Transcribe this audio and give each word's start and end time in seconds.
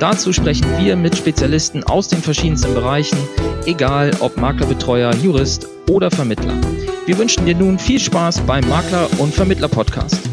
Dazu 0.00 0.32
sprechen 0.32 0.78
wir 0.78 0.94
mit 0.94 1.16
Spezialisten 1.16 1.82
aus 1.82 2.06
den 2.06 2.20
verschiedensten 2.20 2.72
Bereichen, 2.72 3.18
egal 3.66 4.12
ob 4.20 4.36
Maklerbetreuer, 4.36 5.12
Jurist 5.16 5.66
oder 5.90 6.08
Vermittler. 6.08 6.54
Wir 7.06 7.18
wünschen 7.18 7.46
dir 7.46 7.56
nun 7.56 7.80
viel 7.80 7.98
Spaß 7.98 8.42
beim 8.42 8.62
Makler- 8.68 9.08
und 9.18 9.34
Vermittler-Podcast. 9.34 10.30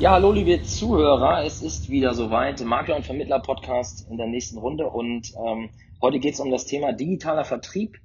Ja, 0.00 0.10
hallo 0.10 0.32
liebe 0.32 0.62
Zuhörer, 0.64 1.46
es 1.46 1.62
ist 1.62 1.88
wieder 1.88 2.12
soweit, 2.12 2.60
Makler- 2.60 2.96
und 2.96 3.06
Vermittler-Podcast 3.06 4.06
in 4.10 4.18
der 4.18 4.26
nächsten 4.26 4.58
Runde 4.58 4.86
und 4.86 5.32
ähm, 5.34 5.70
heute 6.02 6.18
geht 6.18 6.34
es 6.34 6.40
um 6.40 6.50
das 6.50 6.66
Thema 6.66 6.92
digitaler 6.92 7.46
Vertrieb. 7.46 7.96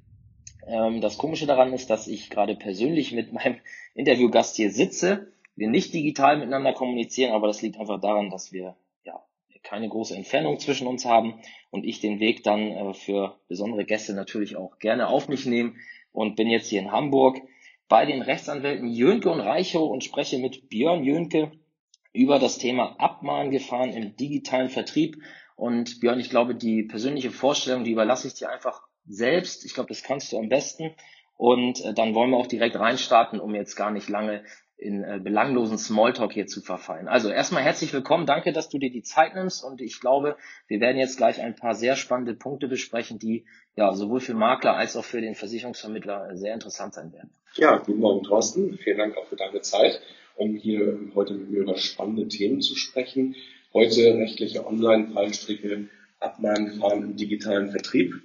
Ähm, 0.65 1.01
das 1.01 1.17
Komische 1.17 1.45
daran 1.45 1.73
ist, 1.73 1.89
dass 1.89 2.07
ich 2.07 2.29
gerade 2.29 2.55
persönlich 2.55 3.11
mit 3.11 3.33
meinem 3.33 3.57
Interviewgast 3.95 4.55
hier 4.55 4.71
sitze, 4.71 5.27
wir 5.55 5.69
nicht 5.69 5.93
digital 5.93 6.37
miteinander 6.37 6.73
kommunizieren, 6.73 7.33
aber 7.33 7.47
das 7.47 7.61
liegt 7.61 7.77
einfach 7.79 7.99
daran, 7.99 8.29
dass 8.29 8.51
wir 8.51 8.75
keine 9.65 9.89
große 9.89 10.15
Entfernung 10.15 10.59
zwischen 10.59 10.87
uns 10.87 11.03
haben 11.05 11.41
und 11.71 11.83
ich 11.83 11.99
den 11.99 12.19
Weg 12.19 12.43
dann 12.43 12.71
äh, 12.71 12.93
für 12.93 13.37
besondere 13.49 13.83
Gäste 13.83 14.13
natürlich 14.13 14.55
auch 14.55 14.79
gerne 14.79 15.07
auf 15.07 15.27
mich 15.27 15.45
nehme 15.45 15.73
und 16.13 16.37
bin 16.37 16.49
jetzt 16.49 16.69
hier 16.69 16.79
in 16.79 16.91
Hamburg 16.91 17.41
bei 17.89 18.05
den 18.05 18.21
Rechtsanwälten 18.21 18.87
Jönke 18.87 19.29
und 19.29 19.41
Reichow 19.41 19.89
und 19.89 20.03
spreche 20.03 20.37
mit 20.37 20.69
Björn 20.69 21.03
Jönke 21.03 21.51
über 22.13 22.39
das 22.39 22.57
Thema 22.57 22.95
Abmahngefahren 22.99 23.91
im 23.91 24.15
digitalen 24.15 24.69
Vertrieb. 24.69 25.17
Und 25.55 25.99
Björn, 25.99 26.19
ich 26.19 26.29
glaube, 26.29 26.55
die 26.55 26.83
persönliche 26.83 27.29
Vorstellung, 27.29 27.83
die 27.83 27.91
überlasse 27.91 28.27
ich 28.27 28.33
dir 28.33 28.49
einfach 28.49 28.81
selbst. 29.05 29.65
Ich 29.65 29.73
glaube, 29.73 29.89
das 29.89 30.01
kannst 30.01 30.31
du 30.31 30.39
am 30.39 30.49
besten. 30.49 30.95
Und 31.37 31.83
äh, 31.83 31.93
dann 31.93 32.15
wollen 32.15 32.31
wir 32.31 32.37
auch 32.37 32.47
direkt 32.47 32.77
reinstarten, 32.77 33.39
um 33.39 33.53
jetzt 33.53 33.75
gar 33.75 33.91
nicht 33.91 34.09
lange 34.09 34.43
in 34.77 35.03
äh, 35.03 35.19
belanglosen 35.23 35.77
Smalltalk 35.77 36.33
hier 36.33 36.47
zu 36.47 36.61
verfallen. 36.61 37.07
Also 37.07 37.29
erstmal 37.29 37.63
herzlich 37.63 37.93
willkommen, 37.93 38.25
danke, 38.25 38.51
dass 38.51 38.69
du 38.69 38.77
dir 38.77 38.91
die 38.91 39.03
Zeit 39.03 39.33
nimmst 39.33 39.63
und 39.63 39.81
ich 39.81 40.01
glaube, 40.01 40.35
wir 40.67 40.79
werden 40.81 40.97
jetzt 40.97 41.17
gleich 41.17 41.41
ein 41.41 41.55
paar 41.55 41.75
sehr 41.75 41.95
spannende 41.95 42.33
Punkte 42.33 42.67
besprechen, 42.67 43.17
die 43.17 43.45
ja 43.75 43.93
sowohl 43.93 44.19
für 44.19 44.33
Makler 44.33 44.75
als 44.75 44.97
auch 44.97 45.05
für 45.05 45.21
den 45.21 45.35
Versicherungsvermittler 45.35 46.31
äh, 46.31 46.37
sehr 46.37 46.53
interessant 46.53 46.93
sein 46.93 47.13
werden. 47.13 47.31
Ja, 47.55 47.77
guten 47.77 47.99
Morgen 47.99 48.23
Thorsten, 48.23 48.77
vielen 48.77 48.97
Dank 48.97 49.17
auch 49.17 49.27
für 49.27 49.37
deine 49.37 49.61
Zeit, 49.61 50.01
um 50.35 50.55
hier 50.55 50.99
heute 51.15 51.35
mit 51.35 51.51
mir 51.51 51.61
über 51.61 51.77
spannende 51.77 52.27
Themen 52.27 52.61
zu 52.61 52.75
sprechen. 52.75 53.35
Heute 53.73 54.15
rechtliche 54.15 54.65
Online-Fallstricke, 54.67 55.87
Abmahngefahren 56.19 57.03
im 57.03 57.15
digitalen 57.15 57.71
Vertrieb 57.71 58.21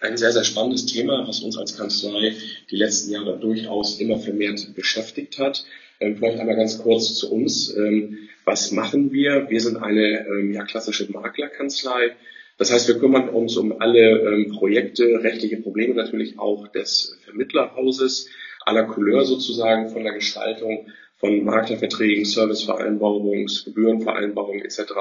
ein 0.00 0.16
sehr, 0.16 0.32
sehr 0.32 0.44
spannendes 0.44 0.86
Thema, 0.86 1.26
was 1.26 1.40
uns 1.40 1.56
als 1.58 1.76
Kanzlei 1.76 2.34
die 2.70 2.76
letzten 2.76 3.12
Jahre 3.12 3.38
durchaus 3.38 4.00
immer 4.00 4.18
vermehrt 4.18 4.74
beschäftigt 4.74 5.38
hat. 5.38 5.64
Ähm, 6.00 6.16
vielleicht 6.16 6.38
einmal 6.38 6.56
ganz 6.56 6.78
kurz 6.78 7.14
zu 7.14 7.32
uns. 7.32 7.74
Ähm, 7.76 8.28
was 8.44 8.72
machen 8.72 9.12
wir? 9.12 9.50
Wir 9.50 9.60
sind 9.60 9.76
eine 9.76 10.26
ähm, 10.26 10.52
ja, 10.52 10.64
klassische 10.64 11.10
Maklerkanzlei. 11.10 12.16
Das 12.56 12.72
heißt, 12.72 12.88
wir 12.88 12.98
kümmern 12.98 13.28
uns 13.28 13.56
um 13.56 13.80
alle 13.80 14.46
Projekte, 14.50 15.22
rechtliche 15.22 15.58
Probleme 15.58 15.94
natürlich 15.94 16.40
auch 16.40 16.66
des 16.66 17.16
Vermittlerhauses, 17.24 18.28
aller 18.62 18.82
Couleur 18.82 19.24
sozusagen 19.24 19.90
von 19.90 20.02
der 20.02 20.14
Gestaltung 20.14 20.88
von 21.18 21.44
Maklerverträgen, 21.44 22.24
Servicevereinbarungen, 22.24 23.48
Gebührenvereinbarungen 23.64 24.64
etc. 24.64 24.92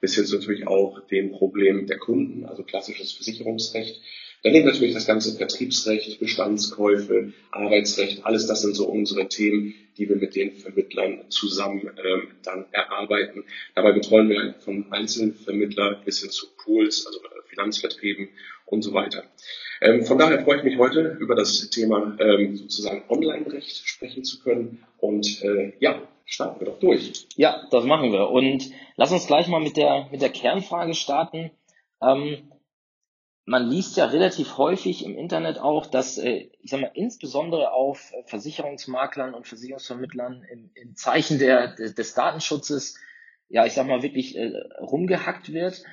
bis 0.00 0.14
hin 0.14 0.24
zu 0.24 0.38
natürlich 0.38 0.66
auch 0.68 1.00
dem 1.08 1.32
Problem 1.32 1.86
der 1.86 1.98
Kunden, 1.98 2.46
also 2.46 2.62
klassisches 2.62 3.12
Versicherungsrecht. 3.12 4.00
Daneben 4.44 4.66
natürlich 4.66 4.92
das 4.92 5.06
ganze 5.06 5.36
Vertriebsrecht, 5.36 6.20
Bestandskäufe, 6.20 7.32
Arbeitsrecht, 7.50 8.26
alles 8.26 8.46
das 8.46 8.60
sind 8.60 8.76
so 8.76 8.86
unsere 8.86 9.26
Themen, 9.26 9.74
die 9.96 10.06
wir 10.06 10.16
mit 10.16 10.36
den 10.36 10.52
Vermittlern 10.52 11.24
zusammen 11.30 11.80
ähm, 11.96 12.28
dann 12.42 12.66
erarbeiten. 12.70 13.44
Dabei 13.74 13.92
betreuen 13.92 14.28
wir 14.28 14.54
von 14.58 14.92
Einzelvermittler 14.92 16.02
bis 16.04 16.20
hin 16.20 16.28
zu 16.28 16.46
Pools, 16.58 17.06
also 17.06 17.20
Finanzvertrieben 17.48 18.28
und 18.66 18.82
so 18.82 18.92
weiter. 18.92 19.24
Ähm, 19.80 20.04
von 20.04 20.18
daher 20.18 20.44
freue 20.44 20.58
ich 20.58 20.64
mich 20.64 20.78
heute 20.78 21.16
über 21.20 21.34
das 21.34 21.70
Thema 21.70 22.14
ähm, 22.20 22.56
sozusagen 22.56 23.04
Online-Recht 23.08 23.88
sprechen 23.88 24.24
zu 24.24 24.40
können. 24.42 24.84
Und 24.98 25.42
äh, 25.42 25.72
ja, 25.80 26.02
starten 26.26 26.60
wir 26.60 26.66
doch 26.66 26.80
durch. 26.80 27.26
Ja, 27.36 27.66
das 27.70 27.84
machen 27.84 28.12
wir. 28.12 28.28
Und 28.28 28.70
lass 28.96 29.10
uns 29.10 29.26
gleich 29.26 29.48
mal 29.48 29.60
mit 29.60 29.78
der, 29.78 30.08
mit 30.10 30.20
der 30.20 30.30
Kernfrage 30.30 30.92
starten. 30.94 31.50
Ähm, 32.02 32.50
man 33.46 33.68
liest 33.68 33.96
ja 33.96 34.06
relativ 34.06 34.56
häufig 34.56 35.04
im 35.04 35.16
Internet 35.16 35.58
auch, 35.58 35.86
dass, 35.86 36.18
äh, 36.18 36.48
ich 36.62 36.70
sag 36.70 36.80
mal, 36.80 36.90
insbesondere 36.94 37.72
auf 37.72 38.12
Versicherungsmaklern 38.26 39.34
und 39.34 39.46
Versicherungsvermittlern 39.46 40.44
im, 40.50 40.70
im 40.74 40.96
Zeichen 40.96 41.38
der, 41.38 41.74
des 41.74 42.14
Datenschutzes, 42.14 42.98
ja, 43.48 43.66
ich 43.66 43.74
sag 43.74 43.86
mal, 43.86 44.02
wirklich 44.02 44.36
äh, 44.36 44.52
rumgehackt 44.80 45.52
wird. 45.52 45.84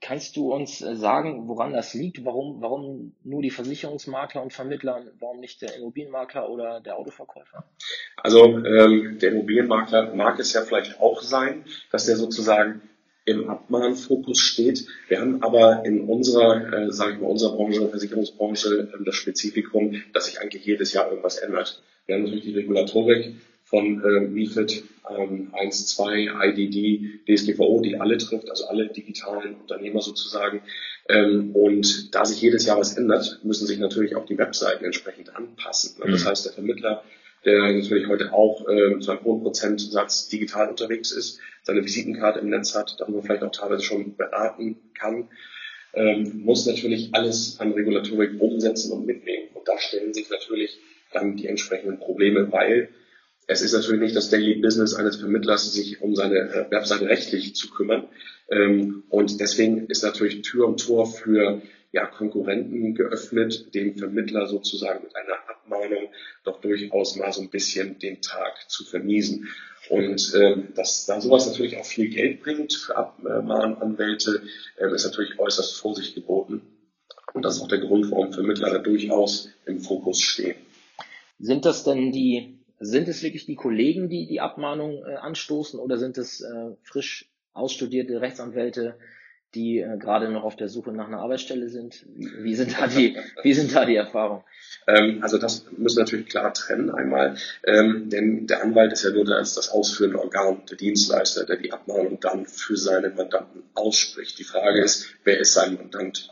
Kannst 0.00 0.36
du 0.36 0.52
uns 0.52 0.80
äh, 0.80 0.94
sagen, 0.94 1.48
woran 1.48 1.72
das 1.72 1.92
liegt? 1.92 2.24
Warum, 2.24 2.62
warum 2.62 3.16
nur 3.24 3.42
die 3.42 3.50
Versicherungsmakler 3.50 4.40
und 4.40 4.52
Vermittler, 4.52 5.02
warum 5.18 5.40
nicht 5.40 5.62
der 5.62 5.74
Immobilienmakler 5.74 6.48
oder 6.48 6.80
der 6.80 6.96
Autoverkäufer? 6.96 7.64
Also 8.16 8.44
ähm, 8.64 9.18
der 9.20 9.32
Immobilienmakler 9.32 10.14
mag 10.14 10.38
es 10.38 10.52
ja 10.52 10.62
vielleicht 10.62 11.00
auch 11.00 11.20
sein, 11.20 11.64
dass 11.90 12.06
der 12.06 12.16
sozusagen 12.16 12.80
im 13.26 13.50
Abmahnfokus 13.50 14.38
steht. 14.38 14.86
Wir 15.08 15.20
haben 15.20 15.42
aber 15.42 15.84
in 15.84 16.02
unserer, 16.02 16.72
äh, 16.72 16.92
sage 16.92 17.14
ich 17.14 17.20
mal, 17.20 17.26
unserer 17.26 17.56
Branche, 17.56 17.88
Versicherungsbranche, 17.88 18.88
äh, 18.94 19.04
das 19.04 19.16
Spezifikum, 19.16 20.02
dass 20.12 20.26
sich 20.26 20.40
eigentlich 20.40 20.64
jedes 20.64 20.92
Jahr 20.92 21.10
irgendwas 21.10 21.36
ändert. 21.38 21.82
Wir 22.06 22.14
haben 22.14 22.22
natürlich 22.22 22.44
die 22.44 22.54
Regulatorik 22.54 23.34
von 23.64 24.00
äh, 24.00 24.20
MIFID 24.20 24.84
ähm, 25.10 25.48
1, 25.52 25.86
2, 25.88 26.28
IDD, 26.54 27.20
DSGVO, 27.26 27.80
die 27.80 28.00
alle 28.00 28.16
trifft, 28.16 28.48
also 28.48 28.66
alle 28.68 28.86
digitalen 28.88 29.56
Unternehmer 29.56 30.00
sozusagen. 30.00 30.62
Ähm, 31.08 31.50
und 31.52 32.14
da 32.14 32.24
sich 32.24 32.40
jedes 32.40 32.64
Jahr 32.66 32.78
was 32.78 32.96
ändert, 32.96 33.40
müssen 33.42 33.66
sich 33.66 33.78
natürlich 33.78 34.14
auch 34.14 34.26
die 34.26 34.38
Webseiten 34.38 34.84
entsprechend 34.84 35.34
anpassen. 35.34 35.96
Das 36.00 36.22
mhm. 36.22 36.28
heißt, 36.28 36.46
der 36.46 36.52
Vermittler 36.52 37.02
der 37.46 37.72
natürlich 37.72 38.08
heute 38.08 38.32
auch 38.32 38.68
äh, 38.68 38.98
zu 38.98 39.12
einem 39.12 39.24
hohen 39.24 39.42
Prozentsatz 39.42 40.28
digital 40.28 40.68
unterwegs 40.68 41.12
ist, 41.12 41.40
seine 41.62 41.84
Visitenkarte 41.84 42.40
im 42.40 42.50
Netz 42.50 42.74
hat, 42.74 42.96
darüber 42.98 43.22
vielleicht 43.22 43.42
auch 43.42 43.52
teilweise 43.52 43.82
schon 43.82 44.16
beraten 44.16 44.90
kann, 44.94 45.28
ähm, 45.94 46.42
muss 46.44 46.66
natürlich 46.66 47.10
alles 47.12 47.58
an 47.60 47.72
Regulatorik 47.72 48.40
umsetzen 48.40 48.92
und 48.92 49.06
mitnehmen. 49.06 49.48
Und 49.54 49.66
da 49.66 49.78
stellen 49.78 50.12
sich 50.12 50.28
natürlich 50.28 50.78
dann 51.12 51.36
die 51.36 51.46
entsprechenden 51.46 51.98
Probleme, 51.98 52.52
weil 52.52 52.90
es 53.46 53.62
ist 53.62 53.72
natürlich 53.72 54.00
nicht 54.00 54.16
das 54.16 54.28
Daily 54.28 54.56
Business 54.56 54.94
eines 54.94 55.16
Vermittlers, 55.16 55.72
sich 55.72 56.02
um 56.02 56.14
seine 56.14 56.36
äh, 56.36 56.70
Webseite 56.70 57.08
rechtlich 57.08 57.54
zu 57.54 57.70
kümmern. 57.70 58.08
Ähm, 58.50 59.04
und 59.08 59.40
deswegen 59.40 59.86
ist 59.86 60.02
natürlich 60.02 60.42
Tür 60.42 60.66
und 60.66 60.84
Tor 60.84 61.06
für 61.06 61.62
ja, 61.96 62.04
Konkurrenten 62.04 62.94
geöffnet, 62.94 63.74
dem 63.74 63.96
Vermittler 63.96 64.46
sozusagen 64.48 65.02
mit 65.02 65.16
einer 65.16 65.48
Abmahnung 65.48 66.12
doch 66.44 66.60
durchaus 66.60 67.16
mal 67.16 67.32
so 67.32 67.40
ein 67.40 67.48
bisschen 67.48 67.98
den 67.98 68.20
Tag 68.20 68.68
zu 68.68 68.84
vermiesen. 68.84 69.48
Und 69.88 70.34
äh, 70.34 70.58
dass 70.74 71.06
da 71.06 71.22
sowas 71.22 71.46
natürlich 71.46 71.78
auch 71.78 71.86
viel 71.86 72.10
Geld 72.10 72.42
bringt 72.42 72.74
für 72.74 72.96
Abmahnanwälte, 72.96 74.42
äh, 74.76 74.94
ist 74.94 75.06
natürlich 75.06 75.38
äußerst 75.38 75.78
Vorsicht 75.80 76.14
geboten. 76.14 76.60
Und 77.32 77.46
das 77.46 77.56
ist 77.56 77.62
auch 77.62 77.68
der 77.68 77.78
Grund, 77.78 78.10
warum 78.10 78.30
Vermittler 78.30 78.70
da 78.70 78.78
durchaus 78.78 79.48
im 79.64 79.80
Fokus 79.80 80.20
stehen. 80.20 80.56
Sind 81.38 81.64
das 81.64 81.82
denn 81.82 82.12
die, 82.12 82.58
sind 82.78 83.08
es 83.08 83.22
wirklich 83.22 83.46
die 83.46 83.56
Kollegen, 83.56 84.10
die 84.10 84.26
die 84.26 84.40
Abmahnung 84.40 85.02
äh, 85.06 85.14
anstoßen 85.14 85.80
oder 85.80 85.96
sind 85.96 86.18
es 86.18 86.42
äh, 86.42 86.76
frisch 86.82 87.30
ausstudierte 87.54 88.20
Rechtsanwälte, 88.20 88.98
die 89.56 89.80
äh, 89.80 89.96
gerade 89.98 90.28
noch 90.28 90.44
auf 90.44 90.54
der 90.54 90.68
Suche 90.68 90.92
nach 90.92 91.08
einer 91.08 91.18
Arbeitsstelle 91.18 91.68
sind? 91.68 92.04
Wie, 92.14 92.44
wie 92.44 92.54
sind 92.54 92.78
da 92.78 92.86
die, 92.86 93.16
wie 93.42 93.54
sind 93.54 93.74
da 93.74 93.84
die 93.84 93.96
Erfahrungen? 93.96 94.44
Ähm, 94.86 95.20
also 95.22 95.38
das 95.38 95.64
müssen 95.76 95.96
wir 95.96 96.04
natürlich 96.04 96.28
klar 96.28 96.52
trennen 96.52 96.90
einmal, 96.90 97.36
ähm, 97.66 98.08
denn 98.10 98.46
der 98.46 98.62
Anwalt 98.62 98.92
ist 98.92 99.04
ja 99.04 99.10
nur 99.10 99.24
das, 99.24 99.54
das 99.54 99.70
ausführende 99.70 100.20
Organ, 100.20 100.62
der 100.70 100.76
Dienstleister, 100.76 101.44
der 101.46 101.56
die 101.56 101.72
Abmahnung 101.72 102.20
dann 102.20 102.46
für 102.46 102.76
seine 102.76 103.10
Mandanten 103.10 103.62
ausspricht. 103.74 104.38
Die 104.38 104.44
Frage 104.44 104.82
ist, 104.82 105.06
wer 105.24 105.40
ist 105.40 105.54
sein 105.54 105.74
Mandant? 105.74 106.28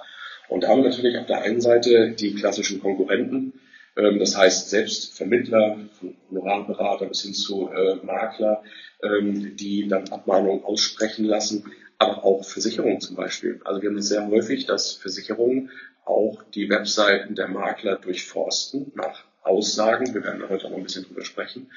Und 0.49 0.63
da 0.63 0.69
haben 0.69 0.83
wir 0.83 0.91
natürlich 0.91 1.17
auf 1.19 1.27
der 1.27 1.43
einen 1.43 1.61
Seite 1.61 2.11
die 2.11 2.35
klassischen 2.35 2.81
Konkurrenten, 2.81 3.55
ähm, 3.97 4.19
das 4.19 4.37
heißt 4.37 4.71
selbst 4.71 5.17
Vermittler, 5.17 5.79
von 5.99 6.15
Honorarberater 6.31 7.07
bis 7.07 7.23
hin 7.23 7.33
zu 7.33 7.71
äh, 7.71 7.97
Makler, 8.05 8.63
ähm, 9.03 9.57
die 9.57 9.89
dann 9.89 10.09
Abmahnungen 10.09 10.65
aussprechen 10.65 11.25
lassen 11.25 11.65
aber 11.99 12.25
auch 12.25 12.45
Versicherungen 12.45 13.01
zum 13.01 13.17
Beispiel. 13.17 13.61
Also 13.65 13.83
wir 13.83 13.91
haben 13.91 13.99
es 13.99 14.09
sehr 14.09 14.27
häufig, 14.27 14.67
dass 14.67 14.93
Versicherungen 14.93 15.71
auch 16.05 16.43
die 16.55 16.69
Webseiten 16.69 17.35
der 17.35 17.49
Makler 17.49 17.97
durchforsten 17.97 18.93
nach 18.95 19.25
Aussagen. 19.43 20.13
Wir 20.15 20.23
werden 20.25 20.41
da 20.41 20.49
heute 20.49 20.67
auch 20.67 20.71
noch 20.71 20.79
ein 20.79 20.85
bisschen 20.85 21.05
drüber 21.05 21.25
sprechen. 21.25 21.71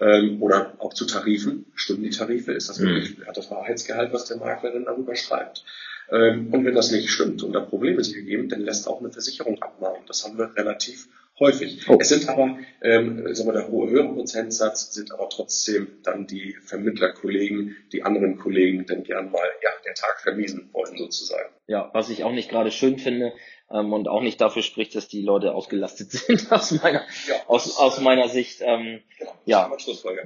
Ähm, 0.00 0.42
oder 0.42 0.74
auch 0.78 0.94
zu 0.94 1.06
Tarifen. 1.06 1.66
Stimmen 1.74 2.02
die 2.02 2.10
Tarife? 2.10 2.52
Ist 2.52 2.68
das 2.68 2.78
mhm. 2.78 2.86
wirklich, 2.86 3.26
hat 3.26 3.36
das 3.36 3.50
Wahrheitsgehalt, 3.50 4.12
was 4.12 4.24
der 4.24 4.38
Makler 4.38 4.72
denn 4.72 4.86
darüber 4.86 5.14
schreibt? 5.14 5.64
Ähm, 6.10 6.52
und 6.52 6.64
wenn 6.64 6.74
das 6.74 6.90
nicht 6.90 7.10
stimmt 7.10 7.42
und 7.42 7.52
da 7.52 7.60
Probleme 7.60 8.02
sich 8.02 8.16
ergeben, 8.16 8.48
dann 8.48 8.60
lässt 8.60 8.88
auch 8.88 9.00
eine 9.00 9.12
Versicherung 9.12 9.62
abmahnen. 9.62 10.02
Das 10.06 10.24
haben 10.24 10.38
wir 10.38 10.54
relativ 10.56 11.08
häufig. 11.40 11.88
Oh. 11.88 11.96
Es 11.98 12.10
sind 12.10 12.28
aber, 12.28 12.58
ähm, 12.82 13.34
sagen 13.34 13.48
wir, 13.48 13.54
der 13.54 13.68
hohe 13.68 13.90
höhere 13.90 14.12
Prozentsatz 14.12 14.92
sind 14.92 15.10
aber 15.10 15.28
trotzdem 15.28 15.88
dann 16.02 16.26
die 16.26 16.54
Vermittlerkollegen, 16.62 17.76
die 17.92 18.02
anderen 18.02 18.38
Kollegen 18.38 18.86
dann 18.86 19.02
gern 19.02 19.32
mal 19.32 19.48
ja, 19.62 19.70
den 19.84 19.94
Tag 19.94 20.20
vermiesen 20.20 20.68
wollen 20.72 20.96
sozusagen. 20.96 21.48
Ja, 21.66 21.90
was 21.94 22.10
ich 22.10 22.22
auch 22.22 22.32
nicht 22.32 22.50
gerade 22.50 22.70
schön 22.70 22.98
finde 22.98 23.32
ähm, 23.70 23.92
und 23.92 24.06
auch 24.06 24.20
nicht 24.20 24.40
dafür 24.40 24.62
spricht, 24.62 24.94
dass 24.94 25.08
die 25.08 25.22
Leute 25.22 25.54
ausgelastet 25.54 26.10
sind 26.12 26.52
aus 26.52 26.70
meiner, 26.72 27.02
ja, 27.26 27.34
aus, 27.46 27.76
aus 27.78 28.00
meiner 28.00 28.28
Sicht. 28.28 28.60
Ähm, 28.62 29.00
ja, 29.46 29.70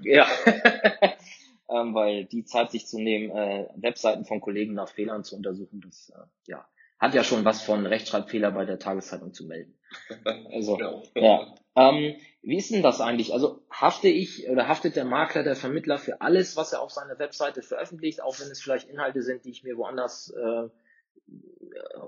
ja. 0.02 0.26
ja. 0.26 0.26
ähm, 1.70 1.94
weil 1.94 2.24
die 2.24 2.44
Zeit 2.44 2.72
sich 2.72 2.86
zu 2.86 2.98
nehmen, 2.98 3.30
äh, 3.30 3.68
Webseiten 3.76 4.24
von 4.24 4.40
Kollegen 4.40 4.74
nach 4.74 4.88
Fehlern 4.88 5.24
zu 5.24 5.36
untersuchen, 5.36 5.80
das 5.80 6.10
äh, 6.10 6.50
ja, 6.50 6.66
hat 7.04 7.14
ja 7.14 7.22
schon 7.22 7.44
was 7.44 7.62
von 7.62 7.84
Rechtschreibfehler 7.86 8.50
bei 8.50 8.64
der 8.64 8.78
Tageszeitung 8.78 9.32
zu 9.32 9.46
melden. 9.46 9.74
Also, 10.52 10.78
ja. 10.78 11.02
ja. 11.14 11.54
Ähm, 11.76 12.16
wie 12.42 12.56
ist 12.56 12.70
denn 12.72 12.82
das 12.82 13.00
eigentlich? 13.00 13.32
Also 13.32 13.62
hafte 13.70 14.08
ich 14.08 14.48
oder 14.48 14.68
haftet 14.68 14.96
der 14.96 15.04
Makler, 15.04 15.42
der 15.42 15.56
Vermittler 15.56 15.98
für 15.98 16.20
alles, 16.20 16.56
was 16.56 16.72
er 16.72 16.80
auf 16.80 16.90
seiner 16.90 17.18
Webseite 17.18 17.62
veröffentlicht, 17.62 18.22
auch 18.22 18.38
wenn 18.40 18.50
es 18.50 18.62
vielleicht 18.62 18.88
Inhalte 18.88 19.22
sind, 19.22 19.44
die 19.44 19.50
ich 19.50 19.64
mir 19.64 19.76
woanders, 19.76 20.30
äh, 20.30 20.68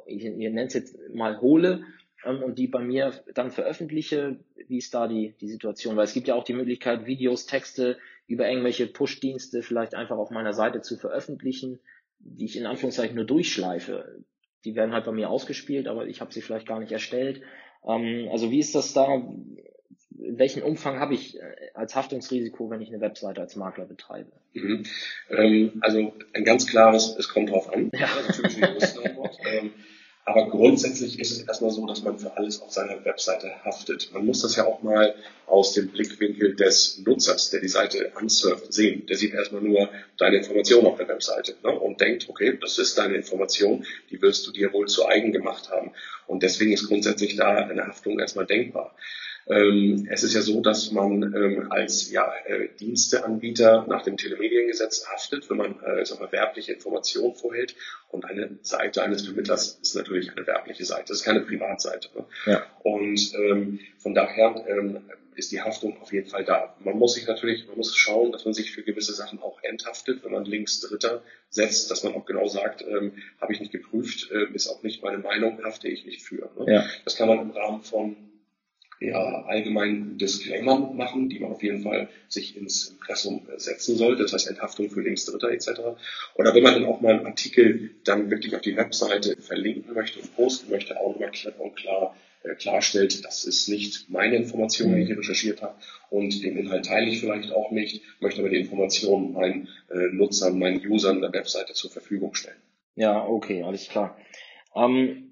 ich, 0.07 0.25
ihr 0.25 0.51
nennt 0.51 0.69
es 0.69 0.75
jetzt 0.75 0.97
mal 1.13 1.41
hole 1.41 1.85
ähm, 2.25 2.43
und 2.43 2.59
die 2.59 2.69
bei 2.69 2.81
mir 2.81 3.13
dann 3.35 3.51
veröffentliche? 3.51 4.39
Wie 4.69 4.79
ist 4.79 4.95
da 4.95 5.09
die, 5.09 5.35
die 5.41 5.49
Situation? 5.49 5.97
Weil 5.97 6.05
es 6.05 6.15
gibt 6.15 6.29
ja 6.29 6.35
auch 6.35 6.45
die 6.45 6.55
Möglichkeit, 6.55 7.07
Videos, 7.07 7.47
Texte 7.47 7.99
über 8.27 8.49
irgendwelche 8.49 8.87
Push-Dienste 8.87 9.63
vielleicht 9.63 9.95
einfach 9.95 10.17
auf 10.17 10.31
meiner 10.31 10.53
Seite 10.53 10.81
zu 10.81 10.97
veröffentlichen, 10.97 11.81
die 12.19 12.47
ich 12.47 12.57
in 12.57 12.67
Anführungszeichen 12.67 13.17
nur 13.17 13.27
durchschleife. 13.27 14.25
Die 14.67 14.75
werden 14.75 14.93
halt 14.93 15.05
bei 15.05 15.13
mir 15.13 15.31
ausgespielt, 15.31 15.87
aber 15.87 16.07
ich 16.07 16.21
habe 16.21 16.33
sie 16.35 16.43
vielleicht 16.43 16.67
gar 16.67 16.81
nicht 16.81 16.91
erstellt. 16.91 17.41
Ähm, 17.87 18.29
also 18.33 18.51
wie 18.51 18.59
ist 18.59 18.75
das 18.75 18.93
da? 18.93 19.15
In 19.15 20.39
welchem 20.39 20.63
Umfang 20.63 20.99
habe 20.99 21.15
ich 21.15 21.39
äh, 21.39 21.43
als 21.75 21.95
Haftungsrisiko, 21.95 22.69
wenn 22.69 22.81
ich 22.81 22.89
eine 22.89 23.01
Webseite 23.01 23.41
als 23.41 23.55
Makler 23.55 23.85
betreibe? 23.85 24.33
Mhm. 24.55 24.83
Ähm, 25.31 25.73
also 25.81 26.13
ein 26.33 26.45
ganz 26.45 26.67
klares, 26.67 27.15
es 27.17 27.29
kommt 27.29 27.51
drauf 27.51 27.73
an. 27.73 27.91
Ja. 27.95 28.09
Natürlich 28.27 28.57
eine 28.57 28.77
ähm, 29.51 29.71
aber 30.29 30.49
grundsätzlich 30.49 31.21
ist 31.21 31.31
es 31.31 31.43
erstmal 31.43 31.71
so, 31.71 31.87
dass 31.87 32.03
man 32.03 32.19
für 32.19 32.37
alles 32.37 32.61
auf 32.61 32.73
seiner 32.73 33.05
Webseite 33.05 33.49
haftet. 33.65 34.11
Man 34.13 34.27
muss 34.27 34.43
das 34.43 34.57
ja 34.57 34.67
auch 34.67 34.83
mal 34.83 35.15
aus 35.47 35.73
dem 35.73 35.89
Blickwinkel 35.89 36.57
des 36.57 36.99
Nutzers, 37.07 37.51
der 37.51 37.61
die 37.61 37.69
Seite 37.69 38.11
ansurft, 38.17 38.73
sehen. 38.73 39.07
Der 39.07 39.17
sieht 39.17 39.35
erstmal 39.35 39.63
nur 39.63 39.89
deine 40.19 40.39
Information 40.39 40.85
auf 40.85 40.97
der 40.97 41.07
Webseite 41.07 41.55
ne? 41.63 41.71
und 41.71 42.01
denkt, 42.01 42.29
okay, 42.29 42.59
das 42.61 42.77
ist 42.79 42.99
deine 42.99 43.15
Information, 43.15 43.87
die 44.11 44.21
wirst 44.21 44.45
du 44.49 44.51
dir 44.51 44.73
wohl 44.73 44.89
zu 44.89 45.07
eigen 45.07 45.31
gemacht 45.31 45.71
haben. 45.71 45.93
Und 46.27 46.43
deswegen 46.43 46.73
ist 46.73 46.89
grundsätzlich 46.89 47.37
da 47.37 47.55
eine 47.55 47.87
Haftung 47.87 48.19
erstmal 48.19 48.47
denkbar. 48.47 48.95
Ähm, 49.49 50.09
es 50.11 50.25
ist 50.25 50.35
ja 50.35 50.41
so, 50.41 50.61
dass 50.61 50.91
man 50.91 51.23
ähm, 51.23 51.71
als 51.71 52.11
ja, 52.11 52.33
äh, 52.47 52.69
Diensteanbieter 52.81 53.87
nach 53.89 54.03
dem 54.03 54.17
Telemediengesetz 54.17 55.07
haftet, 55.07 55.49
wenn 55.49 55.57
man 55.57 55.79
äh, 55.83 56.05
mal, 56.19 56.33
werbliche 56.33 56.73
Informationen 56.73 57.35
vorhält. 57.35 57.77
Und 58.09 58.25
eine 58.25 58.59
Seite 58.63 59.05
eines 59.05 59.25
Vermittlers 59.25 59.79
ist 59.81 59.95
natürlich 59.95 60.33
eine 60.33 60.47
werbliche 60.47 60.85
Seite, 60.85 61.05
das 61.09 61.19
ist 61.19 61.25
keine 61.25 61.43
Privatseite. 61.43 62.09
Ne? 62.17 62.25
Ja. 62.47 62.67
Und 62.83 63.21
ähm, 63.35 63.79
von 63.99 64.15
daher 64.15 64.65
ähm, 64.69 65.03
ist 65.37 65.53
die 65.53 65.61
Haftung 65.61 66.01
auf 66.01 66.13
jeden 66.13 66.29
Fall 66.29 66.45
da. 66.45 66.75
Man 66.81 66.99
muss 66.99 67.15
sich 67.15 67.27
natürlich, 67.27 67.67
man 67.67 67.77
muss 67.77 67.95
schauen, 67.95 68.33
dass 68.33 68.45
man 68.45 68.55
sich 68.55 68.73
für 68.73 68.83
gewisse 68.83 69.13
Sachen 69.13 69.41
auch 69.41 69.63
enthaftet, 69.63 70.25
wenn 70.25 70.33
man 70.33 70.45
links 70.45 70.81
Dritter 70.81 71.23
setzt, 71.51 71.91
dass 71.91 72.03
man 72.03 72.15
auch 72.15 72.25
genau 72.25 72.47
sagt, 72.47 72.83
ähm, 72.83 73.23
habe 73.41 73.53
ich 73.53 73.61
nicht 73.61 73.73
geprüft, 73.73 74.31
äh, 74.33 74.53
ist 74.55 74.69
auch 74.69 74.83
nicht 74.83 75.03
meine 75.03 75.19
Meinung, 75.19 75.63
hafte 75.63 75.89
ich 75.89 76.07
nicht 76.07 76.16
für. 76.23 76.51
Ne? 76.59 76.73
Ja. 76.73 76.85
Das 77.05 77.17
kann 77.17 77.29
man 77.29 77.41
im 77.41 77.51
Rahmen 77.51 77.83
von 77.83 78.17
ja, 79.01 79.45
allgemein 79.45 80.17
Disclaimer 80.17 80.79
machen, 80.79 81.29
die 81.29 81.39
man 81.39 81.53
auf 81.53 81.63
jeden 81.63 81.83
Fall 81.83 82.09
sich 82.29 82.57
ins 82.57 82.89
Impressum 82.89 83.47
setzen 83.57 83.97
sollte, 83.97 84.23
das 84.23 84.33
heißt 84.33 84.49
Enthaftung 84.49 84.89
für 84.89 85.03
Linksdritter 85.03 85.51
etc. 85.51 85.69
Oder 86.35 86.55
wenn 86.55 86.63
man 86.63 86.75
dann 86.75 86.87
auch 86.87 87.01
mal 87.01 87.15
einen 87.15 87.27
Artikel 87.27 87.91
dann 88.05 88.31
wirklich 88.31 88.55
auf 88.55 88.63
die 88.63 88.77
Webseite 88.77 89.37
verlinken 89.41 89.95
möchte 89.95 90.21
und 90.21 90.35
posten 90.35 90.71
möchte, 90.71 90.99
auch 90.99 91.13
nochmal 91.13 91.31
klipp 91.31 91.61
und 91.61 91.77
klar 91.77 92.17
äh, 92.43 92.55
klarstellt, 92.55 93.25
das 93.25 93.45
ist 93.45 93.69
nicht 93.69 94.09
meine 94.09 94.37
Information, 94.37 94.95
die 94.95 95.03
ich 95.03 95.09
hier 95.09 95.19
recherchiert 95.19 95.61
habe 95.61 95.75
und 96.09 96.43
den 96.43 96.57
Inhalt 96.57 96.87
teile 96.87 97.11
ich 97.11 97.21
vielleicht 97.21 97.53
auch 97.53 97.71
nicht, 97.71 98.03
möchte 98.21 98.41
aber 98.41 98.49
die 98.49 98.61
Informationen 98.61 99.35
meinen 99.35 99.69
äh, 99.91 100.13
Nutzern, 100.13 100.59
meinen 100.59 100.87
Usern 100.87 101.21
der 101.21 101.33
Webseite 101.33 101.75
zur 101.75 101.91
Verfügung 101.91 102.35
stellen. 102.35 102.57
Ja, 102.95 103.27
okay, 103.27 103.63
alles 103.63 103.89
klar. 103.89 104.17
Ähm, 104.75 105.26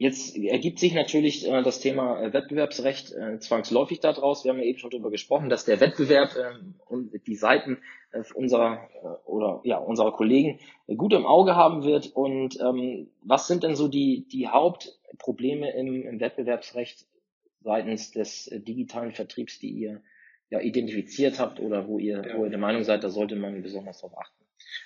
Jetzt 0.00 0.34
ergibt 0.34 0.78
sich 0.78 0.94
natürlich 0.94 1.46
äh, 1.46 1.62
das 1.62 1.78
Thema 1.78 2.22
äh, 2.22 2.32
Wettbewerbsrecht 2.32 3.12
äh, 3.12 3.38
zwangsläufig 3.38 4.00
daraus. 4.00 4.44
Wir 4.44 4.52
haben 4.52 4.58
ja 4.58 4.64
eben 4.64 4.78
schon 4.78 4.88
darüber 4.88 5.10
gesprochen, 5.10 5.50
dass 5.50 5.66
der 5.66 5.78
Wettbewerb 5.78 6.34
äh, 6.36 6.54
und 6.86 7.12
die 7.26 7.34
Seiten 7.34 7.82
äh, 8.12 8.22
unserer 8.32 8.88
oder 9.26 9.60
ja 9.64 9.76
unserer 9.76 10.12
Kollegen 10.12 10.58
gut 10.86 11.12
im 11.12 11.26
Auge 11.26 11.54
haben 11.54 11.84
wird. 11.84 12.06
Und 12.16 12.58
ähm, 12.62 13.10
was 13.22 13.46
sind 13.46 13.62
denn 13.62 13.76
so 13.76 13.88
die 13.88 14.26
die 14.26 14.48
Hauptprobleme 14.48 15.70
im, 15.76 16.06
im 16.06 16.18
Wettbewerbsrecht 16.18 17.06
seitens 17.60 18.10
des 18.10 18.48
digitalen 18.50 19.12
Vertriebs, 19.12 19.58
die 19.58 19.68
ihr 19.68 20.00
ja 20.48 20.60
identifiziert 20.60 21.38
habt 21.38 21.60
oder 21.60 21.88
wo 21.88 21.98
ihr 21.98 22.26
ja. 22.26 22.38
wo 22.38 22.44
ihr 22.44 22.50
der 22.50 22.58
Meinung 22.58 22.84
seid, 22.84 23.04
da 23.04 23.10
sollte 23.10 23.36
man 23.36 23.60
besonders 23.60 24.00
darauf 24.00 24.16
achten? 24.16 24.40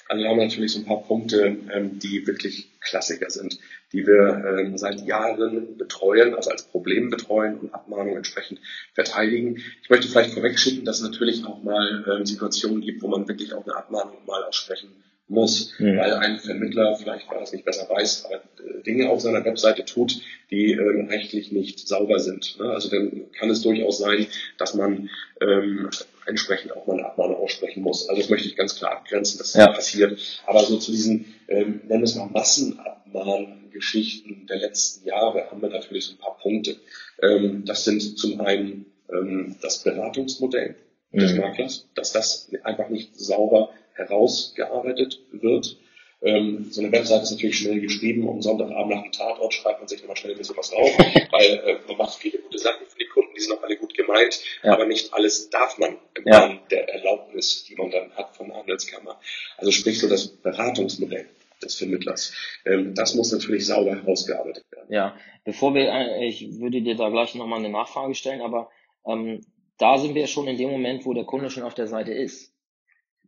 Also 0.09 0.23
wir 0.23 0.31
haben 0.31 0.39
natürlich 0.39 0.73
so 0.73 0.81
ein 0.81 0.85
paar 0.85 1.03
Punkte, 1.03 1.57
ähm, 1.73 1.99
die 1.99 2.27
wirklich 2.27 2.69
Klassiker 2.81 3.31
sind, 3.31 3.59
die 3.93 4.07
wir 4.07 4.59
ähm, 4.59 4.77
seit 4.77 5.01
Jahren 5.07 5.79
betreuen, 5.79 6.35
also 6.35 6.51
als 6.51 6.65
Problem 6.65 7.11
betreuen 7.11 7.59
und 7.59 7.73
Abmahnungen 7.73 8.17
entsprechend 8.17 8.61
verteidigen. 8.93 9.63
Ich 9.83 9.91
möchte 9.91 10.09
vielleicht 10.09 10.35
vorwegschicken, 10.35 10.85
dass 10.85 10.99
es 11.01 11.05
natürlich 11.05 11.45
auch 11.47 11.63
mal 11.63 12.05
ähm, 12.07 12.27
Situationen 12.27 12.83
gibt, 12.83 13.03
wo 13.03 13.09
man 13.09 13.27
wirklich 13.29 13.55
auch 13.55 13.65
eine 13.65 13.77
Abmahnung 13.77 14.19
mal 14.27 14.45
aussprechen 14.45 14.91
muss, 15.29 15.73
mhm. 15.79 15.97
weil 15.97 16.13
ein 16.15 16.39
Vermittler, 16.39 16.97
vielleicht 16.97 17.29
weil 17.31 17.39
er 17.39 17.43
es 17.43 17.53
nicht 17.53 17.65
besser 17.65 17.89
weiß, 17.89 18.27
aber 18.27 18.37
äh, 18.37 18.83
Dinge 18.83 19.09
auf 19.09 19.21
seiner 19.21 19.45
Webseite 19.45 19.85
tut, 19.85 20.21
die 20.51 20.73
ähm, 20.73 21.07
rechtlich 21.09 21.51
nicht 21.51 21.89
sauber 21.89 22.19
sind. 22.19 22.59
Ne? 22.59 22.71
Also 22.71 22.91
dann 22.91 23.31
kann 23.33 23.49
es 23.49 23.63
durchaus 23.63 23.99
sein, 23.99 24.27
dass 24.59 24.75
man 24.75 25.09
ähm, 25.41 25.89
entsprechend 26.27 26.77
auch 26.77 26.87
mal 26.87 26.95
eine 26.95 27.07
Abmahnung 27.07 27.37
aussprechen 27.37 27.83
muss. 27.83 28.09
Also 28.09 28.21
das 28.21 28.31
möchte 28.31 28.49
ich 28.49 28.57
ganz 28.57 28.77
klar 28.77 28.93
abgrenzen, 28.93 29.39
dass 29.39 29.53
das 29.53 29.61
ja. 29.61 29.73
passiert. 29.73 30.19
Aber 30.47 30.65
so 30.65 30.79
zu 30.79 30.91
diesen, 30.91 31.35
ähm, 31.49 31.83
nennen 31.87 32.01
wir 32.01 32.05
es 32.05 32.15
mal 32.15 32.27
Massenabmahngeschichten 32.27 34.47
der 34.47 34.59
letzten 34.59 35.07
Jahre 35.07 35.51
haben 35.51 35.63
wir 35.63 35.69
natürlich 35.69 36.07
so 36.07 36.13
ein 36.13 36.19
paar 36.19 36.39
Punkte. 36.39 36.77
Ähm, 37.23 37.65
das 37.65 37.85
sind 37.85 38.19
zum 38.19 38.41
einen 38.41 38.87
ähm, 39.13 39.57
das 39.61 39.83
Beratungsmodell 39.83 40.77
mhm. 41.13 41.19
des 41.19 41.35
Maklers, 41.35 41.89
dass 41.95 42.13
das 42.13 42.51
einfach 42.63 42.89
nicht 42.89 43.17
sauber 43.17 43.71
herausgearbeitet 43.95 45.21
wird. 45.33 45.77
Ähm, 46.23 46.69
so 46.71 46.81
eine 46.81 46.93
Webseite 46.93 47.25
ist 47.25 47.33
natürlich 47.33 47.59
schnell 47.59 47.81
geschrieben 47.81 48.27
und 48.27 48.43
Sonntagabend 48.43 48.95
nach 48.95 49.03
dem 49.03 49.13
Tatort 49.13 49.53
schreibt 49.53 49.81
man 49.81 49.89
sich 49.89 50.03
immer 50.03 50.17
schnell 50.17 50.33
ein 50.33 50.39
bisschen 50.39 50.57
was 50.57 50.71
drauf, 50.71 50.91
weil 50.99 51.63
äh, 51.67 51.77
man 51.87 51.99
macht 51.99 52.15
viele 52.15 52.39
gute 52.39 52.59
Sachen 52.59 52.87
für 52.87 52.99
die 52.99 53.09
Kunden, 53.09 53.24
die 53.35 53.41
sind 53.41 53.59
auch 53.59 53.63
alle 53.63 53.77
gut 53.77 53.95
gemeint, 53.95 54.41
ja. 54.63 54.73
aber 54.73 54.87
nicht 54.87 55.13
alles 55.13 55.51
darf 55.51 55.79
man 55.79 55.97
im 56.15 56.27
ja. 56.27 56.39
Rahmen 56.39 56.61
der 56.71 56.89
Erlaubnis, 56.89 57.65
die 57.65 57.75
man 57.75 57.91
dann 57.91 58.11
hat 58.17 58.37
von 58.37 58.49
der 58.49 58.57
Handelskammer. 58.57 59.21
Also 59.57 59.71
sprich 59.71 59.99
so 60.01 60.09
das 60.09 60.29
Beratungsmodell 60.29 61.27
des 61.63 61.77
Vermittlers. 61.77 62.33
Ähm, 62.65 62.95
das 62.95 63.15
muss 63.15 63.33
natürlich 63.33 63.67
sauber 63.67 63.97
herausgearbeitet 63.97 64.65
werden. 64.71 64.93
Ja, 64.93 65.17
bevor 65.45 65.75
wir, 65.75 65.89
äh, 65.89 66.27
ich 66.27 66.59
würde 66.61 66.83
dir 66.83 66.97
da 66.97 67.09
gleich 67.09 67.35
nochmal 67.35 67.59
eine 67.59 67.71
Nachfrage 67.71 68.15
stellen, 68.15 68.41
aber 68.41 68.71
ähm, 69.07 69.41
da 69.79 69.99
sind 69.99 70.15
wir 70.15 70.27
schon 70.27 70.47
in 70.47 70.57
dem 70.57 70.71
Moment, 70.71 71.05
wo 71.05 71.15
der 71.15 71.25
Kunde 71.25 71.51
schon 71.51 71.63
auf 71.63 71.75
der 71.75 71.89
Seite 71.89 72.13
ist. 72.13 72.53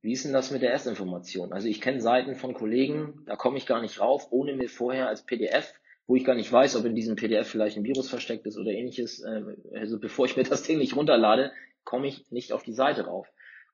Wie 0.03 0.13
ist 0.13 0.25
denn 0.25 0.33
das 0.33 0.51
mit 0.51 0.63
der 0.63 0.71
Erstinformation? 0.71 1.53
Also 1.53 1.69
ich 1.69 1.81
kenne 1.81 2.01
Seiten 2.01 2.37
von 2.37 2.55
Kollegen, 2.55 3.25
da 3.27 3.35
komme 3.35 3.59
ich 3.59 3.67
gar 3.67 3.83
nicht 3.83 4.01
rauf, 4.01 4.29
ohne 4.31 4.55
mir 4.55 4.69
vorher 4.69 5.09
als 5.09 5.25
PDF, 5.25 5.73
wo 6.07 6.17
ich 6.17 6.25
gar 6.25 6.35
nicht 6.35 6.53
weiß, 6.53 6.77
ob 6.77 6.85
in 6.85 6.95
diesem 6.95 7.17
PDF 7.17 7.49
vielleicht 7.49 7.77
ein 7.77 7.85
Virus 7.85 8.09
versteckt 8.09 8.47
ist 8.47 8.59
oder 8.59 8.71
ähnliches, 8.71 9.21
äh, 9.23 9.43
also 9.75 9.99
bevor 9.99 10.27
ich 10.27 10.37
mir 10.37 10.45
das 10.45 10.63
Ding 10.63 10.79
nicht 10.79 10.97
runterlade, 10.97 11.53
komme 11.85 12.07
ich 12.07 12.31
nicht 12.31 12.53
auf 12.53 12.63
die 12.63 12.73
Seite 12.73 13.07
rauf. 13.07 13.27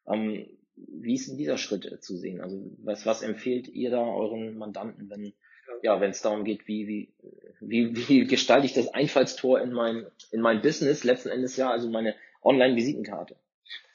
Ähm, 0.06 0.46
wie 0.76 1.14
ist 1.14 1.28
denn 1.28 1.36
dieser 1.36 1.58
Schritt 1.58 1.84
äh, 1.84 2.00
zu 2.00 2.16
sehen? 2.16 2.40
Also 2.40 2.62
was, 2.78 3.06
was 3.06 3.22
empfehlt 3.22 3.68
ihr 3.68 3.90
da 3.90 4.02
euren 4.02 4.56
Mandanten, 4.56 5.10
wenn 5.10 5.32
ja, 5.82 6.00
wenn 6.00 6.10
es 6.10 6.22
darum 6.22 6.44
geht, 6.44 6.68
wie, 6.68 6.86
wie, 6.86 7.08
wie, 7.60 8.08
wie 8.08 8.24
gestalte 8.24 8.66
ich 8.66 8.72
das 8.72 8.88
Einfallstor 8.88 9.60
in 9.60 9.72
mein, 9.72 10.06
in 10.30 10.40
mein 10.40 10.62
Business, 10.62 11.02
letzten 11.02 11.30
Endes 11.30 11.56
ja, 11.56 11.70
also 11.70 11.88
meine 11.88 12.14
Online-Visitenkarte? 12.42 13.36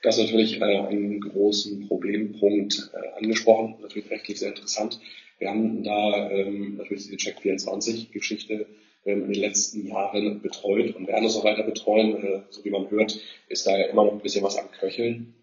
Das 0.04 0.18
ist 0.18 0.26
natürlich 0.26 0.60
äh, 0.60 0.64
einen 0.64 1.22
großen 1.22 1.88
Problempunkt 1.88 2.92
äh, 2.94 3.18
angesprochen, 3.18 3.78
natürlich 3.82 4.10
rechtlich 4.10 4.40
sehr 4.40 4.50
interessant. 4.50 5.00
Wir 5.40 5.50
haben 5.50 5.84
da 5.84 6.30
ähm, 6.32 6.78
natürlich 6.78 7.08
diese 7.08 7.16
Check24-Geschichte 7.16 8.68
ähm, 9.06 9.26
in 9.26 9.34
den 9.34 9.42
letzten 9.42 9.88
Jahren 9.88 10.42
betreut 10.42 10.96
und 10.96 11.08
werden 11.08 11.26
es 11.26 11.36
auch 11.36 11.44
weiter 11.44 11.64
betreuen. 11.64 12.24
Äh, 12.24 12.42
so 12.50 12.64
wie 12.66 12.72
man 12.72 12.90
hört, 12.90 13.20
ist 13.48 13.68
da 13.68 13.78
ja 13.78 13.86
immer 13.86 14.06
noch 14.06 14.14
ein 14.14 14.22
bisschen 14.22 14.44
was 14.44 14.58
am 14.58 14.72
Köcheln. 14.72 15.34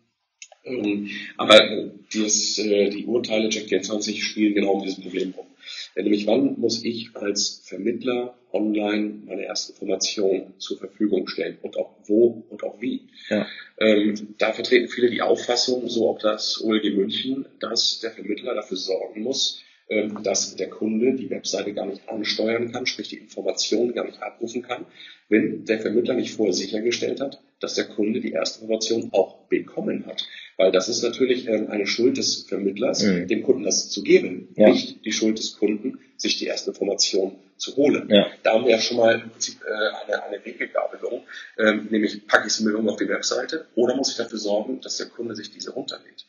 Ähm, 0.65 1.11
aber 1.37 1.61
äh, 1.61 1.91
dies, 2.13 2.59
äh, 2.59 2.91
die 2.91 3.07
Urteile 3.07 3.49
Check24 3.49 4.21
spielen 4.23 4.55
genau 4.55 4.73
um 4.73 4.83
dieses 4.83 5.01
Problem 5.01 5.33
rum. 5.37 5.47
Nämlich 5.97 6.27
wann 6.27 6.59
muss 6.59 6.85
ich 6.85 7.11
als 7.15 7.63
Vermittler 7.65 8.37
online 8.53 9.23
meine 9.27 9.45
erste 9.45 9.73
Information 9.73 10.55
zur 10.59 10.79
Verfügung 10.79 11.27
stellen 11.27 11.59
und 11.63 11.77
auch 11.77 11.95
wo 12.07 12.45
und 12.49 12.63
auch 12.65 12.81
wie. 12.81 13.09
Ja. 13.29 13.47
Ähm, 13.79 14.35
da 14.39 14.53
vertreten 14.53 14.89
viele 14.89 15.11
die 15.11 15.23
Auffassung, 15.23 15.89
so 15.89 16.09
auch 16.09 16.19
das 16.19 16.63
OLG 16.63 16.95
München, 16.95 17.47
dass 17.61 18.01
der 18.01 18.11
Vermittler 18.11 18.55
dafür 18.55 18.77
sorgen 18.77 19.23
muss, 19.23 19.64
dass 20.23 20.57
der 20.57 20.71
Kunde 20.71 21.15
die 21.15 21.29
Webseite 21.29 21.75
gar 21.75 21.87
nicht 21.87 22.09
ansteuern 22.09 22.73
kann, 22.73 22.87
sprich 22.87 23.09
die 23.09 23.19
Informationen 23.19 23.93
gar 23.93 24.07
nicht 24.07 24.23
abrufen 24.23 24.63
kann, 24.63 24.87
wenn 25.29 25.65
der 25.67 25.81
Vermittler 25.81 26.15
nicht 26.15 26.35
vorher 26.35 26.55
sichergestellt 26.55 27.21
hat, 27.21 27.41
dass 27.61 27.75
der 27.75 27.85
Kunde 27.85 28.21
die 28.21 28.33
erste 28.33 28.63
Information 28.63 29.11
auch 29.13 29.47
bekommen 29.49 30.07
hat. 30.07 30.27
Weil 30.57 30.73
das 30.73 30.89
ist 30.89 31.03
natürlich 31.03 31.49
ähm, 31.49 31.69
eine 31.71 31.87
Schuld 31.87 32.17
des 32.17 32.45
Vermittlers, 32.49 33.03
mhm. 33.03 33.29
dem 33.29 33.43
Kunden 33.43 33.65
das 33.65 33.91
zu 33.91 34.03
geben, 34.03 34.49
ja. 34.57 34.71
nicht 34.71 35.05
die 35.05 35.13
Schuld 35.13 35.39
des 35.39 35.59
Kunden, 35.59 35.99
sich 36.17 36.39
die 36.39 36.47
erste 36.47 36.71
Information 36.71 37.37
zu 37.57 37.77
holen. 37.77 38.09
Ja. 38.09 38.27
Da 38.43 38.55
haben 38.55 38.65
wir 38.65 38.73
ja 38.73 38.79
schon 38.79 38.97
mal 38.97 39.21
im 39.21 39.31
Prinzip 39.31 39.61
äh, 39.63 40.13
eine, 40.13 40.23
eine 40.23 40.45
Weggabelung, 40.45 41.23
ähm, 41.59 41.89
nämlich 41.91 42.27
packe 42.27 42.47
ich 42.47 42.53
sie 42.55 42.65
mir 42.65 42.71
irgendwo 42.71 42.93
auf 42.93 42.99
die 42.99 43.09
Webseite 43.09 43.67
oder 43.75 43.97
muss 43.97 44.11
ich 44.11 44.17
dafür 44.17 44.39
sorgen, 44.39 44.81
dass 44.81 44.97
der 44.97 45.07
Kunde 45.07 45.35
sich 45.35 45.51
diese 45.51 45.73
runterlädt. 45.73 46.27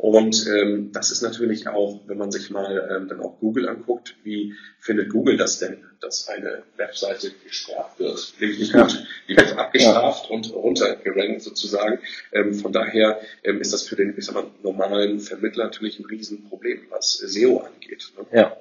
Und 0.00 0.46
ähm, 0.46 0.92
das 0.92 1.10
ist 1.10 1.20
natürlich 1.20 1.68
auch, 1.68 2.00
wenn 2.06 2.16
man 2.16 2.32
sich 2.32 2.48
mal 2.48 2.88
ähm, 2.90 3.08
dann 3.08 3.20
auch 3.20 3.38
Google 3.38 3.68
anguckt, 3.68 4.16
wie 4.22 4.54
findet 4.78 5.10
Google 5.10 5.36
das 5.36 5.58
denn, 5.58 5.84
dass 6.00 6.26
eine 6.26 6.62
Webseite 6.78 7.32
gesperrt 7.44 7.98
wird? 7.98 8.32
Nämlich 8.40 8.60
nicht 8.60 8.72
gut. 8.72 9.06
Die 9.28 9.36
wird 9.36 9.58
abgestraft 9.58 10.30
ja. 10.30 10.34
und 10.34 10.54
runtergerankt 10.54 11.42
sozusagen. 11.42 11.98
Ähm, 12.32 12.54
von 12.54 12.72
daher 12.72 13.20
ähm, 13.44 13.60
ist 13.60 13.74
das 13.74 13.86
für 13.86 13.96
den 13.96 14.14
ich 14.16 14.24
sag 14.24 14.36
mal, 14.36 14.46
normalen 14.62 15.20
Vermittler 15.20 15.64
natürlich 15.64 16.00
ein 16.00 16.06
Riesenproblem, 16.06 16.86
was 16.88 17.18
SEO 17.18 17.58
angeht. 17.58 18.10
Ne? 18.16 18.24
Ja. 18.32 18.56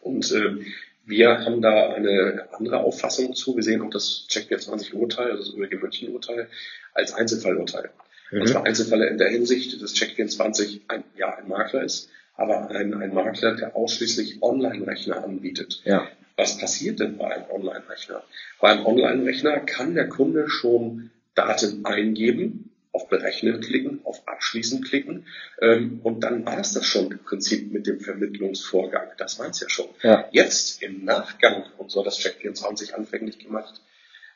Und 0.00 0.32
ähm, 0.32 0.66
wir 1.06 1.38
haben 1.44 1.62
da 1.62 1.92
eine 1.92 2.48
andere 2.50 2.78
Auffassung 2.78 3.32
zu. 3.34 3.54
Wir 3.54 3.62
sehen 3.62 3.82
auch 3.82 3.90
das 3.90 4.26
Check24-Urteil, 4.28 5.30
also 5.30 5.52
das 5.52 5.54
ÖRG 5.54 5.80
München-Urteil, 5.80 6.48
als 6.94 7.12
Einzelfallurteil. 7.12 7.90
Mhm. 8.30 8.40
Und 8.40 8.48
zwar 8.48 8.66
Einzelfälle 8.66 9.08
in 9.08 9.18
der 9.18 9.28
Hinsicht, 9.28 9.80
dass 9.82 9.94
Check24 9.94 10.82
ein, 10.88 11.04
ja, 11.16 11.34
ein 11.36 11.48
Makler 11.48 11.82
ist, 11.82 12.08
aber 12.34 12.70
ein, 12.70 12.94
ein 12.94 13.14
Makler, 13.14 13.56
der 13.56 13.76
ausschließlich 13.76 14.42
Online-Rechner 14.42 15.22
anbietet. 15.22 15.82
Ja. 15.84 16.08
Was 16.36 16.58
passiert 16.58 17.00
denn 17.00 17.18
bei 17.18 17.34
einem 17.34 17.50
Online-Rechner? 17.50 18.22
Bei 18.60 18.70
einem 18.70 18.86
Online-Rechner 18.86 19.60
kann 19.60 19.94
der 19.94 20.08
Kunde 20.08 20.48
schon 20.48 21.10
Daten 21.34 21.84
eingeben, 21.84 22.70
auf 22.92 23.08
Berechnen 23.08 23.60
klicken, 23.60 24.00
auf 24.04 24.26
Abschließen 24.26 24.82
klicken 24.82 25.26
ähm, 25.60 26.00
und 26.02 26.24
dann 26.24 26.44
war 26.44 26.58
es 26.58 26.72
das 26.72 26.86
schon 26.86 27.12
im 27.12 27.20
Prinzip 27.20 27.72
mit 27.72 27.86
dem 27.86 28.00
Vermittlungsvorgang. 28.00 29.08
Das 29.16 29.38
war 29.38 29.48
es 29.48 29.60
ja 29.60 29.68
schon. 29.68 29.86
Ja. 30.02 30.28
Jetzt 30.32 30.82
im 30.82 31.04
Nachgang, 31.04 31.64
und 31.78 31.90
so 31.90 32.00
hat 32.00 32.06
das 32.06 32.18
Check24 32.18 32.92
anfänglich 32.92 33.38
gemacht, 33.38 33.80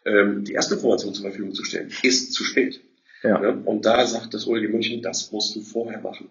ähm, 0.04 0.44
die 0.44 0.52
erste 0.52 0.74
Information 0.74 1.14
zur 1.14 1.24
Verfügung 1.24 1.54
zu 1.54 1.64
stellen, 1.64 1.92
ist 2.02 2.32
zu 2.32 2.44
spät. 2.44 2.80
Ja. 3.24 3.38
Ne? 3.38 3.62
Und 3.64 3.86
da 3.86 4.06
sagt 4.06 4.34
das 4.34 4.46
OLG 4.46 4.68
München, 4.68 5.02
das 5.02 5.32
musst 5.32 5.56
du 5.56 5.62
vorher 5.62 6.00
machen. 6.00 6.30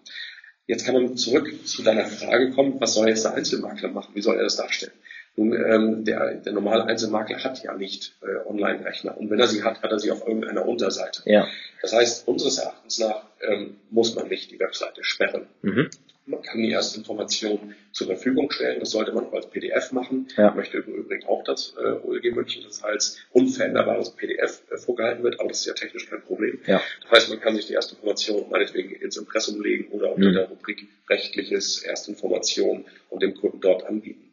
Jetzt 0.66 0.86
kann 0.86 0.94
man 0.94 1.16
zurück 1.16 1.66
zu 1.66 1.82
deiner 1.82 2.06
Frage 2.06 2.52
kommen, 2.52 2.80
was 2.80 2.94
soll 2.94 3.08
jetzt 3.08 3.24
der 3.24 3.34
Einzelmakler 3.34 3.90
machen? 3.90 4.14
Wie 4.14 4.22
soll 4.22 4.36
er 4.36 4.44
das 4.44 4.56
darstellen? 4.56 4.92
Nun, 5.36 5.52
ähm, 5.52 6.04
der, 6.04 6.36
der 6.36 6.52
normale 6.52 6.84
Einzelmakler 6.84 7.42
hat 7.42 7.62
ja 7.64 7.74
nicht 7.74 8.14
äh, 8.22 8.48
Online-Rechner. 8.48 9.18
Und 9.18 9.30
wenn 9.30 9.40
er 9.40 9.48
sie 9.48 9.64
hat, 9.64 9.82
hat 9.82 9.90
er 9.90 9.98
sie 9.98 10.12
auf 10.12 10.26
irgendeiner 10.26 10.66
Unterseite. 10.66 11.22
Ja. 11.26 11.48
Das 11.82 11.92
heißt, 11.92 12.28
unseres 12.28 12.58
Erachtens 12.58 13.00
nach 13.00 13.24
ähm, 13.40 13.76
muss 13.90 14.14
man 14.14 14.28
nicht 14.28 14.52
die 14.52 14.60
Webseite 14.60 15.02
sperren. 15.02 15.46
Mhm. 15.62 15.90
Man 16.26 16.40
kann 16.40 16.62
die 16.62 16.70
erste 16.70 16.98
Information 16.98 17.74
zur 17.92 18.06
Verfügung 18.06 18.50
stellen. 18.50 18.80
Das 18.80 18.90
sollte 18.90 19.12
man 19.12 19.26
auch 19.26 19.32
als 19.34 19.50
PDF 19.50 19.92
machen. 19.92 20.28
Ja. 20.36 20.48
Ich 20.48 20.54
möchte 20.54 20.78
im 20.78 20.94
Übrigen 20.94 21.26
auch, 21.26 21.44
dass 21.44 21.74
äh, 21.76 22.06
OLG 22.06 22.34
München 22.34 22.62
das 22.64 22.82
als 22.82 23.18
unveränderbares 23.32 24.10
PDF 24.10 24.62
äh, 24.70 24.78
vorgehalten 24.78 25.22
wird, 25.22 25.38
aber 25.38 25.50
das 25.50 25.60
ist 25.60 25.66
ja 25.66 25.74
technisch 25.74 26.08
kein 26.08 26.22
Problem. 26.22 26.60
Ja. 26.66 26.80
Das 27.02 27.10
heißt, 27.10 27.28
man 27.28 27.40
kann 27.40 27.56
sich 27.56 27.66
die 27.66 27.74
erste 27.74 27.94
Information 27.94 28.48
meinetwegen 28.50 28.94
ins 28.94 29.18
Impressum 29.18 29.62
legen 29.62 29.90
oder 29.90 30.14
unter 30.14 30.30
mhm. 30.30 30.34
der 30.34 30.48
Rubrik 30.48 30.88
rechtliches 31.10 31.82
Erstinformation 31.82 32.86
und 33.10 33.22
dem 33.22 33.34
Kunden 33.34 33.60
dort 33.60 33.84
anbieten. 33.84 34.30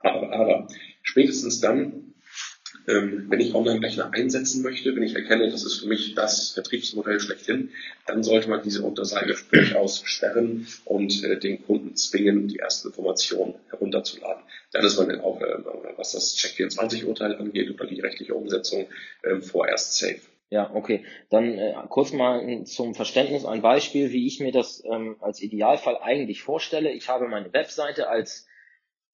Aber, 0.00 0.30
aber 0.30 0.68
spätestens 1.02 1.60
dann, 1.60 2.03
ähm, 2.86 3.26
wenn 3.28 3.40
ich 3.40 3.54
Online-Rechner 3.54 4.12
einsetzen 4.12 4.62
möchte, 4.62 4.94
wenn 4.94 5.02
ich 5.02 5.14
erkenne, 5.14 5.50
das 5.50 5.64
ist 5.64 5.80
für 5.80 5.88
mich 5.88 6.14
das 6.14 6.50
Vertriebsmodell 6.50 7.20
schlechthin, 7.20 7.70
dann 8.06 8.22
sollte 8.22 8.48
man 8.50 8.62
diese 8.62 8.82
Unterseite 8.82 9.34
durchaus 9.50 10.02
sperren 10.04 10.66
und 10.84 11.24
äh, 11.24 11.38
den 11.38 11.64
Kunden 11.64 11.96
zwingen, 11.96 12.48
die 12.48 12.56
erste 12.56 12.88
Information 12.88 13.54
herunterzuladen. 13.70 14.42
Dann 14.72 14.84
ist 14.84 14.98
man 14.98 15.08
dann 15.08 15.20
auch, 15.20 15.40
äh, 15.40 15.58
was 15.96 16.12
das 16.12 16.36
Check24-Urteil 16.36 17.36
angeht 17.36 17.70
oder 17.72 17.86
die 17.86 18.00
rechtliche 18.00 18.34
Umsetzung, 18.34 18.86
äh, 19.22 19.40
vorerst 19.40 19.96
safe. 19.96 20.20
Ja, 20.50 20.70
okay. 20.74 21.04
Dann 21.30 21.58
äh, 21.58 21.74
kurz 21.88 22.12
mal 22.12 22.64
zum 22.64 22.94
Verständnis 22.94 23.44
ein 23.44 23.62
Beispiel, 23.62 24.12
wie 24.12 24.26
ich 24.26 24.40
mir 24.40 24.52
das 24.52 24.84
ähm, 24.84 25.16
als 25.20 25.40
Idealfall 25.40 25.98
eigentlich 25.98 26.42
vorstelle. 26.42 26.92
Ich 26.92 27.08
habe 27.08 27.28
meine 27.28 27.52
Webseite 27.52 28.08
als 28.08 28.46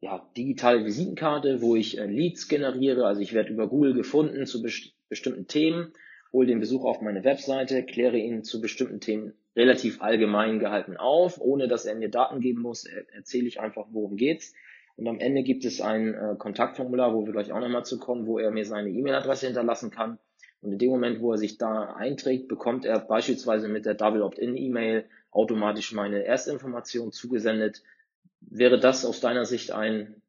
ja, 0.01 0.27
digitale 0.37 0.85
Visitenkarte, 0.85 1.61
wo 1.61 1.77
ich 1.77 1.99
äh, 1.99 2.07
Leads 2.07 2.49
generiere. 2.49 3.07
Also 3.07 3.21
ich 3.21 3.35
werde 3.35 3.53
über 3.53 3.69
Google 3.69 3.95
gefunden 3.95 4.47
zu 4.47 4.63
best 4.63 4.93
bestimmten 5.09 5.49
Themen, 5.49 5.93
hole 6.33 6.47
den 6.47 6.61
Besucher 6.61 6.85
auf 6.85 7.01
meine 7.01 7.25
Webseite, 7.25 7.85
kläre 7.85 8.17
ihn 8.17 8.45
zu 8.45 8.61
bestimmten 8.61 9.01
Themen 9.01 9.33
relativ 9.57 10.01
allgemein 10.01 10.61
gehalten 10.61 10.97
auf, 10.97 11.41
ohne 11.41 11.67
dass 11.67 11.85
er 11.85 11.97
mir 11.97 12.09
Daten 12.09 12.41
geben 12.41 12.63
muss, 12.63 12.85
er 12.85 13.03
erzähle 13.13 13.49
ich 13.49 13.59
einfach, 13.59 13.87
worum 13.91 14.17
geht's. 14.17 14.55
Und 14.97 15.09
am 15.09 15.19
Ende 15.19 15.43
gibt 15.43 15.65
es 15.65 15.81
ein 15.81 16.15
äh, 16.15 16.37
Kontaktformular, 16.39 17.13
wo 17.13 17.27
wir 17.27 17.33
gleich 17.33 17.51
auch 17.51 17.59
nochmal 17.59 17.85
zu 17.85 17.99
kommen, 17.99 18.27
wo 18.27 18.39
er 18.39 18.53
mir 18.53 18.65
seine 18.65 18.91
E-Mail-Adresse 18.91 19.47
hinterlassen 19.47 19.91
kann. 19.91 20.19
Und 20.63 20.73
in 20.73 20.79
dem 20.79 20.91
Moment, 20.91 21.21
wo 21.21 21.33
er 21.33 21.39
sich 21.39 21.59
da 21.59 21.95
einträgt, 21.95 22.47
bekommt 22.49 22.85
er 22.85 23.01
beispielsweise 23.01 23.67
mit 23.69 23.87
der 23.87 23.95
Double 23.95 24.23
Opt-in-E-Mail 24.23 25.07
automatisch 25.31 25.93
meine 25.93 26.25
Erstinformation 26.25 27.13
zugesendet, 27.13 27.83
wäre 28.41 28.79
das 28.79 29.05
aus 29.05 29.21
deiner 29.21 29.45
Sicht 29.45 29.73
ein 29.73 30.23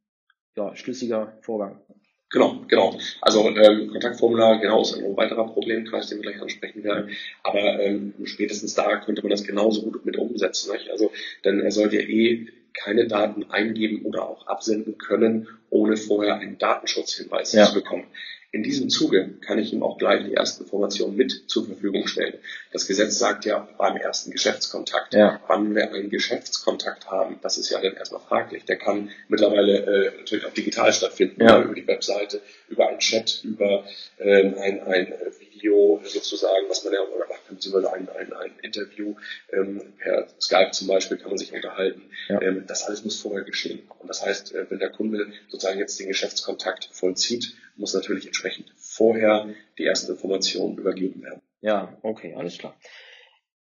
ja, 0.56 0.76
schlüssiger 0.76 1.38
Vorgang? 1.42 1.82
Genau, 2.30 2.64
genau. 2.68 2.98
Also 3.22 3.50
ähm, 3.50 3.90
Kontaktformular 3.90 4.60
genau 4.62 4.82
ist 4.82 4.96
ein 4.96 5.18
weiterer 5.18 5.48
Problemkreis, 5.48 6.08
den 6.08 6.20
wir 6.20 6.32
gleich 6.32 6.42
ansprechen 6.42 6.84
werden. 6.84 7.12
Aber 7.44 7.80
ähm, 7.82 8.14
spätestens 8.24 8.74
da 8.74 8.98
könnte 8.98 9.22
man 9.22 9.32
das 9.32 9.44
genauso 9.44 9.82
gut 9.82 10.06
mit 10.06 10.18
umsetzen. 10.18 10.72
Nicht? 10.72 10.90
Also 10.90 11.12
denn 11.44 11.60
er 11.60 11.72
sollte 11.72 11.98
ja 11.98 12.04
eh 12.04 12.48
keine 12.74 13.08
Daten 13.08 13.52
eingeben 13.52 14.06
oder 14.06 14.30
auch 14.30 14.48
absenden 14.48 14.98
können, 14.98 15.50
ohne 15.70 15.98
vorher 15.98 16.36
einen 16.36 16.58
Datenschutzhinweis 16.58 17.52
ja. 17.52 17.66
zu 17.66 17.74
bekommen. 17.74 18.06
In 18.54 18.64
diesem 18.64 18.90
Zuge 18.90 19.36
kann 19.40 19.60
ich 19.60 19.72
ihm 19.72 19.82
auch 19.82 19.98
gleich 19.98 20.26
die 20.26 20.34
ersten 20.34 20.64
Informationen 20.64 21.16
mit 21.16 21.50
zur 21.50 21.66
Verfügung 21.66 22.06
stellen. 22.08 22.34
Das 22.74 22.86
Gesetz 22.86 23.18
sagt 23.18 23.46
ja 23.46 23.70
beim 23.78 23.96
ersten 23.96 24.30
Geschäftskontakt, 24.32 25.14
ja. 25.14 25.40
wann 25.48 25.74
wir 25.74 25.90
einen 25.94 26.10
Geschäftskontakt 26.10 27.10
haben, 27.10 27.40
das 27.42 27.58
ist 27.58 27.70
ja 27.70 27.80
dann 27.80 27.94
erstmal 27.94 28.22
fraglich. 28.22 28.66
Der 28.66 28.76
kann 28.76 29.10
mittlerweile 29.30 29.78
äh, 29.86 30.18
natürlich 30.18 30.46
auch 30.46 30.54
digital 30.54 30.92
stattfinden, 30.92 31.42
ja. 31.42 31.62
über 31.62 31.74
die 31.74 31.88
Webseite, 31.88 32.42
über 32.68 32.90
einen 32.90 33.00
Chat, 33.00 33.42
über 33.46 33.86
äh, 34.18 34.44
ein, 34.44 34.82
ein 34.82 35.14
Video 35.62 36.00
sozusagen, 36.04 36.70
was 36.70 36.84
man 36.84 36.94
ja 36.94 37.02
oder 37.02 37.28
macht, 37.28 37.48
beziehungsweise 37.48 37.94
ein, 37.94 38.10
ein, 38.10 38.34
ein 38.34 38.52
Interview 38.62 39.16
ähm, 39.52 39.94
per 39.98 40.28
Skype 40.40 40.72
zum 40.72 40.88
Beispiel 40.88 41.18
kann 41.18 41.30
man 41.30 41.38
sich 41.38 41.54
unterhalten. 41.54 42.04
Ja. 42.30 42.42
Ähm, 42.42 42.66
das 42.68 42.84
alles 42.84 43.04
muss 43.04 43.22
vorher 43.22 43.44
geschehen. 43.44 43.88
Und 44.00 44.08
das 44.08 44.26
heißt, 44.26 44.54
äh, 44.54 44.70
wenn 44.70 44.80
der 44.80 44.90
Kunde 44.90 45.28
sozusagen 45.50 45.80
jetzt 45.80 46.00
den 46.00 46.08
Geschäftskontakt 46.08 46.90
vollzieht, 46.92 47.56
muss 47.76 47.94
natürlich 47.94 48.26
entsprechend 48.26 48.72
vorher 48.78 49.50
die 49.78 49.86
ersten 49.86 50.12
Informationen 50.12 50.78
übergeben 50.78 51.24
werden. 51.24 51.42
Ja, 51.62 51.98
okay, 52.02 52.36
alles 52.36 52.58
klar. 52.58 52.76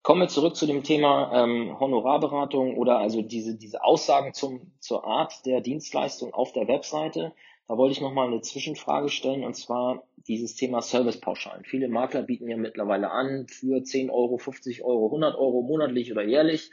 Kommen 0.02 0.22
wir 0.22 0.28
zurück 0.28 0.56
zu 0.56 0.66
dem 0.66 0.82
Thema 0.82 1.44
ähm, 1.44 1.78
Honorarberatung 1.78 2.76
oder 2.76 2.98
also 2.98 3.22
diese, 3.22 3.54
diese 3.56 3.84
Aussagen 3.84 4.34
zum, 4.34 4.72
zur 4.80 5.04
Art 5.04 5.46
der 5.46 5.60
Dienstleistung 5.60 6.34
auf 6.34 6.52
der 6.52 6.66
Webseite. 6.66 7.32
Da 7.68 7.76
wollte 7.76 7.92
ich 7.92 8.00
nochmal 8.00 8.26
eine 8.26 8.40
Zwischenfrage 8.40 9.08
stellen 9.08 9.44
und 9.44 9.54
zwar 9.54 10.06
dieses 10.28 10.54
Thema 10.54 10.82
Servicepauschalen. 10.82 11.64
Viele 11.64 11.88
Makler 11.88 12.22
bieten 12.22 12.48
ja 12.48 12.56
mittlerweile 12.56 13.10
an, 13.10 13.46
für 13.48 13.82
10 13.82 14.10
Euro, 14.10 14.38
50 14.38 14.82
Euro, 14.84 15.06
100 15.06 15.36
Euro 15.36 15.62
monatlich 15.62 16.12
oder 16.12 16.22
jährlich 16.22 16.70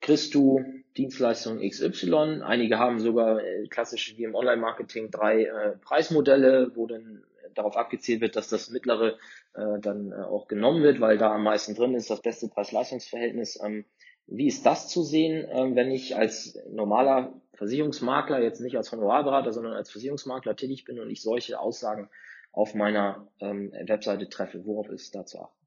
kriegst 0.00 0.34
du 0.34 0.64
Dienstleistung 0.96 1.60
XY. 1.60 2.42
Einige 2.42 2.78
haben 2.78 3.00
sogar 3.00 3.42
äh, 3.42 3.66
klassisch 3.68 4.16
wie 4.16 4.24
im 4.24 4.34
Online-Marketing 4.34 5.10
drei 5.10 5.44
äh, 5.44 5.76
Preismodelle, 5.80 6.72
wo 6.74 6.86
dann 6.86 7.24
darauf 7.54 7.76
abgezielt 7.76 8.20
wird, 8.20 8.36
dass 8.36 8.48
das 8.48 8.70
mittlere 8.70 9.18
äh, 9.54 9.80
dann 9.80 10.12
äh, 10.12 10.16
auch 10.16 10.46
genommen 10.46 10.82
wird, 10.82 11.00
weil 11.00 11.18
da 11.18 11.34
am 11.34 11.42
meisten 11.42 11.74
drin 11.74 11.94
ist, 11.94 12.10
das 12.10 12.22
beste 12.22 12.48
Preis-Leistungs-Verhältnis. 12.48 13.58
Ähm, 13.62 13.84
Wie 14.30 14.46
ist 14.46 14.66
das 14.66 14.88
zu 14.88 15.02
sehen, 15.02 15.46
ähm, 15.50 15.74
wenn 15.74 15.90
ich 15.90 16.16
als 16.16 16.58
normaler 16.70 17.32
Versicherungsmakler, 17.54 18.42
jetzt 18.42 18.60
nicht 18.60 18.76
als 18.76 18.92
Honorarberater, 18.92 19.52
sondern 19.52 19.72
als 19.72 19.90
Versicherungsmakler 19.90 20.54
tätig 20.54 20.84
bin 20.84 21.00
und 21.00 21.10
ich 21.10 21.22
solche 21.22 21.58
Aussagen 21.58 22.10
auf 22.52 22.74
meiner 22.74 23.26
ähm, 23.40 23.72
Webseite 23.72 24.28
treffe? 24.28 24.64
Worauf 24.66 24.90
ist 24.90 25.14
da 25.14 25.24
zu 25.24 25.40
achten? 25.40 25.66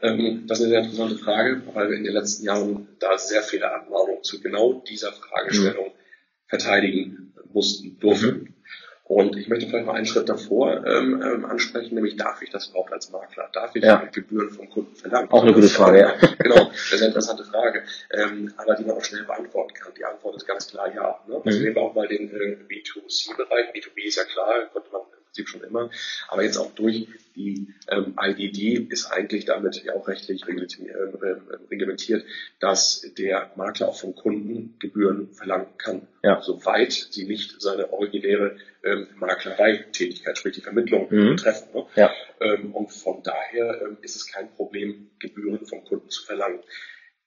Ähm, 0.00 0.44
das 0.46 0.58
ist 0.58 0.64
eine 0.64 0.70
sehr 0.70 0.82
interessante 0.82 1.18
Frage, 1.18 1.62
weil 1.74 1.90
wir 1.90 1.96
in 1.96 2.04
den 2.04 2.12
letzten 2.14 2.44
Jahren 2.44 2.88
da 3.00 3.18
sehr 3.18 3.42
viele 3.42 3.72
Abmahnungen 3.72 4.22
zu 4.22 4.40
genau 4.40 4.74
dieser 4.88 5.12
Fragestellung 5.12 5.86
mhm. 5.86 6.46
verteidigen 6.46 7.34
mussten, 7.52 7.98
durften. 7.98 8.26
Mhm. 8.26 8.51
Und 9.12 9.36
ich 9.36 9.46
möchte 9.48 9.68
vielleicht 9.68 9.84
mal 9.84 9.92
einen 9.92 10.06
Schritt 10.06 10.30
davor 10.30 10.86
ähm, 10.86 11.22
ähm, 11.22 11.44
ansprechen, 11.44 11.96
nämlich 11.96 12.16
darf 12.16 12.40
ich 12.40 12.48
das 12.48 12.68
überhaupt 12.68 12.94
als 12.94 13.10
Makler? 13.10 13.50
Darf 13.52 13.76
ich 13.76 13.84
ja. 13.84 13.96
Gebühren 14.10 14.48
vom 14.48 14.70
Kunden 14.70 14.96
verlangen? 14.96 15.30
Auch 15.30 15.42
eine 15.42 15.52
gute 15.52 15.68
Frage, 15.68 16.00
ja. 16.00 16.14
Genau, 16.38 16.70
das 16.70 16.92
ist 16.92 16.94
eine 16.94 17.08
interessante 17.08 17.44
Frage, 17.44 17.82
ähm, 18.10 18.54
aber 18.56 18.74
die 18.74 18.84
man 18.84 18.96
auch 18.96 19.04
schnell 19.04 19.24
beantworten 19.24 19.74
kann. 19.74 19.92
Die 19.98 20.04
Antwort 20.06 20.36
ist 20.36 20.46
ganz 20.46 20.66
klar 20.66 20.94
ja. 20.94 21.20
Ne? 21.26 21.42
Also 21.44 21.58
mhm. 21.58 21.62
nehmen 21.62 21.74
wir 21.74 21.82
auch 21.82 21.94
mal 21.94 22.08
den 22.08 22.30
äh, 22.30 22.56
B2C-Bereich. 22.66 23.74
B2B 23.74 24.02
ist 24.06 24.16
ja 24.16 24.24
klar, 24.24 24.64
konnte 24.72 24.90
man 24.90 25.02
Prinzip 25.32 25.48
schon 25.48 25.62
immer. 25.62 25.90
Aber 26.28 26.42
jetzt 26.42 26.58
auch 26.58 26.74
durch 26.74 27.08
die 27.34 27.68
ähm, 27.88 28.14
IDD 28.20 28.86
ist 28.90 29.06
eigentlich 29.06 29.46
damit 29.46 29.82
ja 29.82 29.94
auch 29.94 30.06
rechtlich 30.06 30.46
reglementiert, 30.46 30.90
äh, 30.90 31.36
reglementiert, 31.70 32.24
dass 32.60 33.00
der 33.16 33.50
Makler 33.56 33.88
auch 33.88 33.98
vom 33.98 34.14
Kunden 34.14 34.76
Gebühren 34.78 35.32
verlangen 35.32 35.68
kann, 35.78 36.06
ja. 36.22 36.42
soweit 36.42 36.92
sie 36.92 37.24
nicht 37.24 37.62
seine 37.62 37.90
originäre 37.92 38.56
ähm, 38.84 39.06
Maklerei-Tätigkeit, 39.16 40.36
sprich 40.36 40.56
die 40.56 40.60
Vermittlung 40.60 41.06
mhm. 41.08 41.36
betreffen. 41.36 41.68
Ne? 41.72 41.86
Ja. 41.96 42.10
Ähm, 42.40 42.74
und 42.74 42.92
von 42.92 43.22
daher 43.22 43.80
ähm, 43.82 43.96
ist 44.02 44.16
es 44.16 44.26
kein 44.26 44.52
Problem, 44.54 45.10
Gebühren 45.18 45.64
vom 45.64 45.82
Kunden 45.84 46.10
zu 46.10 46.24
verlangen. 46.24 46.60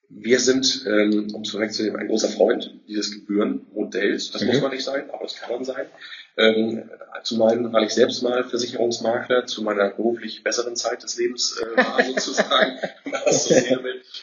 Wir 0.10 0.40
sind, 0.40 0.86
ähm, 0.88 1.34
um 1.34 1.42
es 1.42 1.50
vorwegzunehmen, 1.50 2.00
ein 2.00 2.08
großer 2.08 2.30
Freund 2.30 2.80
dieses 2.88 3.12
Gebührenmodells. 3.12 4.30
Das 4.30 4.44
mhm. 4.44 4.50
muss 4.50 4.62
man 4.62 4.72
nicht 4.72 4.84
sein, 4.84 5.10
aber 5.10 5.26
es 5.26 5.36
kann 5.36 5.52
man 5.52 5.64
sein. 5.64 5.88
Ähm, 6.38 6.89
zu 7.24 7.38
meinen, 7.38 7.74
weil 7.74 7.86
ich 7.86 7.94
selbst 7.94 8.22
mal 8.22 8.44
Versicherungsmakler 8.44 9.46
zu 9.46 9.63
meiner 9.63 9.89
beruflich 9.89 10.44
besseren 10.44 10.75
Zeit 10.75 11.01
des 11.01 11.18
Lebens 11.18 11.60
äh, 11.60 11.77
war 11.77 12.04
sozusagen, 12.20 12.80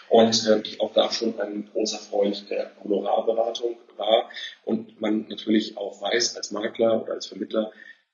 und 0.09 0.47
äh, 0.47 0.61
ich 0.63 0.81
auch 0.81 0.93
da 0.93 1.11
schon 1.11 1.39
ein 1.41 1.69
großer 1.73 1.99
Freund 1.99 2.49
der 2.49 2.71
Honorarberatung 2.83 3.77
war. 3.97 4.29
Und 4.65 5.01
man 5.01 5.27
natürlich 5.29 5.77
auch 5.77 6.01
weiß 6.01 6.37
als 6.37 6.53
Makler 6.53 7.03
oder 7.03 7.15
als 7.15 7.27
Vermittler, 7.27 7.73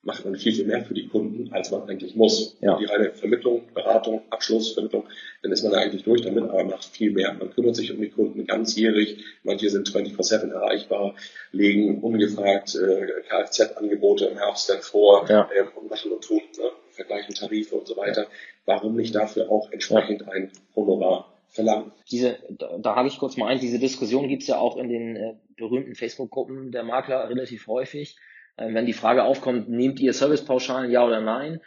macht 0.08 0.24
man 0.24 0.34
viel, 0.36 0.54
viel 0.54 0.64
mehr 0.64 0.82
für 0.82 0.94
die 0.94 1.06
Kunden, 1.06 1.52
als 1.52 1.70
man 1.70 1.82
eigentlich 1.86 2.16
muss. 2.16 2.56
Ja. 2.62 2.78
Die 2.78 2.86
reine 2.86 3.12
Vermittlung, 3.12 3.62
Beratung, 3.74 4.22
Abschluss, 4.30 4.72
Vermittlung, 4.72 5.04
dann 5.42 5.52
ist 5.52 5.62
man 5.62 5.72
da 5.72 5.78
eigentlich 5.80 6.02
durch 6.02 6.22
damit, 6.22 6.44
aber 6.44 6.64
macht 6.64 6.86
viel 6.86 7.12
mehr. 7.12 7.34
Man 7.34 7.50
kümmert 7.50 7.76
sich 7.76 7.92
um 7.92 8.00
die 8.00 8.08
Kunden 8.08 8.46
ganzjährig. 8.46 9.22
Manche 9.44 9.68
sind 9.68 9.86
24-7 9.86 10.50
erreichbar, 10.50 11.14
legen 11.52 12.00
ungefragt 12.00 12.74
äh, 12.74 13.22
Kfz-Angebote 13.28 14.24
im 14.24 14.38
Herbst 14.38 14.70
dann 14.70 14.80
vor 14.80 15.26
ja. 15.28 15.46
äh, 15.54 15.64
und 15.78 15.90
machen 15.90 16.10
und 16.10 16.24
tun, 16.24 16.40
ne? 16.56 16.70
vergleichen 16.90 17.34
Tarife 17.34 17.76
und 17.76 17.86
so 17.86 17.96
weiter. 17.98 18.26
Warum 18.64 18.96
nicht 18.96 19.14
dafür 19.14 19.50
auch 19.50 19.70
entsprechend 19.70 20.26
ein 20.26 20.50
Honorar 20.74 21.30
verlangen? 21.50 21.92
Diese, 22.10 22.38
da, 22.48 22.78
da 22.78 22.96
habe 22.96 23.08
ich 23.08 23.18
kurz 23.18 23.36
mal 23.36 23.48
ein, 23.48 23.60
diese 23.60 23.78
Diskussion 23.78 24.26
gibt's 24.26 24.46
ja 24.46 24.58
auch 24.58 24.78
in 24.78 24.88
den 24.88 25.16
äh, 25.16 25.34
berühmten 25.58 25.94
Facebook-Gruppen 25.94 26.72
der 26.72 26.82
Makler 26.82 27.28
relativ 27.28 27.66
häufig 27.66 28.16
wenn 28.58 28.86
die 28.86 28.92
Frage 28.92 29.24
aufkommt, 29.24 29.68
nehmt 29.68 30.00
ihr 30.00 30.12
Servicepauschalen, 30.12 30.90
ja 30.90 31.04
oder 31.04 31.20
nein? 31.20 31.60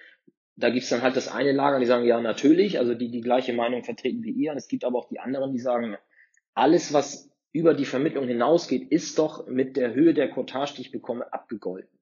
Da 0.55 0.69
gibt's 0.69 0.89
dann 0.89 1.01
halt 1.01 1.15
das 1.15 1.27
eine 1.27 1.53
Lager, 1.53 1.79
die 1.79 1.85
sagen, 1.85 2.05
ja, 2.05 2.19
natürlich, 2.19 2.77
also 2.77 2.93
die 2.93 3.09
die 3.09 3.21
gleiche 3.21 3.53
Meinung 3.53 3.83
vertreten 3.83 4.23
wie 4.23 4.31
ihr. 4.31 4.51
Und 4.51 4.57
es 4.57 4.67
gibt 4.67 4.83
aber 4.83 4.99
auch 4.99 5.07
die 5.07 5.19
anderen, 5.19 5.53
die 5.53 5.59
sagen, 5.59 5.97
alles, 6.53 6.93
was 6.93 7.29
über 7.53 7.73
die 7.73 7.85
Vermittlung 7.85 8.27
hinausgeht, 8.27 8.91
ist 8.91 9.17
doch 9.17 9.47
mit 9.47 9.77
der 9.77 9.93
Höhe 9.93 10.13
der 10.13 10.29
Cottage, 10.29 10.73
die 10.75 10.81
ich 10.81 10.91
bekomme, 10.91 11.31
abgegolten. 11.33 11.97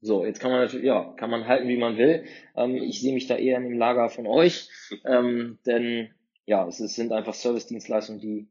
So, 0.00 0.24
jetzt 0.24 0.40
kann 0.40 0.50
man 0.50 0.60
natürlich, 0.60 0.84
ja, 0.84 1.14
kann 1.16 1.30
man 1.30 1.46
halten, 1.46 1.68
wie 1.68 1.78
man 1.78 1.96
will. 1.96 2.24
Ähm, 2.56 2.76
ich 2.76 3.00
sehe 3.00 3.14
mich 3.14 3.26
da 3.26 3.36
eher 3.36 3.56
in 3.56 3.64
dem 3.64 3.78
Lager 3.78 4.08
von 4.10 4.26
euch, 4.26 4.68
ähm, 5.04 5.58
denn 5.66 6.14
ja, 6.46 6.66
es, 6.66 6.78
es 6.80 6.94
sind 6.94 7.12
einfach 7.12 7.34
Service-Dienstleistungen, 7.34 8.20
die 8.20 8.48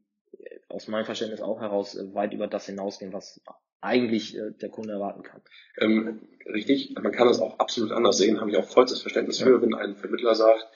aus 0.68 0.88
meinem 0.88 1.04
Verständnis 1.04 1.40
auch 1.40 1.60
heraus 1.60 1.94
äh, 1.94 2.12
weit 2.14 2.32
über 2.32 2.48
das 2.48 2.66
hinausgehen, 2.66 3.12
was 3.12 3.40
eigentlich 3.84 4.36
äh, 4.36 4.50
der 4.60 4.68
Kunde 4.68 4.94
erwarten 4.94 5.22
kann. 5.22 5.40
Ähm, 5.78 6.20
richtig, 6.46 6.94
man 7.00 7.12
kann 7.12 7.28
es 7.28 7.40
auch 7.40 7.58
absolut 7.58 7.92
anders 7.92 8.18
sehen, 8.18 8.40
habe 8.40 8.50
ich 8.50 8.56
auch 8.56 8.64
vollstes 8.64 9.00
Verständnis 9.00 9.38
für, 9.38 9.60
wenn 9.62 9.74
ein 9.74 9.94
Vermittler 9.96 10.34
sagt, 10.34 10.66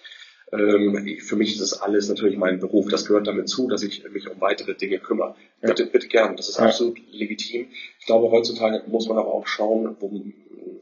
ähm, 0.53 1.19
für 1.21 1.37
mich 1.37 1.53
ist 1.53 1.61
das 1.61 1.83
alles 1.83 2.09
natürlich 2.09 2.37
mein 2.37 2.59
Beruf. 2.59 2.89
Das 2.89 3.05
gehört 3.05 3.27
damit 3.27 3.49
zu, 3.49 3.69
dass 3.69 3.83
ich 3.83 4.09
mich 4.11 4.29
um 4.29 4.41
weitere 4.41 4.75
Dinge 4.75 4.99
kümmere. 4.99 5.35
Ja. 5.61 5.69
Bitte, 5.69 5.87
bitte 5.87 6.09
gern. 6.09 6.37
Das 6.37 6.49
ist 6.49 6.59
ja. 6.59 6.67
absolut 6.67 6.99
legitim. 7.11 7.69
Ich 7.99 8.07
glaube, 8.07 8.31
heutzutage 8.31 8.83
muss 8.87 9.09
man 9.09 9.19
aber 9.19 9.33
auch 9.35 9.47
schauen, 9.47 9.97
wo, 10.01 10.11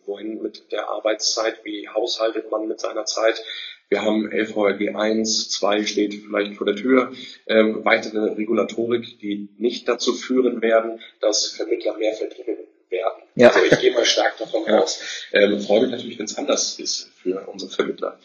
wohin 0.07 0.41
mit 0.41 0.71
der 0.71 0.89
Arbeitszeit, 0.89 1.65
wie 1.65 1.89
haushaltet 1.89 2.51
man 2.51 2.69
mit 2.69 2.81
seiner 2.81 3.05
Zeit. 3.07 3.43
Wir 3.89 4.03
haben 4.03 4.31
LVRG 4.31 4.97
1, 4.97 5.51
2 5.51 5.85
steht 5.85 6.15
vielleicht 6.15 6.55
vor 6.55 6.67
der 6.67 6.75
Tür, 6.75 7.13
ähm, 7.47 7.85
weitere 7.85 8.33
Regulatorik, 8.33 9.21
die 9.21 9.49
nicht 9.59 9.87
dazu 9.89 10.13
führen 10.13 10.61
werden, 10.61 11.01
dass 11.21 11.47
Vermittler 11.47 11.97
mehr 11.97 12.13
vertrieben 12.15 12.57
werden. 12.91 13.23
Ja. 13.37 13.51
Also 13.51 13.65
ich 13.65 13.81
gehe 13.81 13.93
mal 13.93 14.05
stark 14.05 14.39
davon 14.39 14.65
aus. 14.67 15.29
Ähm, 15.33 15.61
freue 15.61 15.83
mich 15.83 15.91
natürlich, 15.93 16.19
wenn 16.19 16.27
es 16.27 16.37
anders 16.37 16.79
ist 16.81 17.13
für 17.15 17.47
unsere 17.47 17.71
Vermittler. 17.71 18.19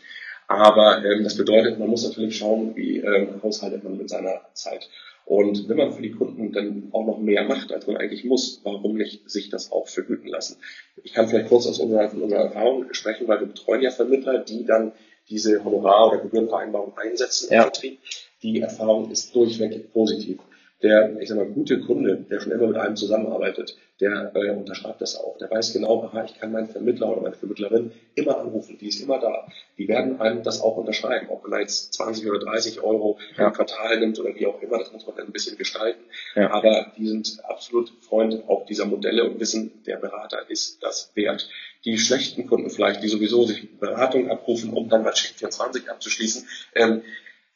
Aber 0.47 1.05
ähm, 1.05 1.23
das 1.23 1.37
bedeutet, 1.37 1.77
man 1.77 1.89
muss 1.89 2.07
natürlich 2.07 2.37
schauen, 2.37 2.75
wie 2.75 2.97
ähm, 2.97 3.41
haushaltet 3.43 3.83
man 3.83 3.97
mit 3.97 4.09
seiner 4.09 4.41
Zeit. 4.53 4.89
Und 5.25 5.69
wenn 5.69 5.77
man 5.77 5.93
für 5.93 6.01
die 6.01 6.11
Kunden 6.11 6.51
dann 6.51 6.89
auch 6.91 7.05
noch 7.05 7.19
mehr 7.19 7.43
macht, 7.43 7.71
als 7.71 7.87
man 7.87 7.97
eigentlich 7.97 8.25
muss, 8.25 8.59
warum 8.63 8.97
nicht 8.97 9.29
sich 9.29 9.49
das 9.49 9.71
auch 9.71 9.87
vergüten 9.87 10.27
lassen? 10.27 10.57
Ich 11.03 11.13
kann 11.13 11.27
vielleicht 11.27 11.47
kurz 11.47 11.67
aus 11.67 11.79
unserer, 11.79 12.09
von 12.09 12.23
unserer 12.23 12.45
Erfahrung 12.45 12.93
sprechen, 12.93 13.27
weil 13.27 13.39
wir 13.39 13.47
betreuen 13.47 13.81
ja 13.81 13.91
Vermittler, 13.91 14.39
die 14.39 14.65
dann 14.65 14.91
diese 15.31 15.63
Honorar- 15.63 16.09
oder 16.09 16.17
Gebührenvereinbarung 16.19 16.95
einsetzen 16.97 17.49
im 17.49 17.55
ja. 17.55 17.61
Vertrieb. 17.63 17.99
Die 18.43 18.61
Erfahrung 18.61 19.09
ist 19.09 19.33
durchweg 19.35 19.91
positiv 19.93 20.39
der, 20.83 21.19
ich 21.19 21.29
sag 21.29 21.37
mal, 21.37 21.45
gute 21.45 21.79
Kunde, 21.81 22.25
der 22.29 22.39
schon 22.39 22.51
immer 22.51 22.67
mit 22.67 22.77
einem 22.77 22.95
zusammenarbeitet, 22.95 23.77
der 23.99 24.31
äh, 24.35 24.49
unterschreibt 24.49 24.99
das 24.99 25.15
auch. 25.15 25.37
Der 25.37 25.49
weiß 25.49 25.73
genau, 25.73 26.03
aha, 26.03 26.23
ich 26.25 26.39
kann 26.39 26.51
meinen 26.51 26.67
Vermittler 26.67 27.11
oder 27.11 27.21
meine 27.21 27.35
Vermittlerin 27.35 27.91
immer 28.15 28.39
anrufen, 28.39 28.77
die 28.79 28.87
ist 28.87 28.99
immer 28.99 29.19
da. 29.19 29.47
Die 29.77 29.87
werden 29.87 30.19
einem 30.19 30.41
das 30.41 30.59
auch 30.61 30.77
unterschreiben, 30.77 31.27
ob 31.29 31.47
man 31.47 31.61
jetzt 31.61 31.93
20 31.93 32.27
oder 32.27 32.39
30 32.39 32.81
Euro 32.81 33.19
ja. 33.37 33.47
im 33.47 33.53
Quartal 33.53 33.99
nimmt 33.99 34.19
oder 34.19 34.33
wie 34.35 34.47
auch 34.47 34.59
immer, 34.61 34.79
das 34.79 34.91
muss 34.91 35.05
man 35.05 35.15
dann 35.15 35.27
ein 35.27 35.31
bisschen 35.31 35.57
gestalten. 35.57 36.01
Ja. 36.35 36.51
Aber 36.51 36.91
die 36.97 37.07
sind 37.07 37.37
absolut 37.43 37.91
Freund 38.01 38.43
auch 38.47 38.65
dieser 38.65 38.85
Modelle 38.85 39.29
und 39.29 39.39
wissen, 39.39 39.83
der 39.85 39.97
Berater 39.97 40.49
ist 40.49 40.81
das 40.81 41.11
wert. 41.15 41.47
Die 41.85 41.97
schlechten 41.99 42.47
Kunden 42.47 42.69
vielleicht, 42.71 43.03
die 43.03 43.07
sowieso 43.07 43.45
sich 43.45 43.77
Beratung 43.79 44.31
abrufen, 44.31 44.73
um 44.73 44.89
dann 44.89 45.03
bei 45.03 45.11
Check 45.11 45.35
24 45.37 45.89
abzuschließen, 45.89 46.47
ähm, 46.75 47.01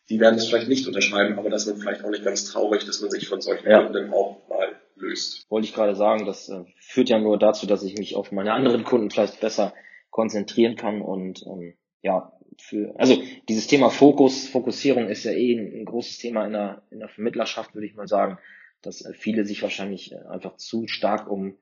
die 0.10 0.20
werden 0.20 0.36
es 0.36 0.48
vielleicht 0.48 0.68
nicht 0.68 0.88
unterschreiben, 0.88 1.38
aber 1.40 1.50
das 1.50 1.66
wird 1.66 1.80
vielleicht 1.80 2.04
auch 2.04 2.10
nicht 2.10 2.24
ganz 2.24 2.46
traurig, 2.46 2.86
dass 2.86 3.02
man 3.02 3.10
sich 3.10 3.28
von 3.28 3.42
solchen 3.42 3.70
ja. 3.70 3.84
Kunden 3.84 4.14
auch 4.14 4.48
mal 4.48 4.76
löst. 4.96 5.46
Wollte 5.50 5.68
ich 5.68 5.74
gerade 5.74 5.96
sagen, 5.96 6.26
das 6.26 6.50
äh, 6.50 6.64
führt 6.80 7.10
ja 7.10 7.20
nur 7.20 7.38
dazu, 7.38 7.66
dass 7.66 7.84
ich 7.84 7.98
mich 7.98 8.16
auf 8.16 8.32
meine 8.32 8.54
anderen 8.54 8.84
Kunden 8.84 9.10
vielleicht 9.10 9.40
besser 9.40 9.74
konzentrieren 10.10 10.76
kann 10.76 11.02
und 11.02 11.44
ähm, 11.46 11.74
ja, 12.02 12.32
für, 12.62 12.94
also 12.98 13.22
dieses 13.50 13.68
Thema 13.68 13.90
Fokus, 13.90 14.48
Fokussierung 14.48 15.10
ist 15.10 15.26
ja 15.26 15.32
eh 15.32 15.58
ein, 15.58 15.82
ein 15.82 15.86
großes 15.86 16.20
Thema 16.20 16.46
in 16.46 16.54
der, 16.54 16.84
in 16.90 17.00
der 17.00 17.10
Vermittlerschaft, 17.10 17.74
würde 17.74 17.88
ich 17.88 17.96
mal 17.96 18.08
sagen, 18.08 18.38
dass 18.82 19.02
äh, 19.02 19.14
viele 19.14 19.46
sich 19.46 19.62
wahrscheinlich 19.62 20.14
äh, 20.14 20.18
einfach 20.30 20.56
zu 20.56 20.88
stark 20.88 21.30
um 21.30 21.58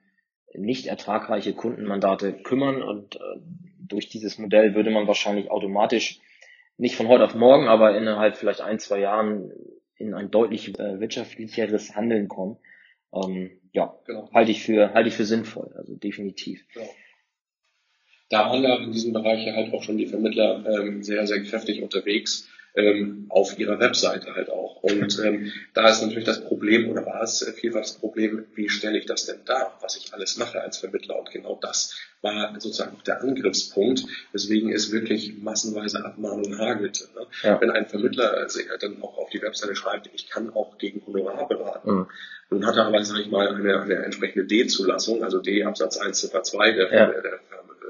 nicht 0.53 0.85
ertragreiche 0.85 1.53
Kundenmandate 1.53 2.33
kümmern 2.33 2.83
und 2.83 3.15
äh, 3.15 3.19
durch 3.79 4.07
dieses 4.09 4.37
Modell 4.37 4.75
würde 4.75 4.91
man 4.91 5.07
wahrscheinlich 5.07 5.49
automatisch 5.49 6.19
nicht 6.77 6.95
von 6.95 7.07
heute 7.07 7.23
auf 7.23 7.35
morgen, 7.35 7.67
aber 7.67 7.95
innerhalb 7.97 8.35
vielleicht 8.35 8.61
ein, 8.61 8.79
zwei 8.79 8.99
Jahren 8.99 9.51
in 9.97 10.13
ein 10.13 10.31
deutlich 10.31 10.77
äh, 10.79 10.99
wirtschaftlicheres 10.99 11.95
Handeln 11.95 12.27
kommen. 12.27 12.57
Ähm, 13.13 13.51
ja, 13.71 13.97
genau. 14.05 14.29
halte 14.33 14.51
ich 14.51 14.63
für 14.63 14.93
halte 14.93 15.09
ich 15.09 15.15
für 15.15 15.25
sinnvoll, 15.25 15.71
also 15.75 15.95
definitiv. 15.95 16.65
Genau. 16.73 16.89
Da 18.29 18.49
waren 18.49 18.63
da 18.63 18.77
in 18.77 18.91
diesem 18.91 19.13
Bereich 19.13 19.45
ja 19.45 19.53
halt 19.53 19.73
auch 19.73 19.83
schon 19.83 19.97
die 19.97 20.07
Vermittler 20.07 20.65
ähm, 20.65 21.03
sehr, 21.03 21.27
sehr 21.27 21.43
kräftig 21.43 21.83
unterwegs 21.83 22.49
ähm, 22.75 23.27
auf 23.29 23.57
ihrer 23.59 23.79
Webseite 23.79 24.33
halt 24.33 24.49
auch. 24.49 24.81
Und 24.81 25.19
ähm, 25.23 25.51
da 25.73 25.89
ist 25.89 26.01
natürlich 26.01 26.25
das 26.25 26.43
Problem, 26.43 26.89
oder 26.89 27.05
war 27.05 27.21
es 27.21 27.43
vielfach 27.55 27.81
das 27.81 27.97
Problem, 27.97 28.45
wie 28.55 28.69
stelle 28.69 28.97
ich 28.97 29.05
das 29.05 29.25
denn 29.25 29.45
dar, 29.45 29.77
was 29.81 29.95
ich 29.95 30.13
alles 30.13 30.37
mache 30.37 30.59
als 30.61 30.77
Vermittler? 30.79 31.19
Und 31.19 31.31
genau 31.31 31.57
das 31.61 31.95
war 32.21 32.53
sozusagen 32.59 32.95
auch 32.95 33.03
der 33.03 33.21
Angriffspunkt, 33.21 34.05
weswegen 34.31 34.71
es 34.71 34.91
wirklich 34.91 35.37
massenweise 35.37 36.03
Abmahnungen 36.03 36.57
hagelte. 36.57 37.05
Ne? 37.15 37.27
Ja. 37.43 37.61
Wenn 37.61 37.69
ein 37.69 37.85
Vermittler 37.85 38.33
also 38.33 38.59
dann 38.79 39.01
auch 39.03 39.17
auf 39.17 39.29
die 39.29 39.41
Webseite 39.41 39.75
schreibt, 39.75 40.09
ich 40.13 40.29
kann 40.29 40.49
auch 40.51 40.77
gegen 40.77 41.05
Honorar 41.05 41.47
beraten, 41.47 41.91
mhm. 41.91 42.07
nun 42.49 42.65
hat 42.65 42.77
er 42.77 42.85
aber, 42.85 43.03
sage 43.03 43.21
ich 43.21 43.29
mal, 43.29 43.49
eine, 43.49 43.81
eine 43.81 43.95
entsprechende 43.95 44.45
D-Zulassung, 44.45 45.23
also 45.23 45.39
D 45.39 45.63
Absatz 45.63 45.97
1 45.97 46.19
Ziffer 46.19 46.43
2 46.43 46.71
der, 46.71 46.93
ja. 46.93 47.05
der, 47.07 47.21
der 47.21 47.39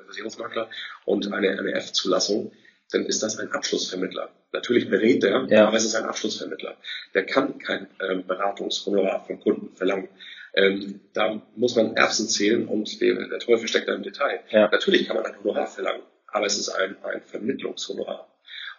Versicherungsmakler 0.05 0.69
und 1.05 1.31
eine, 1.31 1.57
eine 1.59 1.73
F-Zulassung, 1.73 2.51
dann 2.93 3.05
ist 3.05 3.23
das 3.23 3.39
ein 3.39 3.51
Abschlussvermittler. 3.51 4.29
Natürlich 4.51 4.89
berät 4.89 5.23
er, 5.23 5.45
ja. 5.49 5.67
aber 5.67 5.77
es 5.77 5.85
ist 5.85 5.95
ein 5.95 6.05
Abschlussvermittler. 6.05 6.75
Der 7.13 7.25
kann 7.25 7.57
kein 7.57 7.87
ähm, 8.01 8.25
Beratungshonorar 8.25 9.25
vom 9.25 9.39
Kunden 9.39 9.75
verlangen. 9.75 10.09
Ähm, 10.55 11.01
da 11.13 11.41
muss 11.55 11.75
man 11.75 11.95
Erbsen 11.95 12.27
zählen 12.27 12.67
und 12.67 13.01
der, 13.01 13.27
der 13.27 13.39
Teufel 13.39 13.67
steckt 13.67 13.87
da 13.87 13.95
im 13.95 14.03
Detail. 14.03 14.41
Ja. 14.51 14.69
Natürlich 14.69 15.07
kann 15.07 15.15
man 15.15 15.25
ein 15.25 15.37
Honorar 15.39 15.67
verlangen, 15.67 16.03
aber 16.27 16.45
es 16.45 16.57
ist 16.57 16.69
ein, 16.69 16.95
ein 17.03 17.21
Vermittlungshonorar. 17.21 18.27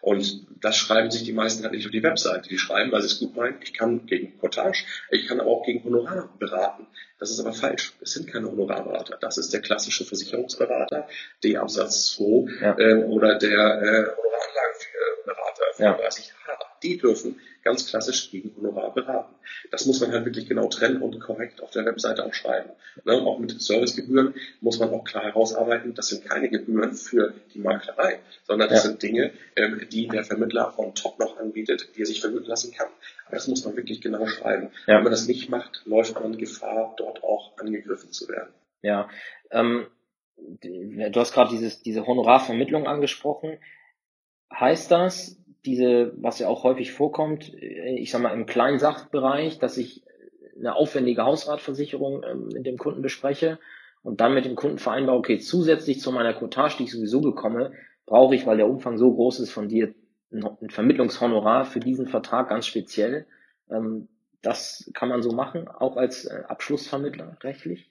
Und 0.05 0.47
das 0.61 0.77
schreiben 0.77 1.11
sich 1.11 1.23
die 1.23 1.33
meisten 1.33 1.63
halt 1.63 1.73
nicht 1.73 1.87
auf 1.87 1.91
die 1.91 2.03
Webseite. 2.03 2.51
Die 2.51 2.59
schreiben, 2.59 2.93
weil 2.93 3.01
sie 3.01 3.07
es 3.07 3.19
gut 3.19 3.35
meinen, 3.35 3.57
ich 3.63 3.73
kann 3.73 4.05
gegen 4.05 4.39
Cottage, 4.39 4.85
ich 5.11 5.27
kann 5.27 5.41
aber 5.41 5.49
auch 5.49 5.65
gegen 5.65 5.83
Honorar 5.83 6.29
beraten. 6.39 6.87
Das 7.19 7.31
ist 7.31 7.41
aber 7.41 7.55
falsch. 7.55 7.95
Es 8.03 8.13
sind 8.13 8.31
keine 8.31 8.51
Honorarberater. 8.51 9.17
Das 9.19 9.39
ist 9.39 9.55
der 9.55 9.63
klassische 9.63 10.05
Versicherungsberater, 10.05 11.09
der 11.43 11.63
Absatz 11.63 12.13
2 12.17 12.25
ja. 12.61 12.79
äh, 12.79 13.05
oder 13.05 13.39
der 13.39 13.49
äh, 13.49 14.05
Honoraranlagenberater 14.15 15.65
für 15.75 15.83
ja. 15.83 15.95
30 15.95 16.27
Jahre. 16.27 16.64
Die 16.85 16.99
dürfen 16.99 17.41
ganz 17.63 17.87
klassisch 17.89 18.31
gegen 18.31 18.55
Honorar 18.57 18.93
beraten. 18.93 19.35
Das 19.71 19.87
muss 19.87 20.01
man 20.01 20.13
halt 20.13 20.27
wirklich 20.27 20.47
genau 20.47 20.69
trennen 20.69 21.01
und 21.01 21.19
korrekt 21.19 21.63
auf 21.63 21.71
der 21.71 21.87
Webseite 21.87 22.25
auch 22.25 22.35
schreiben. 22.35 22.71
Ne? 23.05 23.15
Auch 23.15 23.39
mit 23.39 23.61
Servicegebühren 23.61 24.35
muss 24.61 24.79
man 24.79 24.91
auch 24.91 25.05
klar 25.05 25.25
herausarbeiten, 25.25 25.95
das 25.95 26.09
sind 26.09 26.25
keine 26.25 26.51
Gebühren 26.51 26.95
für 26.95 27.33
die 27.55 27.61
Maklerei, 27.61 28.21
sondern 28.47 28.69
das 28.69 28.85
ja. 28.85 28.91
sind 28.91 29.03
Dinge, 29.03 29.33
ähm, 29.57 29.81
die 29.91 30.09
der 30.09 30.25
Vermittler 30.25 30.79
on 30.79 30.95
top 30.95 31.19
noch 31.19 31.39
anbietet, 31.39 31.89
die 31.97 32.03
er 32.03 32.07
sich 32.07 32.21
vermitteln 32.21 32.49
lassen 32.49 32.73
kann. 32.73 32.89
Aber 33.27 33.37
das 33.37 33.49
muss 33.49 33.65
man 33.65 33.77
wirklich 33.77 34.03
genau 34.03 34.27
schreiben. 34.27 34.71
Ja. 34.87 34.97
Wenn 34.97 35.05
man 35.05 35.13
das 35.13 35.27
nicht 35.27 35.49
macht, 35.49 35.83
läuft 35.87 36.21
man 36.21 36.37
Gefahr, 36.37 36.95
dort 36.99 37.25
auch 37.25 37.57
angegriffen 37.57 38.13
zu 38.13 38.29
werden. 38.29 38.53
Ja, 38.83 39.09
ähm, 39.51 39.87
du 40.37 41.21
hast 41.21 41.33
gerade 41.33 41.51
dieses, 41.51 41.83
diese 41.83 42.07
Honorarvermittlung 42.07 42.87
angesprochen. 42.87 43.59
Heißt 44.53 44.91
das, 44.91 45.39
diese, 45.65 46.13
was 46.17 46.39
ja 46.39 46.49
auch 46.49 46.65
häufig 46.65 46.93
vorkommt, 46.93 47.53
äh, 47.55 47.97
ich 47.99 48.11
sag 48.11 48.21
mal 48.23 48.35
im 48.35 48.47
kleinen 48.47 48.79
Sachbereich, 48.79 49.59
dass 49.59 49.77
ich 49.77 50.05
eine 50.57 50.75
aufwendige 50.77 51.25
Hausratversicherung 51.25 52.23
ähm, 52.23 52.49
mit 52.53 52.67
dem 52.67 52.79
Kunden 52.79 53.03
bespreche 53.03 53.59
und 54.03 54.21
dann 54.21 54.35
mit 54.35 54.45
dem 54.45 54.55
Kunden 54.55 54.79
vereinbare, 54.79 55.19
okay, 55.19 55.39
zusätzlich 55.39 56.01
zu 56.01 56.13
meiner 56.13 56.35
Cottage, 56.35 56.77
die 56.79 56.85
ich 56.85 56.93
sowieso 56.93 57.21
bekomme, 57.21 57.73
brauche 58.07 58.35
ich, 58.35 58.47
weil 58.47 58.59
der 58.59 58.69
Umfang 58.69 58.99
so 58.99 59.13
groß 59.13 59.41
ist 59.41 59.51
von 59.51 59.69
dir, 59.69 59.95
ein 60.31 60.71
Vermittlungshonorar 60.71 61.65
für 61.65 61.81
diesen 61.81 62.09
Vertrag 62.09 62.49
ganz 62.49 62.67
speziell. 62.67 63.27
Ähm, 63.71 64.09
das 64.43 64.91
kann 64.93 65.09
man 65.09 65.23
so 65.23 65.31
machen, 65.31 65.69
auch 65.69 65.97
als 65.97 66.27
äh, 66.27 66.43
Abschlussvermittler 66.49 67.37
rechtlich? 67.43 67.91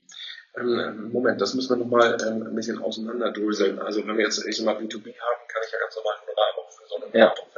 Ähm, 0.55 1.09
Moment, 1.11 1.41
das 1.41 1.55
müssen 1.55 1.71
wir 1.71 1.83
nochmal 1.83 2.15
ein 2.21 2.53
bisschen 2.53 2.79
auseinanderdröseln. 2.79 3.79
Also 3.79 4.05
wenn 4.05 4.17
wir 4.17 4.25
jetzt 4.25 4.45
ich 4.45 4.57
sag 4.57 4.65
mal 4.65 4.75
B2B 4.75 5.07
haben, 5.07 5.47
kann 5.47 5.61
ich 5.65 5.71
ja 5.71 5.79
ganz 5.79 5.95
normal 5.95 6.13
Honorar 6.21 6.53
auch 6.93 6.93
für 6.93 6.99
so 6.99 7.03
eine 7.03 7.11
Beratung 7.11 7.47
ja 7.47 7.53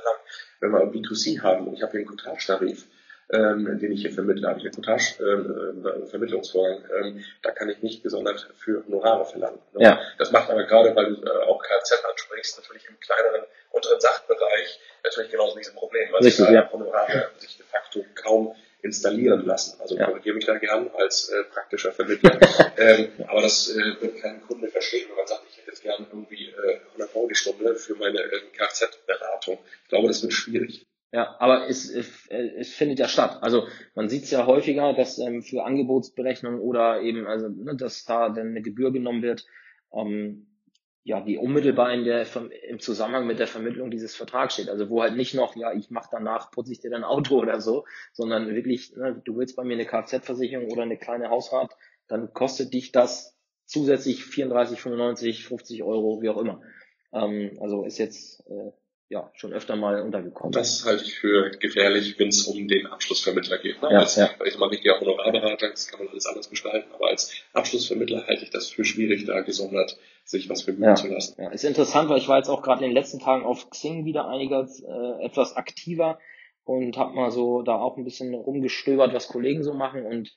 wenn 0.60 0.71
wir 0.71 0.91
B2C 0.91 1.41
haben, 1.41 1.67
und 1.67 1.76
ich 1.76 1.82
habe 1.82 1.91
hier 1.91 2.02
einen 2.02 2.10
Cottage-Tarif, 2.10 2.86
ähm, 3.32 3.80
den 3.80 3.91
ich 3.91 4.02
hier 4.02 4.12
vermittle, 4.12 4.48
habe 4.48 4.60
ich 4.60 4.65
einen 4.65 4.76
Cottage-Vermittlungsvorgang, 4.76 6.84
ähm, 6.95 7.17
ähm, 7.17 7.26
da 7.41 7.52
kann 7.52 7.69
ich 7.69 7.82
nicht 7.82 8.04
gesondert 8.04 8.48
für 8.58 8.84
Honorare 8.86 9.26
verlangen. 9.26 9.60
Ne? 9.74 9.84
Ja. 9.84 10.02
Das 10.17 10.32
macht 10.32 10.50
aber 10.50 10.63
gerade, 10.63 10.95
weil 10.95 11.15
du 11.15 11.24
äh, 11.24 11.43
auch 11.45 11.62
KZ 11.62 12.04
ansprichst, 12.12 12.60
natürlich 12.60 12.88
im 12.88 13.00
kleineren, 13.00 13.41
unteren 13.71 14.00
Sachbereich 14.00 14.80
natürlich 15.04 15.32
genauso 15.32 15.58
diese 15.58 15.74
Problem, 15.74 16.12
weil 16.12 16.24
Richtig, 16.24 16.50
ja. 16.50 16.71
Honorare 16.71 17.30
sich 17.38 17.58
de 17.58 17.65
facto 17.65 18.06
kaum 18.15 18.56
installieren 18.82 19.45
lassen. 19.45 19.82
Also 19.82 19.98
ja. 19.98 20.06
korrigiere 20.06 20.36
mich 20.36 20.45
da 20.45 20.58
gern 20.60 20.91
als 20.95 21.30
äh, 21.30 21.43
praktischer 21.45 21.91
Vermittler. 21.91 22.39
ähm, 22.78 23.12
aber 23.28 23.41
das 23.41 23.69
äh, 23.69 24.02
wird 24.02 24.21
kein 24.21 24.41
Kunde 24.43 24.67
verstehen, 24.67 25.08
wenn 25.10 25.17
man 25.17 25.28
sagt, 25.28 25.41
ich 25.50 25.55
jetzt 25.67 25.84
gern 25.84 26.06
irgendwie 26.10 26.47
äh, 26.47 26.80
100 26.91 27.15
Euro 27.15 27.28
die 27.28 27.36
Stunde 27.36 27.75
für 27.75 27.95
meine 27.95 28.19
äh, 28.19 28.39
Kfz-Beratung. 28.54 29.60
Ich 29.84 29.89
glaube, 29.89 30.08
das 30.08 30.21
wird 30.21 30.34
schwierig. 30.34 30.86
Ja, 31.12 31.36
aber 31.39 31.69
es, 31.69 31.89
es, 31.89 32.28
es 32.28 32.73
findet 32.73 32.99
ja 32.99 33.08
statt. 33.08 33.38
Also 33.41 33.67
man 33.93 34.10
sieht 34.10 34.23
es 34.23 34.32
ja 34.32 34.45
häufiger, 34.45 34.93
dass 34.93 35.17
ähm, 35.17 35.43
für 35.43 35.63
Angebotsberechnung 35.63 36.60
oder 36.60 37.01
eben, 37.01 37.25
also 37.25 37.47
ne, 37.47 37.75
dass 37.75 38.04
da 38.04 38.30
dann 38.30 38.47
eine 38.47 38.62
Gebühr 38.62 38.91
genommen 38.91 39.21
wird. 39.21 39.45
Ähm, 39.93 40.47
ja, 41.06 41.21
die 41.21 41.38
unmittelbar 41.38 41.93
in 41.93 42.04
der, 42.04 42.25
im 42.67 42.80
Zusammenhang 42.80 43.28
mit 43.28 43.38
der 43.38 43.45
Vermittlung 43.45 43.91
dieses 43.91 44.15
Vertrags 44.15 44.56
steht. 44.56 44.69
Also 44.69 44.89
wo 44.89 45.04
halt 45.04 45.15
nicht 45.15 45.36
noch, 45.36 45.56
ja, 45.56 45.71
ich 45.71 45.91
mache 45.91 46.10
danach, 46.12 46.49
putze 46.49 46.71
ich 46.71 46.80
dir 46.80 46.89
dein 46.89 47.04
Auto 47.04 47.38
oder 47.41 47.62
so, 47.62 47.86
sondern 48.12 48.54
wirklich, 48.54 48.95
ne, 48.95 49.21
du 49.23 49.38
willst 49.38 49.56
bei 49.56 49.63
mir 49.63 49.75
eine 49.75 49.86
Kfz-Versicherung 49.86 50.71
oder 50.71 50.82
eine 50.82 50.97
kleine 50.97 51.30
Hausrat, 51.30 51.78
dann 52.08 52.34
kostet 52.34 52.73
dich 52.73 52.91
das 52.91 53.35
zusätzlich 53.65 54.23
34, 54.23 54.80
95, 54.80 55.45
50 55.45 55.84
Euro, 55.84 56.21
wie 56.21 56.30
auch 56.30 56.38
immer. 56.38 56.62
Ähm, 57.13 57.58
also 57.62 57.84
ist 57.86 57.97
jetzt 57.97 58.43
äh, 58.49 58.71
ja 59.10 59.32
schon 59.36 59.54
öfter 59.54 59.75
mal 59.75 60.01
untergekommen. 60.01 60.51
Das 60.51 60.86
halte 60.86 61.04
ich 61.04 61.15
für 61.15 61.51
gefährlich, 61.51 62.17
wenn 62.17 62.30
es 62.30 62.43
um 62.43 62.67
den 62.67 62.88
Abschlussvermittler 62.88 63.60
geht. 63.60 63.82
Ne? 63.82 63.89
Ja, 63.91 63.99
als, 63.99 64.15
ja. 64.15 64.30
Ich 64.45 64.58
mache 64.58 64.78
ja 64.82 64.99
Honorarberater, 64.99 65.69
das 65.69 65.88
kann 65.88 65.99
man 65.99 66.10
alles 66.10 66.25
anders 66.25 66.49
gestalten, 66.49 66.91
aber 66.93 67.10
als 67.10 67.32
Abschlussvermittler 67.54 68.25
halte 68.28 68.43
ich 68.43 68.49
das 68.49 68.67
für 68.69 68.84
schwierig, 68.84 69.25
da 69.25 69.41
gesondert 69.41 69.97
sich 70.23 70.49
was 70.49 70.63
vergüten 70.63 70.89
ja. 70.89 70.95
zu 70.95 71.08
lassen. 71.08 71.39
Ja, 71.39 71.51
ist 71.51 71.63
interessant, 71.63 72.10
weil 72.10 72.17
ich 72.17 72.28
war 72.28 72.38
jetzt 72.38 72.49
auch 72.49 72.63
gerade 72.63 72.84
in 72.84 72.89
den 72.89 72.95
letzten 72.95 73.19
Tagen 73.19 73.45
auf 73.45 73.69
Xing 73.69 74.06
wieder 74.06 74.28
einiger 74.28 74.67
äh, 74.67 75.25
etwas 75.25 75.56
aktiver 75.56 76.19
und 76.63 76.97
habe 76.97 77.13
mal 77.13 77.30
so 77.30 77.62
da 77.62 77.75
auch 77.75 77.97
ein 77.97 78.04
bisschen 78.04 78.34
rumgestöbert, 78.34 79.13
was 79.13 79.28
Kollegen 79.28 79.63
so 79.63 79.73
machen 79.73 80.06
und 80.06 80.36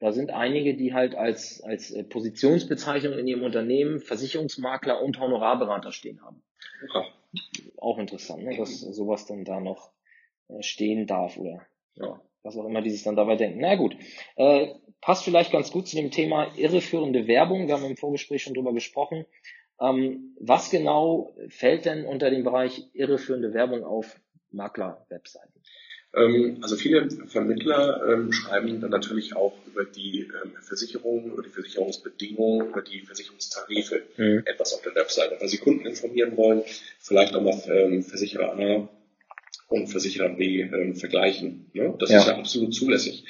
da 0.00 0.12
sind 0.12 0.30
einige, 0.30 0.76
die 0.76 0.94
halt 0.94 1.14
als, 1.14 1.60
als 1.62 1.90
äh, 1.90 2.04
Positionsbezeichnung 2.04 3.18
in 3.18 3.26
ihrem 3.26 3.42
Unternehmen 3.42 4.00
Versicherungsmakler 4.00 5.02
und 5.02 5.18
Honorarberater 5.18 5.92
stehen 5.92 6.22
haben. 6.22 6.42
Ja. 6.94 7.04
Auch 7.76 7.98
interessant, 7.98 8.44
ne, 8.44 8.56
dass 8.56 8.80
sowas 8.80 9.26
dann 9.26 9.44
da 9.44 9.60
noch 9.60 9.92
äh, 10.48 10.62
stehen 10.62 11.06
darf 11.06 11.36
oder 11.36 11.66
ja, 11.94 12.20
was 12.42 12.56
auch 12.56 12.64
immer 12.64 12.80
die 12.80 12.90
sich 12.90 13.02
dann 13.02 13.16
dabei 13.16 13.36
denken. 13.36 13.60
Na 13.60 13.74
gut, 13.74 13.96
äh, 14.36 14.68
passt 15.00 15.24
vielleicht 15.24 15.52
ganz 15.52 15.72
gut 15.72 15.88
zu 15.88 15.96
dem 15.96 16.10
Thema 16.10 16.52
irreführende 16.56 17.26
Werbung. 17.26 17.66
Wir 17.66 17.74
haben 17.74 17.84
im 17.84 17.96
Vorgespräch 17.96 18.42
schon 18.42 18.54
drüber 18.54 18.72
gesprochen. 18.72 19.26
Ähm, 19.80 20.36
was 20.40 20.70
genau 20.70 21.34
fällt 21.48 21.84
denn 21.84 22.04
unter 22.04 22.30
dem 22.30 22.44
Bereich 22.44 22.84
irreführende 22.94 23.52
Werbung 23.52 23.84
auf 23.84 24.20
Makler-Webseiten? 24.50 25.60
Ähm, 26.14 26.58
also 26.62 26.76
viele 26.76 27.08
Vermittler 27.26 28.02
ähm, 28.08 28.32
schreiben 28.32 28.80
dann 28.80 28.90
natürlich 28.90 29.36
auch 29.36 29.54
über 29.66 29.84
die 29.84 30.20
ähm, 30.20 30.52
Versicherungen, 30.60 31.32
über 31.32 31.42
die 31.42 31.50
Versicherungsbedingungen, 31.50 32.68
über 32.68 32.82
die 32.82 33.00
Versicherungstarife 33.00 34.02
mhm. 34.16 34.42
etwas 34.46 34.72
auf 34.74 34.82
der 34.82 34.94
Webseite, 34.94 35.36
weil 35.38 35.48
sie 35.48 35.58
Kunden 35.58 35.86
informieren 35.86 36.36
wollen, 36.36 36.62
vielleicht 36.98 37.34
auch 37.34 37.42
mal 37.42 37.58
Versicherer 38.02 38.58
A 38.58 38.88
und 39.68 39.88
Versicherer 39.88 40.30
B 40.30 40.66
vergleichen. 40.94 41.66
Ne? 41.74 41.94
Das 41.98 42.10
ja. 42.10 42.20
ist 42.20 42.26
ja 42.26 42.38
absolut 42.38 42.74
zulässig 42.74 43.24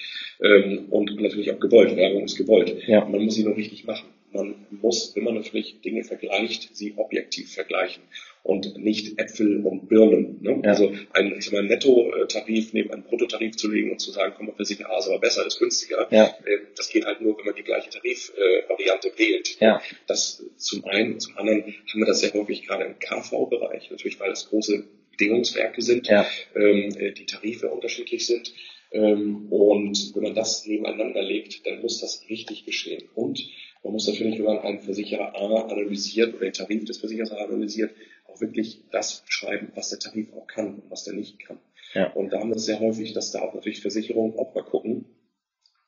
und 0.91 1.21
natürlich 1.21 1.51
auch 1.51 1.59
gewollt. 1.59 1.97
Werbung 1.97 2.25
ist 2.25 2.37
gewollt. 2.37 2.87
Ja. 2.87 3.05
Man 3.05 3.25
muss 3.25 3.35
sie 3.35 3.43
nur 3.43 3.57
richtig 3.57 3.85
machen. 3.87 4.07
Man 4.33 4.55
muss, 4.71 5.17
wenn 5.17 5.25
man 5.25 5.35
natürlich 5.35 5.81
Dinge 5.81 6.05
vergleicht, 6.05 6.77
sie 6.77 6.95
objektiv 6.97 7.53
vergleichen 7.53 8.03
und 8.43 8.79
nicht 8.79 9.19
Äpfel 9.19 9.65
und 9.65 9.89
Birnen. 9.89 10.39
Ne? 10.41 10.61
Ja. 10.65 10.71
Also 10.71 10.93
ein, 11.13 11.35
ich 11.39 11.53
mal, 11.53 11.63
Netto-Tarif 11.63 12.73
neben 12.73 12.91
einen 12.93 13.03
Bruttotarif 13.03 13.57
zu 13.57 13.71
legen 13.71 13.91
und 13.93 14.01
zu 14.01 14.11
sagen, 14.11 14.35
komm, 14.37 14.53
für 14.57 14.65
sich 14.65 14.85
A 14.87 14.99
ist 14.99 15.09
aber 15.09 15.19
besser, 15.19 15.47
ist 15.47 15.59
günstiger. 15.59 16.09
Ja. 16.11 16.35
Ähm, 16.47 16.67
das 16.77 16.89
geht 16.89 17.05
halt 17.05 17.21
nur, 17.21 17.37
wenn 17.39 17.47
man 17.47 17.55
die 17.55 17.63
gleiche 17.63 17.91
Tarifvariante 17.91 19.09
äh, 19.09 19.19
wählt. 19.19 19.61
Ja. 19.61 19.83
Das 20.07 20.45
zum 20.57 20.85
einen. 20.85 21.21
Zum 21.21 21.37
anderen 21.37 21.63
haben 21.63 22.01
wir 22.01 22.07
das 22.07 22.21
sehr 22.21 22.33
häufig 22.33 22.67
gerade 22.67 22.85
im 22.85 22.99
KV-Bereich, 22.99 23.91
natürlich 23.91 24.19
weil 24.21 24.33
es 24.33 24.49
große 24.49 24.85
Bedingungswerke 25.11 25.83
sind, 25.83 26.07
ja. 26.09 26.27
ähm, 26.55 26.95
äh, 26.97 27.13
die 27.13 27.27
Tarife 27.27 27.69
unterschiedlich 27.69 28.27
sind. 28.27 28.53
Ähm, 28.91 29.49
und 29.51 30.15
wenn 30.15 30.23
man 30.23 30.35
das 30.35 30.67
nebeneinander 30.67 31.23
legt, 31.23 31.67
dann 31.67 31.83
muss 31.83 32.01
das 32.01 32.25
richtig 32.31 32.65
geschehen. 32.65 33.03
Und 33.15 33.47
man 33.83 33.93
muss 33.93 34.07
natürlich, 34.07 34.39
wenn 34.39 34.47
man 34.47 34.59
einen 34.61 34.81
Versicherer 34.81 35.35
A 35.35 35.69
analysiert 35.69 36.35
oder 36.35 36.45
den 36.45 36.53
Tarif 36.53 36.85
des 36.85 36.99
Versicherers 36.99 37.33
A 37.33 37.37
analysiert, 37.37 37.93
auch 38.39 38.41
wirklich 38.41 38.81
das 38.91 39.23
schreiben, 39.29 39.73
was 39.75 39.91
der 39.91 39.99
Tarif 39.99 40.33
auch 40.33 40.47
kann 40.47 40.75
und 40.75 40.91
was 40.91 41.05
der 41.05 41.15
nicht 41.15 41.39
kann. 41.41 41.59
Ja. 41.95 42.13
Und 42.13 42.33
da 42.33 42.41
haben 42.41 42.51
wir 42.51 42.57
es 42.57 42.67
sehr 42.67 42.81
häufig, 42.81 43.13
dass 43.13 43.31
da 43.31 43.41
auch 43.41 43.55
natürlich 43.55 43.81
Versicherungen 43.81 44.39
auch 44.39 44.55
mal 44.55 44.63
gucken, 44.65 45.07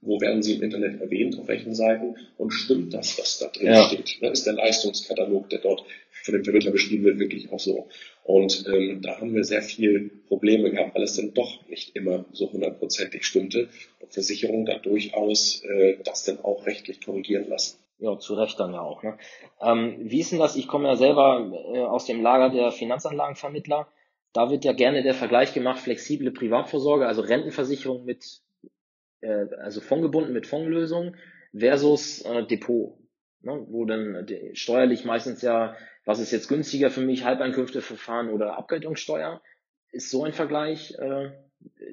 wo 0.03 0.19
werden 0.21 0.43
sie 0.43 0.55
im 0.55 0.63
Internet 0.63 1.01
erwähnt, 1.01 1.39
auf 1.39 1.49
welchen 1.49 1.75
Seiten 1.75 2.17
und 2.39 2.53
stimmt 2.53 2.95
das, 2.95 3.19
was 3.19 3.39
da 3.39 3.49
drin 3.49 3.67
ja. 3.67 3.85
steht? 3.85 4.23
Ne, 4.23 4.31
ist 4.31 4.47
der 4.47 4.55
Leistungskatalog, 4.55 5.51
der 5.51 5.59
dort 5.59 5.85
von 6.23 6.33
dem 6.33 6.43
Vermittler 6.45 6.71
beschrieben 6.71 7.05
wird, 7.05 7.19
wirklich 7.19 7.53
auch 7.53 7.61
so? 7.61 7.89
Und 8.25 8.65
ähm, 8.67 9.03
da 9.03 9.21
haben 9.21 9.35
wir 9.35 9.45
sehr 9.45 9.61
viel 9.61 10.11
Probleme 10.29 10.71
gehabt, 10.71 10.95
weil 10.95 11.03
es 11.03 11.17
dann 11.17 11.35
doch 11.35 11.69
nicht 11.69 11.95
immer 11.97 12.25
so 12.33 12.51
hundertprozentig 12.51 13.25
stimmte 13.25 13.69
und 14.01 14.13
Versicherungen 14.13 14.65
da 14.65 14.79
durchaus 14.79 15.63
äh, 15.65 15.99
das 16.03 16.25
dann 16.25 16.41
auch 16.41 16.65
rechtlich 16.65 17.03
korrigieren 17.03 17.49
lassen. 17.49 17.80
Ja, 18.01 18.19
zu 18.19 18.35
Recht 18.35 18.59
dann 18.59 18.73
ja 18.73 18.81
auch. 18.81 19.03
Ne? 19.03 19.19
Ähm, 19.61 19.97
wie 20.01 20.21
ist 20.21 20.33
denn 20.33 20.39
das? 20.39 20.57
Ich 20.57 20.67
komme 20.67 20.89
ja 20.89 20.97
selber 20.97 21.53
äh, 21.75 21.83
aus 21.83 22.07
dem 22.07 22.23
Lager 22.23 22.49
der 22.49 22.73
Finanzanlagenvermittler. 22.73 23.89
Da 24.33 24.51
wird 24.51 24.65
ja 24.65 24.73
gerne 24.73 25.03
der 25.03 25.15
Vergleich 25.15 25.53
gemacht, 25.53 25.81
flexible 25.81 26.31
Privatvorsorge, 26.31 27.07
also 27.07 27.21
Rentenversicherung 27.21 28.05
mit, 28.05 28.41
äh, 29.21 29.47
also 29.59 29.81
fondgebunden 29.81 30.33
mit 30.33 30.47
Fondlösung 30.47 31.15
versus 31.55 32.23
äh, 32.23 32.47
Depot. 32.47 32.97
ne, 33.43 33.67
wo 33.69 33.85
dann 33.85 34.27
steuerlich 34.55 35.05
meistens 35.05 35.43
ja, 35.43 35.77
was 36.05 36.21
ist 36.21 36.33
jetzt 36.33 36.49
günstiger 36.49 36.91
für 36.91 37.03
mich, 37.03 37.25
Halbeinkünfteverfahren 37.25 38.31
oder 38.31 38.57
Abgeltungssteuer? 38.57 39.43
Ist 39.93 40.11
so 40.11 40.25
ein 40.25 40.33
Vergleich, 40.33 40.95
äh, 40.99 41.33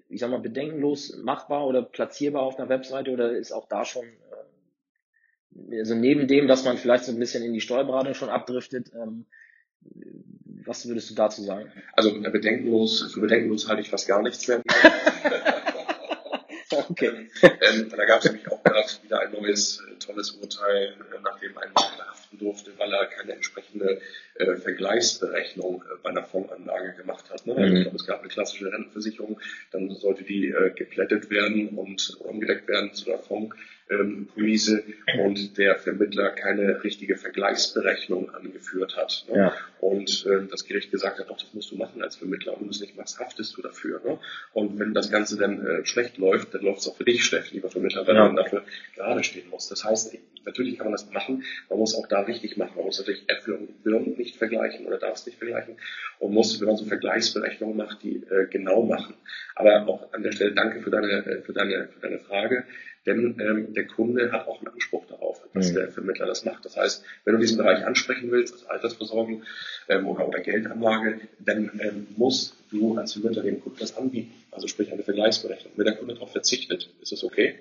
ich 0.08 0.22
sag 0.22 0.30
mal, 0.30 0.40
bedenkenlos 0.40 1.18
machbar 1.18 1.66
oder 1.66 1.82
platzierbar 1.82 2.44
auf 2.44 2.58
einer 2.58 2.70
Webseite 2.70 3.12
oder 3.12 3.32
ist 3.32 3.52
auch 3.52 3.68
da 3.68 3.84
schon, 3.84 4.06
äh, 4.06 4.27
also 5.72 5.96
neben 5.96 6.28
dem, 6.28 6.48
dass 6.48 6.66
man 6.66 6.78
vielleicht 6.78 7.06
so 7.06 7.12
ein 7.12 7.20
bisschen 7.20 7.44
in 7.44 7.54
die 7.54 7.62
Steuerberatung 7.62 8.14
schon 8.14 8.30
abdriftet, 8.30 8.92
ähm, 8.94 9.26
was 10.66 10.88
würdest 10.88 11.10
du 11.10 11.16
dazu 11.16 11.44
sagen? 11.44 11.72
Also 11.94 12.20
bedenkenlos, 12.20 13.14
für 13.14 13.22
bedenkenlos 13.22 13.68
halte 13.68 13.82
ich 13.82 13.90
fast 13.90 14.08
gar 14.08 14.22
nichts 14.22 14.48
mehr. 14.48 14.62
okay. 16.90 17.30
Ähm, 17.42 17.90
da 17.90 18.06
gab 18.06 18.20
es 18.20 18.26
nämlich 18.26 18.52
auch 18.52 18.57
gerade 18.70 18.90
wieder 19.04 19.20
ein 19.20 19.32
neues 19.32 19.80
äh, 19.80 19.96
tolles 20.00 20.32
Urteil, 20.32 20.94
äh, 21.14 21.20
nachdem 21.24 21.58
ein 21.58 21.70
Makler 21.74 22.08
haften 22.08 22.38
durfte, 22.38 22.72
weil 22.78 22.92
er 22.94 23.06
keine 23.08 23.34
entsprechende 23.34 24.02
äh, 24.36 24.56
Vergleichsberechnung 24.56 25.84
äh, 25.84 25.96
bei 26.04 26.10
einer 26.10 26.24
Fondsanlage 26.24 26.94
gemacht 26.94 27.30
hat. 27.30 27.46
Ne? 27.46 27.56
Also 27.56 27.70
mhm. 27.70 27.76
ich 27.76 27.82
glaube, 27.84 27.98
es 27.98 28.06
gab 28.06 28.20
eine 28.20 28.30
klassische 28.30 28.72
Rentenversicherung, 28.72 29.40
dann 29.72 29.90
sollte 29.92 30.24
die 30.24 30.50
äh, 30.50 30.72
geplättet 30.72 31.30
werden 31.30 31.70
und 31.70 32.18
umgedeckt 32.20 32.68
werden 32.68 32.94
zu 32.94 33.12
einer 33.12 33.20
Fonds 33.20 33.56
ähm, 33.90 34.28
und 35.24 35.58
der 35.58 35.76
Vermittler 35.78 36.30
keine 36.32 36.84
richtige 36.84 37.16
Vergleichsberechnung 37.16 38.34
angeführt 38.34 38.98
hat. 38.98 39.26
Ne? 39.30 39.38
Ja. 39.38 39.54
Und 39.80 40.26
äh, 40.26 40.46
das 40.50 40.66
Gericht 40.66 40.92
gesagt 40.92 41.20
hat, 41.20 41.30
doch, 41.30 41.38
das 41.38 41.54
musst 41.54 41.72
du 41.72 41.78
machen 41.78 42.02
als 42.04 42.18
Vermittler 42.18 42.54
und 42.54 42.62
wenn 42.62 42.68
du 42.68 42.74
es 42.74 42.82
nicht 42.82 42.98
machst, 42.98 43.20
haftest 43.20 43.56
du 43.58 43.62
dafür. 43.62 44.02
Ne? 44.04 44.20
Und 44.54 44.80
wenn 44.80 44.94
das 44.94 45.10
Ganze 45.10 45.38
dann 45.38 45.66
äh, 45.66 45.86
schlecht 45.86 46.18
läuft, 46.18 46.54
dann 46.54 46.64
läuft 46.64 46.82
es 46.82 46.90
auch 46.90 46.98
für 46.98 47.06
dich 47.06 47.24
schlecht, 47.24 47.54
lieber 47.54 47.70
Vermittler, 47.70 48.06
weil 48.06 48.16
ja. 48.16 48.28
man 48.28 48.36
dafür 48.60 48.72
gerade 48.96 49.24
stehen 49.24 49.50
muss. 49.50 49.68
Das 49.70 49.84
heißt, 49.84 50.18
natürlich 50.46 50.78
kann 50.78 50.88
man 50.88 50.94
das 50.94 51.10
machen, 51.12 51.44
man 51.70 51.80
muss 51.80 51.96
auch 51.96 52.08
da 52.08 52.22
richtig 52.22 52.58
machen. 52.58 52.74
Man 52.76 52.86
muss 52.86 52.98
natürlich 52.98 53.24
Äpfel 53.28 53.56
und 53.56 53.84
Birnen 53.84 54.18
nicht 54.18 54.38
vergleichen 54.38 54.86
oder 54.86 54.98
darf 54.98 55.16
es 55.16 55.26
nicht 55.26 55.38
vergleichen 55.38 55.76
und 56.20 56.34
muss, 56.34 56.60
wenn 56.60 56.68
man 56.68 56.78
so 56.78 56.86
Vergleichsberechnungen 56.86 57.78
macht, 57.78 58.02
die 58.04 58.24
äh, 58.30 58.48
genau 58.50 58.84
machen. 58.84 59.16
Aber 59.56 59.88
auch 59.88 60.14
an 60.14 60.24
der 60.24 60.32
Stelle 60.32 60.54
danke 60.54 60.82
für 60.82 60.90
deine, 60.90 61.26
äh, 61.26 61.42
für 61.42 61.54
deine, 61.54 61.90
für 61.90 62.00
deine 62.00 62.20
Frage. 62.20 62.66
Denn 63.08 63.40
ähm, 63.40 63.74
der 63.74 63.88
Kunde 63.88 64.34
hat 64.34 64.48
auch 64.48 64.60
einen 64.60 64.68
Anspruch 64.68 65.06
darauf, 65.08 65.42
dass 65.54 65.72
mhm. 65.72 65.76
der 65.76 65.92
Vermittler 65.92 66.26
das 66.26 66.44
macht. 66.44 66.66
Das 66.66 66.76
heißt, 66.76 67.06
wenn 67.24 67.36
du 67.36 67.40
diesen 67.40 67.58
Bereich 67.58 67.86
ansprechen 67.86 68.30
willst, 68.32 68.54
also 68.54 68.68
Altersversorgung 68.68 69.44
ähm, 69.88 70.08
oder, 70.08 70.28
oder 70.28 70.42
Geldanlage, 70.42 71.22
dann 71.40 71.80
ähm, 71.82 72.08
musst 72.18 72.58
du 72.70 72.98
als 72.98 73.14
Vermittler 73.14 73.44
dem 73.44 73.62
Kunden 73.62 73.80
das 73.80 73.96
anbieten. 73.96 74.34
Also 74.52 74.68
sprich 74.68 74.92
eine 74.92 75.04
Vergleichsberechnung. 75.04 75.72
Wenn 75.78 75.86
der 75.86 75.96
Kunde 75.96 76.16
darauf 76.16 76.34
verzichtet, 76.34 76.90
ist 77.02 77.14
das 77.14 77.24
okay. 77.24 77.56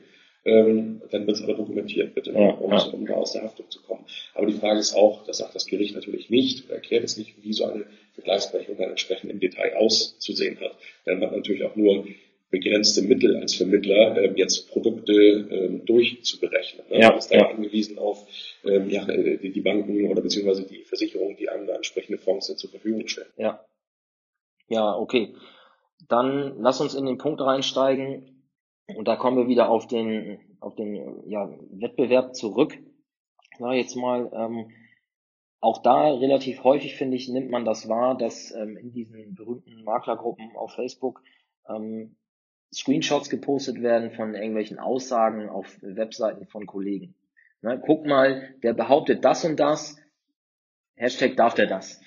Ähm, 0.46 1.02
dann 1.10 1.26
wird 1.26 1.36
es 1.36 1.42
aber 1.42 1.54
dokumentiert, 1.54 2.14
bitte, 2.14 2.30
ja, 2.30 2.50
um, 2.50 2.70
ja. 2.70 2.78
um 2.84 3.04
da 3.04 3.14
aus 3.14 3.32
der 3.32 3.42
Haftung 3.42 3.68
zu 3.68 3.82
kommen. 3.82 4.04
Aber 4.32 4.46
die 4.46 4.52
Frage 4.52 4.78
ist 4.78 4.94
auch, 4.94 5.24
das 5.24 5.38
sagt 5.38 5.56
das 5.56 5.66
Gericht 5.66 5.96
natürlich 5.96 6.30
nicht, 6.30 6.70
erklärt 6.70 7.02
es 7.02 7.16
nicht, 7.16 7.34
wie 7.42 7.52
so 7.52 7.64
eine 7.64 7.84
Vergleichsberechnung 8.14 8.76
dann 8.78 8.90
entsprechend 8.90 9.32
im 9.32 9.40
Detail 9.40 9.74
auszusehen 9.76 10.60
hat. 10.60 10.76
Dann 11.04 11.20
hat 11.20 11.32
natürlich 11.32 11.64
auch 11.64 11.74
nur 11.74 12.06
begrenzte 12.50 13.02
Mittel 13.02 13.36
als 13.38 13.56
Vermittler, 13.56 14.16
ähm, 14.22 14.36
jetzt 14.36 14.70
Produkte 14.70 15.12
ähm, 15.12 15.84
durchzuberechnen. 15.84 16.86
Ne? 16.90 17.00
Ja, 17.00 17.08
Man 17.08 17.18
ist 17.18 17.32
da 17.32 17.38
ja. 17.38 17.48
angewiesen 17.50 17.98
auf 17.98 18.24
ähm, 18.64 18.88
ja, 18.88 19.04
die, 19.04 19.50
die 19.50 19.60
Banken 19.60 20.08
oder 20.08 20.22
beziehungsweise 20.22 20.64
die 20.64 20.84
Versicherungen, 20.84 21.36
die 21.36 21.48
einem 21.48 21.66
da 21.66 21.74
entsprechende 21.74 22.18
Fonds 22.18 22.54
zur 22.54 22.70
Verfügung 22.70 23.08
stellen. 23.08 23.32
Ja. 23.36 23.66
Ja, 24.68 24.96
okay. 24.96 25.34
Dann 26.08 26.56
lass 26.60 26.80
uns 26.80 26.94
in 26.94 27.04
den 27.04 27.18
Punkt 27.18 27.40
reinsteigen 27.40 28.35
und 28.94 29.08
da 29.08 29.16
kommen 29.16 29.36
wir 29.36 29.48
wieder 29.48 29.68
auf 29.68 29.86
den, 29.86 30.38
auf 30.60 30.74
den 30.74 31.28
ja, 31.28 31.48
Wettbewerb 31.70 32.34
zurück. 32.34 32.78
Na, 33.58 33.74
jetzt 33.74 33.96
mal, 33.96 34.30
ähm, 34.34 34.70
auch 35.60 35.82
da 35.82 36.12
relativ 36.12 36.62
häufig, 36.64 36.96
finde 36.96 37.16
ich, 37.16 37.28
nimmt 37.28 37.50
man 37.50 37.64
das 37.64 37.88
wahr, 37.88 38.16
dass 38.16 38.54
ähm, 38.54 38.76
in 38.76 38.92
diesen 38.92 39.34
berühmten 39.34 39.82
Maklergruppen 39.84 40.56
auf 40.56 40.72
Facebook 40.74 41.22
ähm, 41.68 42.16
Screenshots 42.72 43.30
gepostet 43.30 43.82
werden 43.82 44.10
von 44.12 44.34
irgendwelchen 44.34 44.78
Aussagen 44.78 45.48
auf 45.48 45.78
Webseiten 45.80 46.46
von 46.46 46.66
Kollegen. 46.66 47.14
Ne, 47.62 47.82
guck 47.84 48.06
mal, 48.06 48.54
der 48.62 48.74
behauptet 48.74 49.24
das 49.24 49.44
und 49.44 49.58
das, 49.58 49.96
Hashtag 50.96 51.36
darf 51.36 51.54
der 51.54 51.66
das. 51.66 52.00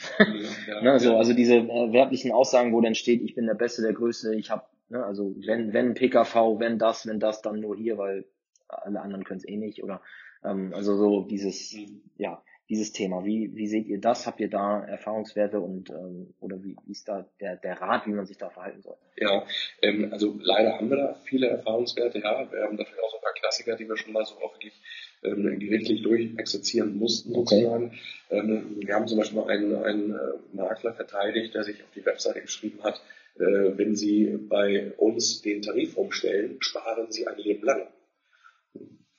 Ja, 0.67 0.81
ne, 0.81 0.99
so, 0.99 1.15
also 1.15 1.33
diese 1.33 1.55
äh, 1.55 1.93
werblichen 1.93 2.31
Aussagen, 2.31 2.73
wo 2.73 2.81
dann 2.81 2.95
steht, 2.95 3.21
ich 3.21 3.35
bin 3.35 3.45
der 3.45 3.53
Beste, 3.53 3.81
der 3.81 3.93
Größte, 3.93 4.33
ich 4.35 4.49
habe, 4.49 4.63
ne, 4.89 5.03
also 5.03 5.35
wenn, 5.45 5.73
wenn 5.73 5.93
PKV, 5.93 6.59
wenn 6.59 6.77
das, 6.77 7.07
wenn 7.07 7.19
das, 7.19 7.41
dann 7.41 7.59
nur 7.59 7.75
hier, 7.75 7.97
weil 7.97 8.25
alle 8.67 9.01
anderen 9.01 9.23
können 9.23 9.39
es 9.39 9.47
eh 9.47 9.57
nicht. 9.57 9.83
Oder 9.83 10.01
ähm, 10.43 10.73
also 10.73 10.95
so 10.95 11.23
dieses, 11.23 11.73
mhm. 11.73 12.01
ja, 12.17 12.41
dieses 12.69 12.91
Thema. 12.91 13.25
Wie, 13.25 13.55
wie 13.55 13.67
seht 13.67 13.87
ihr 13.87 13.99
das? 13.99 14.27
Habt 14.27 14.39
ihr 14.39 14.49
da 14.49 14.83
Erfahrungswerte 14.83 15.59
und 15.59 15.89
ähm, 15.89 16.33
oder 16.39 16.63
wie, 16.63 16.75
wie 16.85 16.91
ist 16.91 17.07
da 17.07 17.27
der, 17.39 17.55
der 17.55 17.81
Rat, 17.81 18.05
wie 18.05 18.11
man 18.11 18.27
sich 18.27 18.37
da 18.37 18.49
verhalten 18.49 18.81
soll? 18.83 18.95
Ja, 19.17 19.43
ähm, 19.81 20.09
also 20.11 20.37
leider 20.39 20.77
haben 20.77 20.89
wir 20.89 20.97
da 20.97 21.15
viele 21.25 21.47
Erfahrungswerte, 21.47 22.19
ja. 22.19 22.51
Wir 22.51 22.63
haben 22.63 22.77
dafür 22.77 23.03
auch 23.03 23.09
so 23.09 23.17
ein 23.17 23.23
paar 23.23 23.33
Klassiker, 23.33 23.75
die 23.75 23.87
wir 23.87 23.97
schon 23.97 24.13
mal 24.13 24.23
so 24.23 24.35
auch 24.35 24.53
wirklich 24.53 24.79
ähm, 25.23 25.57
gerichtlich 25.57 26.03
durchexerzieren 26.03 26.95
mussten 26.95 27.33
sozusagen. 27.33 27.87
Okay. 28.29 28.39
Ähm, 28.39 28.77
wir 28.79 28.93
haben 28.93 29.07
zum 29.07 29.17
Beispiel 29.17 29.39
noch 29.39 29.47
einen, 29.47 29.75
einen 29.75 30.11
äh, 30.11 30.55
Makler 30.55 30.93
verteidigt, 30.93 31.55
der 31.55 31.63
sich 31.63 31.81
auf 31.83 31.89
die 31.95 32.05
Webseite 32.05 32.41
geschrieben 32.41 32.83
hat, 32.83 33.01
wenn 33.35 33.95
Sie 33.95 34.37
bei 34.37 34.91
uns 34.97 35.41
den 35.41 35.61
Tarif 35.61 35.95
umstellen, 35.97 36.57
sparen 36.59 37.11
Sie 37.11 37.25
ein 37.25 37.37
Leben 37.37 37.63
lang 37.65 37.87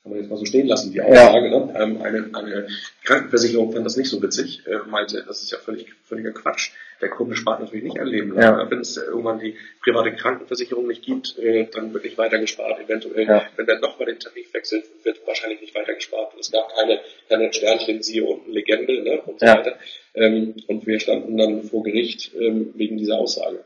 kann 0.01 0.11
man 0.13 0.19
jetzt 0.19 0.31
mal 0.31 0.37
so 0.37 0.45
stehen 0.45 0.67
lassen, 0.67 0.91
die 0.91 1.01
Aussage. 1.01 1.47
Ja. 1.47 1.59
Ne? 1.59 1.73
Ähm, 1.79 2.01
eine, 2.01 2.29
eine 2.33 2.67
Krankenversicherung 3.03 3.71
fand 3.71 3.85
das 3.85 3.97
nicht 3.97 4.09
so 4.09 4.21
witzig, 4.21 4.63
äh, 4.65 4.79
meinte, 4.89 5.23
das 5.27 5.43
ist 5.43 5.51
ja 5.51 5.59
völlig, 5.59 5.93
völliger 6.03 6.31
Quatsch. 6.31 6.71
Der 7.01 7.09
Kunde 7.09 7.35
spart 7.35 7.59
natürlich 7.59 7.83
nicht 7.83 7.99
ein 7.99 8.07
Leben 8.07 8.33
lang. 8.33 8.59
Ja. 8.59 8.71
Wenn 8.71 8.79
es 8.79 8.97
irgendwann 8.97 9.39
die 9.39 9.55
private 9.83 10.13
Krankenversicherung 10.13 10.87
nicht 10.87 11.03
gibt, 11.03 11.37
äh, 11.37 11.67
dann 11.71 11.93
wird 11.93 12.03
nicht 12.03 12.17
weiter 12.17 12.39
gespart. 12.39 12.79
Eventuell, 12.79 13.27
ja. 13.27 13.45
wenn 13.55 13.67
dann 13.67 13.79
nochmal 13.79 14.07
den 14.07 14.19
Tarif 14.19 14.51
wechselt, 14.53 14.85
wird 15.03 15.25
wahrscheinlich 15.27 15.61
nicht 15.61 15.75
weiter 15.75 15.93
gespart. 15.93 16.33
Und 16.33 16.39
es 16.39 16.51
gab 16.51 16.73
keine, 16.75 16.99
keine 17.29 17.53
Sternchen, 17.53 18.01
sie 18.01 18.21
und 18.21 18.47
Legende 18.47 19.03
ne? 19.03 19.21
und 19.21 19.39
so 19.39 19.45
weiter. 19.45 19.77
Ähm, 20.15 20.55
und 20.67 20.87
wir 20.87 20.99
standen 20.99 21.37
dann 21.37 21.63
vor 21.63 21.83
Gericht 21.83 22.31
ähm, 22.39 22.71
wegen 22.73 22.97
dieser 22.97 23.19
Aussage. 23.19 23.63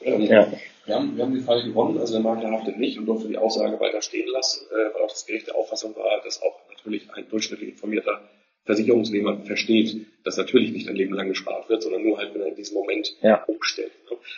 Ähm, 0.00 0.22
ja. 0.22 0.52
Wir 0.86 0.96
haben, 0.96 1.16
wir 1.16 1.24
haben 1.24 1.34
den 1.34 1.44
Fall 1.44 1.62
gewonnen, 1.64 1.98
also 1.98 2.12
der 2.12 2.22
Makler 2.22 2.50
haftet 2.50 2.78
nicht 2.78 2.98
und 2.98 3.06
durfte 3.06 3.28
die 3.28 3.38
Aussage 3.38 3.80
weiter 3.80 4.02
stehen 4.02 4.28
lassen, 4.28 4.66
äh, 4.70 4.94
weil 4.94 5.02
auch 5.02 5.10
das 5.10 5.24
Gericht 5.24 5.46
der 5.46 5.56
Auffassung 5.56 5.96
war, 5.96 6.20
dass 6.22 6.42
auch 6.42 6.60
natürlich 6.68 7.10
ein 7.14 7.26
durchschnittlich 7.30 7.70
informierter 7.70 8.20
Versicherungsnehmer 8.66 9.44
versteht, 9.44 10.06
dass 10.24 10.36
natürlich 10.36 10.72
nicht 10.72 10.88
ein 10.88 10.96
Leben 10.96 11.14
lang 11.14 11.28
gespart 11.28 11.68
wird, 11.68 11.82
sondern 11.82 12.02
nur 12.02 12.18
halt, 12.18 12.34
wenn 12.34 12.42
er 12.42 12.48
in 12.48 12.56
diesem 12.56 12.74
Moment 12.74 13.14
ja. 13.22 13.42
umstellt. 13.44 13.92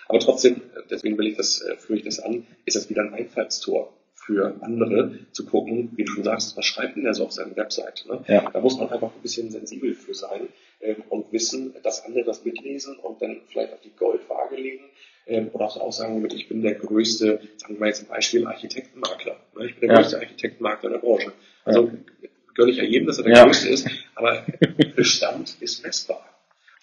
Aber 0.08 0.18
trotzdem, 0.20 0.62
deswegen 0.90 1.18
will 1.18 1.28
ich 1.28 1.36
das, 1.36 1.60
äh, 1.62 1.76
führe 1.76 1.98
ich 1.98 2.04
das 2.04 2.20
an, 2.20 2.46
ist 2.64 2.76
das 2.76 2.90
wieder 2.90 3.02
ein 3.02 3.14
Einfallstor 3.14 3.92
für 4.14 4.56
andere 4.60 5.18
zu 5.30 5.46
gucken, 5.46 5.92
wie 5.94 6.04
du 6.04 6.12
schon 6.12 6.24
sagst, 6.24 6.56
was 6.56 6.64
schreibt 6.64 6.96
denn 6.96 7.04
der 7.04 7.14
so 7.14 7.24
auf 7.24 7.32
seiner 7.32 7.56
Webseite. 7.56 8.08
Ne? 8.08 8.24
Ja. 8.26 8.50
Da 8.50 8.60
muss 8.60 8.76
man 8.76 8.90
einfach 8.90 9.14
ein 9.14 9.22
bisschen 9.22 9.50
sensibel 9.50 9.94
für 9.94 10.14
sein 10.14 10.48
ähm, 10.80 11.04
und 11.08 11.32
wissen, 11.32 11.74
dass 11.84 12.04
andere 12.04 12.24
das 12.24 12.44
mitlesen 12.44 12.96
und 12.98 13.22
dann 13.22 13.42
vielleicht 13.46 13.72
auf 13.72 13.80
die 13.80 13.94
Goldwaage 13.96 14.56
legen 14.56 14.84
ähm, 15.26 15.50
oder 15.52 15.66
auch 15.66 15.92
sagen 15.92 16.22
mit, 16.22 16.32
ich 16.32 16.48
bin 16.48 16.62
der 16.62 16.74
größte, 16.74 17.40
sagen 17.56 17.74
wir 17.74 17.80
mal 17.80 17.86
jetzt 17.88 18.02
ein 18.02 18.08
Beispiel, 18.08 18.46
Architektenmakler. 18.46 19.36
Ne? 19.56 19.66
Ich 19.66 19.76
bin 19.78 19.88
der 19.88 19.96
ja. 19.96 20.02
größte 20.02 20.18
Architektenmakler 20.18 20.88
in 20.88 20.92
der 20.94 21.00
Branche. 21.00 21.32
Also 21.64 21.90
ja. 22.22 22.28
gönne 22.54 22.70
ich 22.70 22.78
ja 22.78 22.84
jedem, 22.84 23.06
dass 23.06 23.18
er 23.18 23.24
der 23.24 23.34
ja. 23.34 23.44
größte 23.44 23.68
ist, 23.68 23.88
aber 24.14 24.46
Bestand 24.96 25.56
ist 25.60 25.84
messbar. 25.84 26.24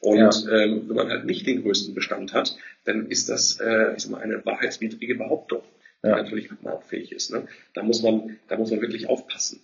Und 0.01 0.17
ja. 0.17 0.29
ähm, 0.51 0.89
wenn 0.89 0.95
man 0.95 1.09
halt 1.09 1.25
nicht 1.25 1.47
den 1.47 1.63
größten 1.63 1.95
Bestand 1.95 2.33
hat, 2.33 2.57
dann 2.83 3.07
ist 3.07 3.29
das 3.29 3.59
äh, 3.61 3.93
ich 3.95 4.03
sag 4.03 4.11
mal, 4.11 4.21
eine 4.21 4.45
wahrheitswidrige 4.45 5.15
Behauptung, 5.15 5.61
die 6.03 6.09
ja. 6.09 6.17
natürlich 6.17 6.51
abmachfähig 6.51 7.13
ist. 7.13 7.31
Ne? 7.31 7.47
Da 7.73 7.83
muss 7.83 8.03
man, 8.03 8.37
da 8.49 8.57
muss 8.57 8.69
man 8.69 8.81
wirklich 8.81 9.07
aufpassen. 9.07 9.61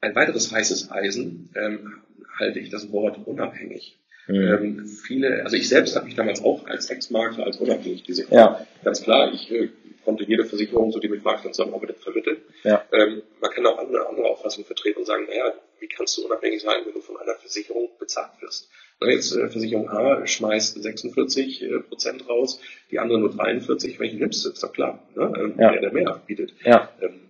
Ein 0.00 0.14
weiteres 0.14 0.52
heißes 0.52 0.92
Eisen 0.92 1.50
ähm, 1.56 2.02
halte 2.38 2.60
ich 2.60 2.70
das 2.70 2.92
Wort 2.92 3.26
unabhängig. 3.26 3.98
Mhm. 4.26 4.34
Ähm, 4.34 4.86
viele, 4.86 5.42
also 5.44 5.56
ich 5.56 5.68
selbst 5.68 5.96
habe 5.96 6.06
mich 6.06 6.14
damals 6.14 6.42
auch 6.42 6.66
als 6.66 6.88
Ex-Makler 6.88 7.44
als 7.44 7.58
unabhängig 7.58 8.04
gesehen. 8.04 8.28
Ja. 8.30 8.66
Ganz 8.82 9.02
klar, 9.02 9.32
ich 9.32 9.50
äh, 9.50 9.68
konnte 10.04 10.24
jede 10.24 10.44
Versicherung, 10.44 10.92
so 10.92 10.98
die 10.98 11.08
mit 11.08 11.24
Maklern 11.24 11.52
zusammenarbeitet, 11.52 11.98
vermitteln. 11.98 12.38
Ja. 12.62 12.84
Ähm, 12.92 13.22
man 13.40 13.50
kann 13.50 13.66
auch 13.66 13.78
andere, 13.78 14.08
andere 14.08 14.26
Auffassungen 14.26 14.66
vertreten 14.66 15.00
und 15.00 15.06
sagen, 15.06 15.26
naja, 15.28 15.52
wie 15.80 15.88
kannst 15.88 16.16
du 16.16 16.24
unabhängig 16.24 16.62
sein, 16.62 16.82
wenn 16.84 16.94
du 16.94 17.00
von 17.00 17.16
einer 17.16 17.34
Versicherung 17.34 17.90
bezahlt 17.98 18.40
wirst? 18.40 18.70
Na, 19.00 19.10
jetzt 19.10 19.34
äh, 19.34 19.48
Versicherung 19.48 19.88
A 19.88 20.26
schmeißt 20.26 20.82
46 20.82 21.62
äh, 21.62 21.80
Prozent 21.80 22.28
raus, 22.28 22.60
die 22.90 22.98
andere 22.98 23.18
nur 23.18 23.30
43. 23.30 23.98
Welche 23.98 24.16
nimmst 24.16 24.44
du? 24.44 24.50
Ist 24.50 24.62
doch 24.62 24.72
klar, 24.72 25.02
ne? 25.14 25.32
ähm, 25.36 25.54
ja. 25.58 25.72
wer 25.72 25.80
der 25.80 25.92
mehr 25.92 26.22
bietet. 26.26 26.54
Ja. 26.64 26.88
Ähm, 27.00 27.20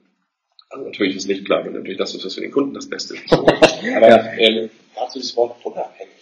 also 0.70 0.84
natürlich 0.84 1.16
ist 1.16 1.28
nicht 1.28 1.44
klar, 1.44 1.64
wenn 1.64 1.72
natürlich 1.72 1.98
das 1.98 2.14
ist, 2.14 2.24
was 2.24 2.34
für 2.34 2.40
den 2.40 2.50
Kunden 2.50 2.74
das 2.74 2.88
Beste 2.88 3.14
ist. 3.24 3.32
Aber 3.32 4.08
ja. 4.08 4.32
ähm, 4.34 4.70
dazu 4.94 5.18
das 5.18 5.36
Wort 5.36 5.64
unabhängig. 5.64 6.13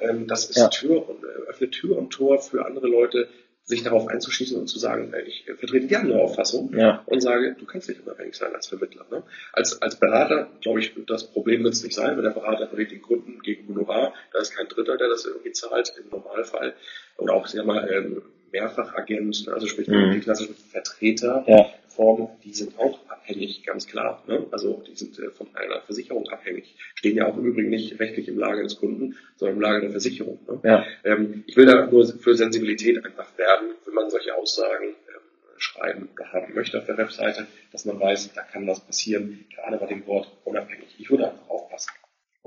Ähm, 0.00 0.26
das 0.26 0.48
ist 0.50 0.56
ja. 0.56 0.68
Tür 0.68 1.08
und 1.08 1.22
äh, 1.24 1.48
öffnet 1.48 1.72
Tür 1.72 1.96
und 1.98 2.10
Tor 2.10 2.40
für 2.40 2.64
andere 2.66 2.86
Leute, 2.88 3.28
sich 3.64 3.82
darauf 3.82 4.08
einzuschließen 4.08 4.58
und 4.58 4.66
zu 4.66 4.78
sagen, 4.78 5.12
äh, 5.12 5.22
ich 5.22 5.44
vertrete 5.44 5.86
gerne 5.88 6.12
eine 6.14 6.22
Auffassung 6.22 6.72
Ja. 6.74 7.02
und 7.06 7.20
sage, 7.20 7.54
du 7.58 7.66
kannst 7.66 7.88
nicht 7.90 8.00
unabhängig 8.02 8.34
sein 8.34 8.54
als 8.54 8.66
Vermittler. 8.66 9.04
Ne? 9.10 9.22
Als, 9.52 9.82
als 9.82 9.96
Berater, 9.96 10.48
glaube 10.62 10.80
ich, 10.80 10.94
das 11.06 11.24
Problem 11.24 11.64
wird 11.64 11.74
es 11.74 11.82
nicht 11.84 11.94
sein, 11.94 12.16
weil 12.16 12.22
der 12.22 12.30
Berater 12.30 12.64
berät 12.66 12.90
den 12.92 13.02
Kunden 13.02 13.40
gegen 13.42 13.68
Honorar, 13.68 14.14
da 14.32 14.38
ist 14.40 14.56
kein 14.56 14.68
Dritter, 14.68 14.96
der 14.96 15.08
das 15.08 15.26
irgendwie 15.26 15.52
zahlt 15.52 15.92
im 16.02 16.08
Normalfall. 16.08 16.74
Oder 17.18 17.34
auch, 17.34 17.46
sag 17.46 17.66
mal, 17.66 17.86
ähm, 17.92 18.22
Mehrfachagent, 18.52 19.46
ne? 19.46 19.52
also 19.52 19.66
sprich 19.66 19.88
Mhm. 19.88 20.12
die 20.12 20.20
klassischen 20.20 20.54
Vertreter, 20.54 21.44
Ja. 21.46 21.66
Form, 21.98 22.28
die 22.44 22.54
sind 22.54 22.78
auch 22.78 23.00
abhängig, 23.08 23.64
ganz 23.64 23.88
klar. 23.88 24.22
Ne? 24.28 24.46
Also 24.52 24.84
die 24.86 24.94
sind 24.94 25.18
äh, 25.18 25.30
von 25.30 25.48
einer 25.54 25.80
Versicherung 25.80 26.28
abhängig. 26.28 26.76
Stehen 26.94 27.16
ja 27.16 27.26
auch 27.26 27.36
im 27.36 27.44
Übrigen 27.44 27.70
nicht 27.70 27.98
rechtlich 27.98 28.28
im 28.28 28.38
Lager 28.38 28.62
des 28.62 28.76
Kunden, 28.76 29.16
sondern 29.36 29.56
im 29.56 29.62
Lager 29.62 29.80
der 29.80 29.90
Versicherung. 29.90 30.38
Ne? 30.46 30.60
Ja. 30.62 30.86
Ähm, 31.02 31.42
ich 31.48 31.56
will 31.56 31.66
da 31.66 31.86
nur 31.86 32.06
für 32.06 32.36
Sensibilität 32.36 33.04
einfach 33.04 33.36
werben, 33.36 33.72
wenn 33.84 33.94
man 33.94 34.10
solche 34.10 34.32
Aussagen 34.32 34.86
ähm, 34.86 35.22
schreiben 35.56 36.08
oder 36.14 36.32
haben 36.32 36.54
möchte 36.54 36.78
auf 36.78 36.86
der 36.86 36.98
Webseite, 36.98 37.48
dass 37.72 37.84
man 37.84 37.98
weiß, 37.98 38.32
da 38.32 38.42
kann 38.42 38.64
was 38.68 38.78
passieren, 38.78 39.44
gerade 39.52 39.76
bei 39.78 39.86
dem 39.86 40.06
Wort 40.06 40.30
unabhängig. 40.44 40.94
Ich 40.98 41.10
würde 41.10 41.32
einfach 41.32 41.48
aufpassen. 41.48 41.90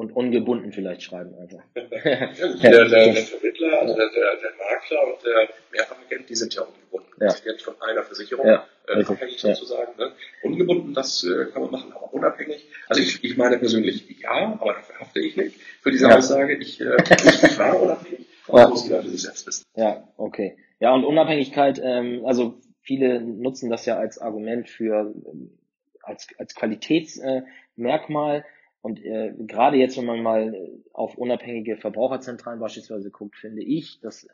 Und 0.01 0.15
ungebunden 0.15 0.71
vielleicht 0.71 1.03
schreiben 1.03 1.35
einfach. 1.35 1.61
der, 1.75 1.85
der, 1.85 2.89
der 2.89 3.15
Vermittler, 3.17 3.81
also 3.81 3.95
der, 3.95 4.09
der, 4.09 4.35
der 4.41 4.51
Makler 4.57 5.13
und 5.13 5.23
der 5.23 5.47
Mehrfachagent, 5.71 6.27
die 6.27 6.33
sind 6.33 6.55
ja 6.55 6.63
ungebunden. 6.63 7.07
Ja. 7.21 7.27
Die 7.31 7.43
sind 7.43 7.61
von 7.61 7.79
einer 7.83 8.01
Versicherung 8.01 8.47
Ja, 8.47 8.65
äh, 8.87 9.03
abhängig 9.03 9.43
ja. 9.43 9.53
sozusagen. 9.53 9.95
Ne? 9.99 10.11
Ungebunden, 10.41 10.95
das 10.95 11.23
äh, 11.23 11.45
kann 11.53 11.61
man 11.61 11.71
machen, 11.73 11.91
aber 11.93 12.11
unabhängig. 12.15 12.65
Also 12.87 12.99
ich, 13.03 13.23
ich 13.23 13.37
meine 13.37 13.59
persönlich 13.59 14.09
ja, 14.19 14.57
aber 14.59 14.73
dafür 14.73 15.01
hafte 15.01 15.19
ich 15.19 15.37
nicht 15.37 15.55
für 15.83 15.91
diese 15.91 16.07
Ja. 16.07 16.17
Aussage. 16.17 16.55
Ich, 16.55 16.81
äh, 16.81 16.95
ich 16.95 17.59
war 17.59 17.79
unabhängig, 17.79 18.25
Ja. 18.47 18.53
das 18.55 18.69
muss 18.71 18.83
jeder 18.87 19.03
für 19.03 19.09
sich 19.09 19.21
selbst 19.21 19.45
wissen. 19.45 19.65
Ja, 19.75 20.07
okay. 20.17 20.57
Ja, 20.79 20.95
und 20.95 21.05
Unabhängigkeit, 21.05 21.79
ähm, 21.83 22.25
also 22.25 22.59
viele 22.81 23.21
nutzen 23.21 23.69
das 23.69 23.85
ja 23.85 23.97
als 23.99 24.17
Argument 24.17 24.67
für, 24.67 25.13
ähm, 25.31 25.59
als, 26.01 26.27
als 26.39 26.55
Qualitätsmerkmal. 26.55 27.43
Äh, 27.43 27.51
Merkmal. 27.75 28.45
Und 28.81 29.03
äh, 29.03 29.33
gerade 29.37 29.77
jetzt, 29.77 29.97
wenn 29.97 30.05
man 30.05 30.23
mal 30.23 30.53
äh, 30.53 30.71
auf 30.93 31.17
unabhängige 31.17 31.77
Verbraucherzentralen 31.77 32.59
beispielsweise 32.59 33.11
guckt, 33.11 33.35
finde 33.35 33.61
ich, 33.61 33.99
dass, 34.01 34.23
äh, 34.23 34.29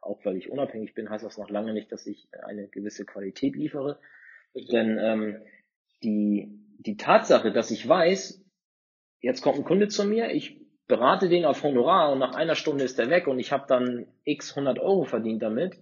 auch 0.00 0.24
weil 0.24 0.36
ich 0.36 0.50
unabhängig 0.50 0.94
bin, 0.94 1.08
heißt 1.08 1.24
das 1.24 1.38
noch 1.38 1.50
lange 1.50 1.72
nicht, 1.72 1.92
dass 1.92 2.06
ich 2.06 2.28
eine 2.44 2.66
gewisse 2.66 3.04
Qualität 3.04 3.54
liefere. 3.54 4.00
Denn 4.54 4.98
ähm, 5.00 5.36
die, 6.02 6.48
die 6.78 6.96
Tatsache, 6.96 7.52
dass 7.52 7.70
ich 7.70 7.88
weiß, 7.88 8.44
jetzt 9.20 9.42
kommt 9.42 9.58
ein 9.58 9.64
Kunde 9.64 9.86
zu 9.86 10.04
mir, 10.04 10.32
ich 10.32 10.60
berate 10.88 11.28
den 11.28 11.44
auf 11.44 11.62
Honorar 11.62 12.12
und 12.12 12.18
nach 12.18 12.34
einer 12.34 12.56
Stunde 12.56 12.84
ist 12.84 12.98
er 12.98 13.08
weg 13.08 13.28
und 13.28 13.38
ich 13.38 13.52
habe 13.52 13.66
dann 13.68 14.06
x 14.24 14.50
100 14.50 14.80
Euro 14.80 15.04
verdient 15.04 15.42
damit, 15.42 15.78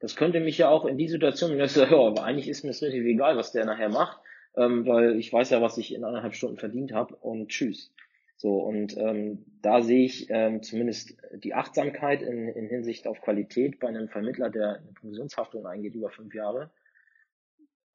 das 0.00 0.16
könnte 0.16 0.40
mich 0.40 0.56
ja 0.56 0.70
auch 0.70 0.86
in 0.86 0.96
die 0.96 1.08
Situation, 1.08 1.50
wenn 1.50 1.64
ich 1.64 1.72
sage, 1.72 1.94
ja, 1.94 2.00
aber 2.00 2.24
eigentlich 2.24 2.48
ist 2.48 2.64
mir 2.64 2.70
es 2.70 2.80
relativ 2.80 3.04
egal, 3.04 3.36
was 3.36 3.52
der 3.52 3.66
nachher 3.66 3.90
macht, 3.90 4.20
ähm, 4.58 4.86
weil 4.86 5.16
ich 5.18 5.32
weiß 5.32 5.50
ja, 5.50 5.62
was 5.62 5.78
ich 5.78 5.94
in 5.94 6.04
eineinhalb 6.04 6.34
Stunden 6.34 6.58
verdient 6.58 6.92
habe 6.92 7.14
und 7.16 7.48
tschüss. 7.48 7.92
So, 8.36 8.58
und 8.58 8.96
ähm, 8.96 9.44
da 9.62 9.82
sehe 9.82 10.04
ich 10.04 10.28
ähm, 10.30 10.62
zumindest 10.62 11.16
die 11.42 11.54
Achtsamkeit 11.54 12.22
in, 12.22 12.48
in 12.48 12.68
Hinsicht 12.68 13.06
auf 13.08 13.20
Qualität 13.20 13.80
bei 13.80 13.88
einem 13.88 14.08
Vermittler, 14.08 14.48
der 14.48 14.76
eine 14.76 14.92
Provisionshaftung 14.92 15.66
eingeht 15.66 15.94
über 15.94 16.10
fünf 16.10 16.34
Jahre. 16.34 16.70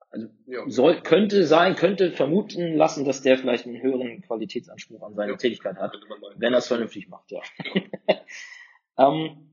Also 0.09 0.27
Ja. 0.45 0.63
soll, 0.67 1.01
könnte 1.01 1.45
sein, 1.45 1.75
könnte 1.75 2.11
vermuten 2.11 2.75
lassen, 2.75 3.05
dass 3.05 3.21
der 3.21 3.37
vielleicht 3.37 3.65
einen 3.65 3.81
höheren 3.81 4.21
Qualitätsanspruch 4.21 5.01
an 5.03 5.15
seine 5.15 5.31
Ja. 5.31 5.37
Tätigkeit 5.37 5.77
hat, 5.77 5.97
wenn 6.35 6.53
er 6.53 6.59
es 6.59 6.67
vernünftig 6.67 7.07
macht, 7.07 7.31
ja. 7.31 7.41
ähm, 8.97 9.52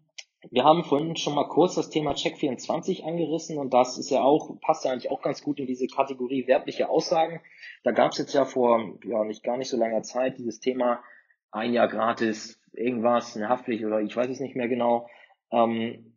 wir 0.50 0.64
haben 0.64 0.84
vorhin 0.84 1.16
schon 1.16 1.34
mal 1.34 1.48
kurz 1.48 1.74
das 1.74 1.90
Thema 1.90 2.12
Check24 2.12 3.04
angerissen 3.04 3.58
und 3.58 3.74
das 3.74 3.98
ist 3.98 4.10
ja 4.10 4.22
auch, 4.22 4.58
passt 4.60 4.84
ja 4.84 4.92
eigentlich 4.92 5.10
auch 5.10 5.20
ganz 5.20 5.42
gut 5.42 5.58
in 5.58 5.66
diese 5.66 5.86
Kategorie 5.86 6.46
werbliche 6.46 6.88
Aussagen. 6.88 7.40
Da 7.84 7.92
gab 7.92 8.12
es 8.12 8.18
jetzt 8.18 8.32
ja 8.32 8.44
vor 8.44 8.94
ja 9.04 9.24
nicht 9.24 9.42
gar 9.42 9.58
nicht 9.58 9.68
so 9.68 9.76
langer 9.76 10.02
Zeit 10.02 10.38
dieses 10.38 10.60
Thema 10.60 11.02
ein 11.52 11.72
Jahr 11.72 11.88
gratis, 11.88 12.60
irgendwas, 12.72 13.36
eine 13.36 13.48
Haftpflicht 13.48 13.84
oder 13.84 14.00
ich 14.00 14.16
weiß 14.16 14.30
es 14.30 14.40
nicht 14.40 14.56
mehr 14.56 14.68
genau. 14.68 15.08
Ähm, 15.50 16.14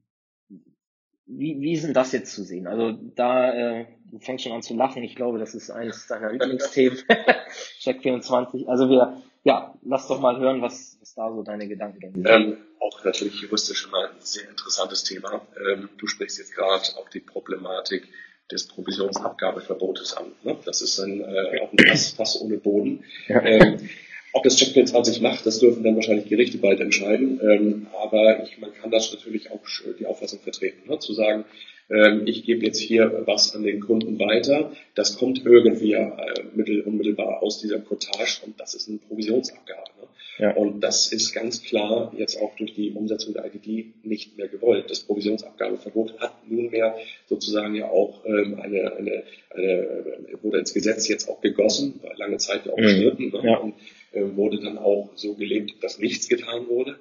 wie, 1.26 1.60
wie 1.60 1.74
ist 1.74 1.86
denn 1.86 1.94
das 1.94 2.12
jetzt 2.12 2.34
zu 2.34 2.44
sehen? 2.44 2.68
Also 2.68 2.92
da, 2.92 3.54
äh, 3.54 3.86
du 4.06 4.20
fängst 4.20 4.44
schon 4.44 4.54
an 4.54 4.62
zu 4.62 4.76
lachen. 4.76 5.04
Ich 5.04 5.16
glaube, 5.16 5.40
das 5.40 5.56
ist 5.56 5.72
eines 5.72 6.08
deiner 6.08 6.32
Lieblingsthemen. 6.32 6.98
Check24. 7.80 8.68
Also 8.68 8.90
wir, 8.90 9.22
ja, 9.44 9.74
lass 9.84 10.08
doch 10.08 10.20
mal 10.20 10.40
hören, 10.40 10.62
was, 10.62 10.98
was 11.02 11.14
da 11.16 11.32
so 11.32 11.44
deine 11.44 11.68
Gedankengänge 11.68 12.14
sind. 12.14 12.28
Ähm, 12.28 12.58
auch 12.80 13.04
natürlich 13.04 13.42
juristisch 13.42 13.86
immer 13.88 14.10
ein 14.10 14.16
sehr 14.20 14.50
interessantes 14.50 15.04
Thema. 15.04 15.42
Ähm, 15.70 15.90
du 15.98 16.08
sprichst 16.08 16.38
jetzt 16.38 16.54
gerade 16.56 16.84
auch 16.98 17.10
die 17.10 17.20
Problematik 17.20 18.08
des 18.52 18.68
Provisionsabgabeverbotes 18.68 20.16
an. 20.16 20.32
Ne? 20.44 20.58
Das 20.66 20.82
ist 20.82 21.00
ein, 21.00 21.22
äh, 21.22 21.62
auch 21.62 21.72
ein 21.72 21.88
Fass, 21.88 22.12
Fass 22.18 22.42
ohne 22.42 22.58
Boden. 22.58 23.04
Ja. 23.28 23.42
Ähm, 23.44 23.90
ob 24.34 24.44
das 24.44 24.58
Check24 24.60 25.22
macht, 25.22 25.46
das 25.46 25.60
dürfen 25.60 25.84
dann 25.84 25.96
wahrscheinlich 25.96 26.28
Gerichte 26.28 26.58
bald 26.58 26.80
entscheiden. 26.80 27.40
Ähm, 27.42 27.88
aber 28.02 28.44
ich, 28.44 28.58
man 28.58 28.74
kann 28.74 28.92
das 28.92 29.14
natürlich 29.14 29.52
auch 29.52 29.62
die 30.00 30.06
Auffassung 30.06 30.40
vertreten, 30.40 30.90
ne? 30.90 31.00
zu 31.00 31.14
sagen, 31.14 31.46
ähm, 31.90 32.24
ich 32.26 32.44
gebe 32.46 32.66
jetzt 32.66 32.80
hier 32.80 33.24
was 33.26 33.56
an 33.56 33.64
den 33.64 33.80
Kunden 33.80 34.20
weiter, 34.20 34.72
das 34.96 35.18
kommt 35.18 35.46
irgendwie 35.46 35.94
äh, 35.94 36.12
mittel, 36.56 36.82
unmittelbar 36.82 37.42
aus 37.44 37.60
dieser 37.60 37.80
Cottage 37.80 38.40
und 38.46 38.60
das 38.60 38.74
ist 38.74 38.90
eine 38.90 38.98
Provisionsabgabe. 39.00 39.90
Ne? 40.02 40.08
Ja. 40.40 40.56
Und 40.56 40.82
das 40.82 41.12
ist 41.14 41.32
ganz 41.34 41.62
klar 41.64 42.12
jetzt 42.18 42.42
auch 42.42 42.56
durch 42.56 42.74
die 42.74 42.92
Umsetzung 42.92 43.34
der 43.36 43.46
IDD 43.46 43.94
nicht 44.04 44.36
mehr 44.38 44.48
gewollt. 44.48 44.90
Das 44.90 45.02
Provisionsabgabeverbot 45.02 46.20
hat 46.20 46.50
nunmehr 46.50 46.96
sozusagen 47.28 47.76
ja 47.76 47.88
auch 47.90 48.26
ähm, 48.26 48.60
eine, 48.60 48.96
eine, 48.96 49.24
eine, 49.56 49.64
äh, 49.64 50.44
wurde 50.44 50.58
ins 50.60 50.74
Gesetz 50.74 51.08
jetzt 51.08 51.30
auch 51.30 51.40
gegossen, 51.42 52.00
war 52.02 52.16
lange 52.18 52.38
Zeit 52.38 52.66
ja 52.66 52.72
auch 52.74 52.78
Mhm. 52.78 52.84
umstritten 52.86 53.30
ne? 53.30 53.42
Ja. 53.44 53.58
und 53.58 53.74
äh, 54.14 54.36
wurde 54.36 54.60
dann 54.60 54.78
auch 54.80 55.12
so 55.16 55.36
gelebt, 55.36 55.76
dass 55.84 56.00
nichts 56.00 56.28
getan 56.28 56.68
wurde. 56.68 56.96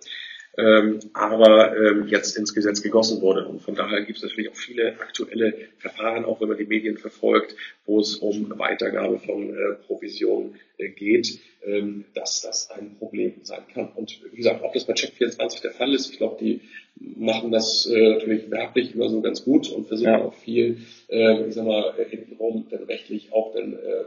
Ähm, 0.59 1.01
aber 1.15 1.75
ähm, 1.75 2.09
jetzt 2.09 2.37
ins 2.37 2.53
Gesetz 2.53 2.83
gegossen 2.83 3.23
wurde. 3.23 3.49
Und 3.49 3.63
von 3.63 3.75
daher 3.75 4.03
gibt 4.03 4.19
es 4.19 4.23
natürlich 4.25 4.51
auch 4.51 4.57
viele 4.57 5.01
aktuelle 5.01 5.55
Verfahren, 5.79 6.27
auch 6.27 6.43
wenn 6.43 6.49
man 6.49 6.59
die 6.59 6.67
Medien 6.67 6.99
verfolgt, 6.99 7.57
wo 7.87 8.01
es 8.01 8.17
um 8.17 8.59
Weitergabe 8.59 9.19
von 9.19 9.49
äh, 9.49 9.75
Provisionen 9.87 10.57
äh, 10.77 10.91
geht, 10.91 11.39
ähm, 11.65 12.05
dass 12.15 12.43
das 12.43 12.71
ein 12.71 12.97
Problem 12.99 13.33
sein 13.45 13.63
kann. 13.73 13.93
Und 13.95 14.21
wie 14.31 14.37
gesagt, 14.37 14.63
ob 14.63 14.75
das 14.75 14.85
bei 14.85 14.93
Check24 14.93 15.63
der 15.63 15.71
Fall 15.71 15.95
ist, 15.95 16.11
ich 16.11 16.19
glaube, 16.19 16.37
die 16.39 16.61
machen 16.97 17.51
das 17.51 17.87
äh, 17.87 18.11
natürlich 18.11 18.51
werblich 18.51 18.95
immer 18.95 19.09
so 19.09 19.23
ganz 19.23 19.45
gut 19.45 19.71
und 19.73 19.89
versuchen 19.89 20.11
Ja. 20.11 20.23
auch 20.23 20.35
viel, 20.35 20.79
äh, 21.09 21.47
ich 21.47 21.55
sag 21.55 21.65
mal, 21.65 21.95
äh, 21.99 22.05
hintenrum 22.05 22.67
dann 22.71 22.85
rechtlich 22.85 23.33
auch 23.33 23.55
dann 23.55 23.73
äh, 23.73 24.05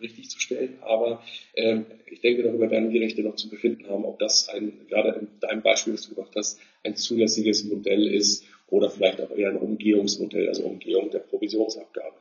richtig 0.00 0.30
zu 0.30 0.40
stellen. 0.40 0.78
Aber 0.82 1.22
ähm, 1.54 1.86
ich 2.06 2.20
denke, 2.20 2.42
darüber 2.42 2.70
werden 2.70 2.90
Gerichte 2.90 3.22
noch 3.22 3.36
zu 3.36 3.48
befinden 3.48 3.88
haben, 3.88 4.04
ob 4.04 4.18
das 4.18 4.48
ein, 4.48 4.72
gerade 4.88 5.10
in 5.20 5.28
deinem 5.40 5.62
Beispiel, 5.62 5.94
das 5.94 6.08
du 6.08 6.14
gemacht 6.14 6.32
hast, 6.36 6.58
ein 6.84 6.96
zulässiges 6.96 7.64
Modell 7.64 8.06
ist 8.06 8.44
oder 8.68 8.90
vielleicht 8.90 9.20
auch 9.20 9.30
eher 9.30 9.50
ein 9.50 9.56
Umgehungsmodell, 9.56 10.48
also 10.48 10.64
Umgehung 10.64 11.10
der 11.10 11.20
Provisionsabgabe. 11.20 12.14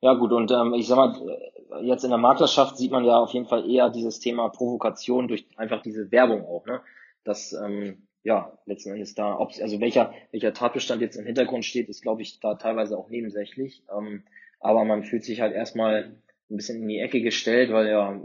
Ja 0.00 0.14
gut, 0.14 0.32
und 0.32 0.50
ähm, 0.50 0.74
ich 0.74 0.86
sag 0.86 0.96
mal, 0.96 1.38
jetzt 1.82 2.04
in 2.04 2.10
der 2.10 2.18
Maklerschaft 2.18 2.76
sieht 2.76 2.92
man 2.92 3.04
ja 3.04 3.18
auf 3.18 3.32
jeden 3.32 3.46
Fall 3.46 3.68
eher 3.68 3.90
dieses 3.90 4.20
Thema 4.20 4.48
Provokation 4.48 5.28
durch 5.28 5.44
einfach 5.56 5.82
diese 5.82 6.10
Werbung 6.12 6.44
auch, 6.44 6.64
ne? 6.66 6.80
Dass 7.24 7.52
ähm, 7.52 8.06
ja 8.22 8.56
letzten 8.64 8.92
Endes 8.92 9.14
da, 9.14 9.38
ob 9.38 9.52
also 9.60 9.80
welcher 9.80 10.14
welcher 10.30 10.52
Tatbestand 10.54 11.02
jetzt 11.02 11.16
im 11.16 11.26
Hintergrund 11.26 11.64
steht, 11.64 11.88
ist 11.88 12.02
glaube 12.02 12.22
ich 12.22 12.40
da 12.40 12.54
teilweise 12.54 12.96
auch 12.96 13.10
nebensächlich. 13.10 13.82
Ähm, 13.94 14.22
aber 14.60 14.84
man 14.84 15.04
fühlt 15.04 15.24
sich 15.24 15.40
halt 15.40 15.54
erstmal 15.54 16.16
ein 16.50 16.56
bisschen 16.56 16.82
in 16.82 16.88
die 16.88 16.98
Ecke 16.98 17.20
gestellt, 17.20 17.72
weil 17.72 17.88
ja 17.88 18.20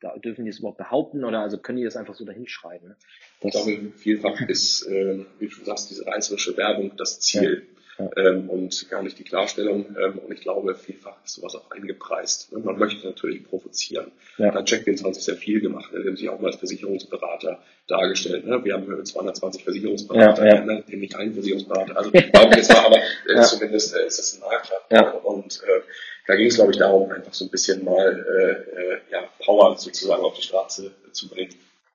da 0.00 0.16
dürfen 0.18 0.44
die 0.44 0.50
es 0.50 0.58
überhaupt 0.58 0.78
behaupten 0.78 1.24
oder 1.24 1.40
also 1.40 1.58
können 1.58 1.78
die 1.78 1.84
das 1.84 1.96
einfach 1.96 2.14
so 2.14 2.24
dahinschreiben. 2.24 2.88
Ne? 2.88 2.96
Ich 3.42 3.52
glaube, 3.52 3.92
vielfach 3.96 4.40
ist, 4.48 4.86
ähm, 4.90 5.26
wie 5.38 5.46
du 5.46 5.64
sagst, 5.64 5.90
diese 5.90 6.04
reißerische 6.06 6.56
Werbung 6.56 6.92
das 6.96 7.20
Ziel 7.20 7.66
Ja, 7.98 8.10
Ähm, 8.16 8.48
und 8.48 8.88
gar 8.88 9.02
nicht 9.02 9.18
die 9.18 9.22
Klarstellung. 9.22 9.94
Ähm, 10.02 10.18
und 10.18 10.32
ich 10.32 10.40
glaube, 10.40 10.74
vielfach 10.74 11.22
ist 11.24 11.34
sowas 11.34 11.54
auch 11.54 11.70
eingepreist. 11.70 12.50
Ne? 12.52 12.58
Man 12.60 12.78
möchte 12.78 13.06
natürlich 13.06 13.44
provozieren. 13.44 14.10
Ja. 14.38 14.50
Da 14.50 14.58
hat 14.60 14.68
Check24 14.68 15.20
sehr 15.20 15.36
viel 15.36 15.60
gemacht. 15.60 15.92
Ne? 15.92 16.00
Die 16.02 16.08
haben 16.08 16.16
sich 16.16 16.28
auch 16.30 16.40
mal 16.40 16.48
als 16.48 16.56
Versicherungsberater 16.56 17.62
dargestellt. 17.86 18.46
Ne? 18.46 18.64
Wir 18.64 18.74
haben 18.74 19.04
220 19.04 19.62
Versicherungsberater, 19.62 20.44
Ja, 20.46 20.54
ja. 20.54 20.64
ja, 20.66 20.82
ja. 20.88 20.96
nicht 20.96 21.14
einen 21.14 21.34
Versicherungsberater. 21.34 21.96
Also 21.96 22.10
glaube 22.10 22.48
ich 22.50 22.56
jetzt 22.56 22.72
mal, 22.72 22.86
aber 22.86 22.96
äh, 22.96 23.02
Ja. 23.36 23.42
zumindest 23.42 23.94
äh, 23.94 24.06
ist 24.06 24.18
das 24.18 24.34
ein 24.34 24.40
Makler. 24.40 24.80
Ja. 24.90 25.10
Und 25.10 25.62
äh, 25.62 25.80
da 26.26 26.36
ging 26.36 26.46
es, 26.46 26.56
glaube 26.56 26.72
ich, 26.72 26.78
darum, 26.78 27.10
einfach 27.10 27.34
so 27.34 27.44
ein 27.44 27.50
bisschen 27.50 27.84
mal 27.84 28.24
äh, 28.28 28.52
äh, 28.52 29.00
ja, 29.10 29.22
Power 29.44 29.76
sozusagen 29.76 30.22
auf 30.22 30.34
die 30.34 30.42
Straße 30.42 30.92
zu 31.12 31.28
bringen. 31.28 31.54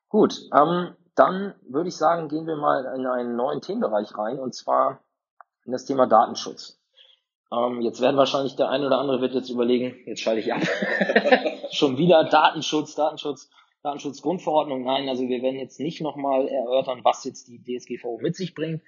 Gut, 0.10 0.50
ähm, 0.54 0.96
dann 1.16 1.56
würde 1.68 1.90
ich 1.90 1.96
sagen, 1.96 2.30
gehen 2.30 2.48
wir 2.48 2.56
mal 2.56 2.86
in 2.96 3.06
einen 3.06 3.36
neuen 3.36 3.62
Themenbereich 3.62 4.18
rein 4.18 4.40
und 4.40 4.54
zwar 4.54 5.02
in 5.66 5.72
das 5.72 5.86
Thema 5.86 6.08
Datenschutz. 6.08 6.80
Ähm, 7.52 7.82
jetzt 7.82 8.02
werden 8.02 8.18
wahrscheinlich 8.18 8.56
der 8.56 8.70
eine 8.70 8.88
oder 8.88 9.00
andere 9.00 9.22
wird 9.22 9.34
jetzt 9.34 9.50
überlegen, 9.50 9.96
jetzt 10.06 10.22
schalte 10.22 10.42
ich 10.42 10.54
ab. 10.54 10.62
Schon 11.72 11.98
wieder 11.98 12.26
Datenschutz, 12.26 12.96
Datenschutz, 12.96 13.50
Datenschutzgrundverordnung. 13.84 14.84
Nein, 14.84 15.08
also 15.08 15.24
wir 15.28 15.42
werden 15.42 15.60
jetzt 15.60 15.80
nicht 15.80 16.02
nochmal 16.02 16.48
erörtern, 16.48 17.02
was 17.04 17.24
jetzt 17.24 17.48
die 17.48 17.62
DSGVO 17.62 18.20
mit 18.22 18.36
sich 18.36 18.54
bringt. 18.54 18.82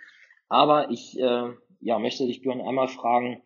Aber 0.50 0.90
ich 0.90 1.18
äh, 1.20 1.54
ja, 1.80 2.00
möchte 2.00 2.26
dich 2.26 2.42
Björn 2.42 2.62
einmal 2.62 2.88
fragen, 2.88 3.42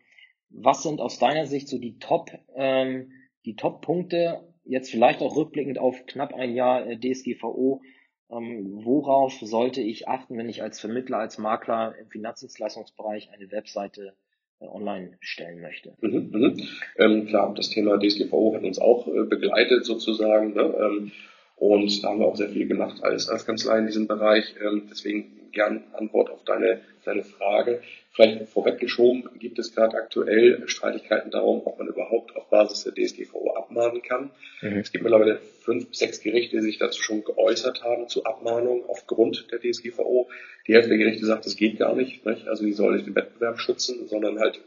was 0.56 0.82
sind 0.82 1.00
aus 1.00 1.18
deiner 1.18 1.46
Sicht 1.46 1.68
so 1.68 1.78
die 1.78 1.98
Top, 1.98 2.30
ähm, 2.54 3.12
die 3.44 3.56
Top-Punkte, 3.56 4.40
jetzt 4.64 4.90
vielleicht 4.90 5.20
auch 5.20 5.36
rückblickend 5.36 5.78
auf 5.78 6.06
knapp 6.06 6.34
ein 6.34 6.54
Jahr 6.54 6.86
äh, 6.86 6.98
DSGVO, 6.98 7.82
ähm, 8.30 8.84
worauf 8.84 9.34
sollte 9.40 9.80
ich 9.80 10.08
achten, 10.08 10.38
wenn 10.38 10.48
ich 10.48 10.62
als 10.62 10.80
Vermittler, 10.80 11.18
als 11.18 11.38
Makler 11.38 11.94
im 12.00 12.08
Finanzdienstleistungsbereich 12.08 13.30
eine 13.32 13.50
Webseite 13.50 14.14
äh, 14.60 14.66
online 14.66 15.16
stellen 15.20 15.60
möchte? 15.60 15.96
Mhm, 16.00 16.30
mhm. 16.32 16.68
Ähm, 16.96 17.26
klar, 17.26 17.52
das 17.54 17.70
Thema 17.70 17.98
DSGVO 17.98 18.54
hat 18.54 18.62
uns 18.62 18.78
auch 18.78 19.06
äh, 19.08 19.24
begleitet 19.24 19.84
sozusagen. 19.84 20.54
Ne? 20.54 20.62
Ähm, 20.62 21.12
und 21.56 22.02
da 22.02 22.08
haben 22.08 22.20
wir 22.20 22.26
auch 22.26 22.36
sehr 22.36 22.48
viel 22.48 22.66
gemacht 22.66 23.02
als, 23.02 23.28
als 23.28 23.46
Kanzlei 23.46 23.78
in 23.78 23.86
diesem 23.86 24.06
Bereich. 24.06 24.54
Ähm, 24.60 24.88
deswegen 24.90 25.43
gern 25.54 25.84
Antwort 25.92 26.30
auf 26.30 26.44
deine, 26.44 26.80
deine 27.04 27.24
Frage. 27.24 27.82
Vielleicht 28.12 28.48
vorweggeschoben 28.48 29.28
gibt 29.38 29.58
es 29.58 29.74
gerade 29.74 29.96
aktuell 29.96 30.68
Streitigkeiten 30.68 31.30
darum, 31.30 31.62
ob 31.64 31.78
man 31.78 31.88
überhaupt 31.88 32.36
auf 32.36 32.48
Basis 32.48 32.84
der 32.84 32.94
DSGVO 32.94 33.54
abmahnen 33.54 34.02
kann. 34.02 34.30
Mhm. 34.60 34.78
Es 34.78 34.92
gibt 34.92 35.02
mittlerweile 35.02 35.40
fünf 35.60 35.88
bis 35.88 35.98
sechs 35.98 36.20
Gerichte, 36.20 36.56
die 36.56 36.62
sich 36.62 36.78
dazu 36.78 37.02
schon 37.02 37.24
geäußert 37.24 37.82
haben 37.82 38.08
zu 38.08 38.24
Abmahnung 38.24 38.84
aufgrund 38.88 39.50
der 39.50 39.60
DSGVO. 39.60 40.28
Die 40.66 40.74
Hälfte 40.74 40.90
der 40.90 40.98
Gerichte 40.98 41.26
sagt, 41.26 41.46
das 41.46 41.56
geht 41.56 41.78
gar 41.78 41.96
nicht. 41.96 42.24
nicht? 42.24 42.46
Also 42.46 42.64
die 42.64 42.72
soll 42.72 42.94
nicht 42.94 43.06
den 43.06 43.16
Wettbewerb 43.16 43.58
schützen, 43.58 44.06
sondern 44.06 44.38
halt 44.38 44.60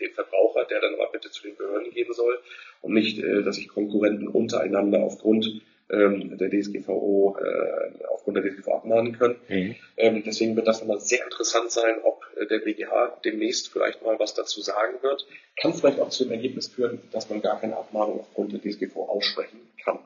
den 0.00 0.12
Verbraucher, 0.12 0.64
der 0.64 0.80
dann 0.80 0.94
aber 0.94 1.10
bitte 1.12 1.30
zu 1.30 1.42
den 1.42 1.56
Behörden 1.56 1.90
gehen 1.92 2.12
soll 2.12 2.38
und 2.80 2.94
nicht, 2.94 3.18
äh, 3.18 3.42
dass 3.42 3.56
sich 3.56 3.68
Konkurrenten 3.68 4.28
untereinander 4.28 5.00
aufgrund 5.00 5.62
ähm, 5.92 6.38
der 6.38 6.50
DSGVO, 6.50 7.36
äh, 7.38 8.04
aufgrund 8.12 8.36
der 8.36 8.44
DSGVO 8.44 8.74
abmahnen 8.74 9.18
können. 9.18 9.36
Mhm. 9.48 9.74
Ähm, 9.96 10.22
deswegen 10.24 10.56
wird 10.56 10.66
das 10.66 10.80
nochmal 10.80 11.00
sehr 11.00 11.24
interessant 11.24 11.70
sein, 11.70 11.96
ob 12.02 12.22
äh, 12.36 12.46
der 12.46 12.58
BGH 12.58 13.20
demnächst 13.24 13.68
vielleicht 13.72 14.02
mal 14.02 14.18
was 14.18 14.34
dazu 14.34 14.60
sagen 14.60 15.02
wird. 15.02 15.26
Kann 15.60 15.74
vielleicht 15.74 16.00
auch 16.00 16.10
zu 16.10 16.24
dem 16.24 16.32
Ergebnis 16.32 16.68
führen, 16.68 17.00
dass 17.12 17.28
man 17.30 17.42
gar 17.42 17.60
keine 17.60 17.76
Abmahnung 17.76 18.20
aufgrund 18.20 18.52
der 18.52 18.60
DSGVO 18.60 19.04
aussprechen 19.04 19.60
kann. 19.84 19.98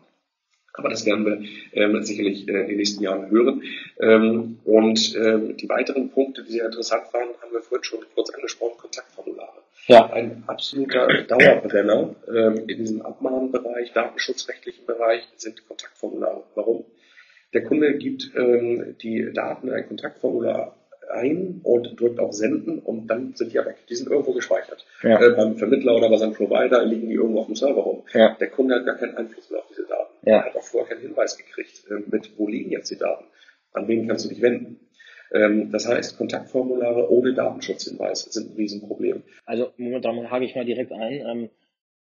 Aber 0.76 0.88
das 0.88 1.06
werden 1.06 1.24
wir 1.24 1.40
ähm, 1.72 2.02
sicherlich 2.02 2.48
äh, 2.48 2.62
in 2.62 2.68
den 2.68 2.76
nächsten 2.76 3.02
Jahren 3.02 3.30
hören. 3.30 3.62
Ähm, 4.00 4.58
und 4.64 5.16
ähm, 5.16 5.56
die 5.56 5.68
weiteren 5.68 6.10
Punkte, 6.10 6.42
die 6.42 6.52
sehr 6.52 6.66
interessant 6.66 7.04
waren, 7.12 7.28
haben 7.40 7.52
wir 7.52 7.62
vorhin 7.62 7.84
schon 7.84 8.00
kurz 8.14 8.30
angesprochen, 8.30 8.76
Kontaktformulare. 8.78 9.62
Ja. 9.86 10.10
Ein 10.10 10.42
absoluter 10.46 11.06
Dauerbrenner 11.28 12.16
ähm, 12.28 12.64
in 12.66 12.78
diesem 12.78 13.02
Abmahnbereich, 13.02 13.92
datenschutzrechtlichen 13.92 14.86
Bereich 14.86 15.22
sind 15.36 15.66
Kontaktformulare. 15.68 16.42
Warum? 16.54 16.84
Der 17.52 17.62
Kunde 17.62 17.96
gibt 17.98 18.32
ähm, 18.34 18.96
die 19.00 19.30
Daten 19.32 19.68
in 19.68 19.74
ein 19.74 19.86
Kontaktformular 19.86 20.74
ein 21.10 21.60
und 21.62 22.00
drückt 22.00 22.18
auf 22.18 22.32
Senden 22.32 22.78
und 22.80 23.06
dann 23.06 23.34
sind 23.34 23.52
die 23.52 23.56
ja 23.56 23.64
weg. 23.64 23.76
Die 23.88 23.94
sind 23.94 24.10
irgendwo 24.10 24.32
gespeichert. 24.32 24.84
Ja. 25.02 25.20
Äh, 25.20 25.30
beim 25.30 25.56
Vermittler 25.56 25.94
oder 25.94 26.08
bei 26.08 26.16
seinem 26.16 26.32
Provider 26.32 26.84
liegen 26.84 27.08
die 27.08 27.14
irgendwo 27.14 27.40
auf 27.40 27.46
dem 27.46 27.54
Server 27.54 27.82
rum. 27.82 28.02
Ja. 28.12 28.36
Der 28.40 28.48
Kunde 28.48 28.74
hat 28.76 28.86
gar 28.86 28.96
keinen 28.96 29.16
Einfluss 29.16 29.50
mehr 29.50 29.60
auf 29.60 29.68
diese 29.68 29.86
Daten. 29.86 30.03
Ja. 30.24 30.38
Er 30.38 30.44
hat 30.46 30.56
auch 30.56 30.62
vorher 30.62 30.96
keinen 30.96 31.06
Hinweis 31.06 31.36
gekriegt, 31.36 31.84
äh, 31.90 32.02
mit 32.10 32.38
wo 32.38 32.48
liegen 32.48 32.70
jetzt 32.70 32.90
die 32.90 32.98
Daten. 32.98 33.24
An 33.72 33.88
wen 33.88 34.06
kannst 34.06 34.24
du 34.24 34.28
dich 34.28 34.40
wenden? 34.40 34.80
Ähm, 35.32 35.70
das 35.72 35.88
heißt, 35.88 36.16
Kontaktformulare 36.16 37.10
ohne 37.10 37.34
Datenschutzhinweis 37.34 38.22
sind 38.22 38.52
ein 38.52 38.56
Riesenproblem. 38.56 39.22
Also 39.44 39.72
momentan 39.76 40.30
hake 40.30 40.44
ich 40.44 40.54
mal 40.54 40.64
direkt 40.64 40.92
ein. 40.92 41.24
Ähm, 41.26 41.50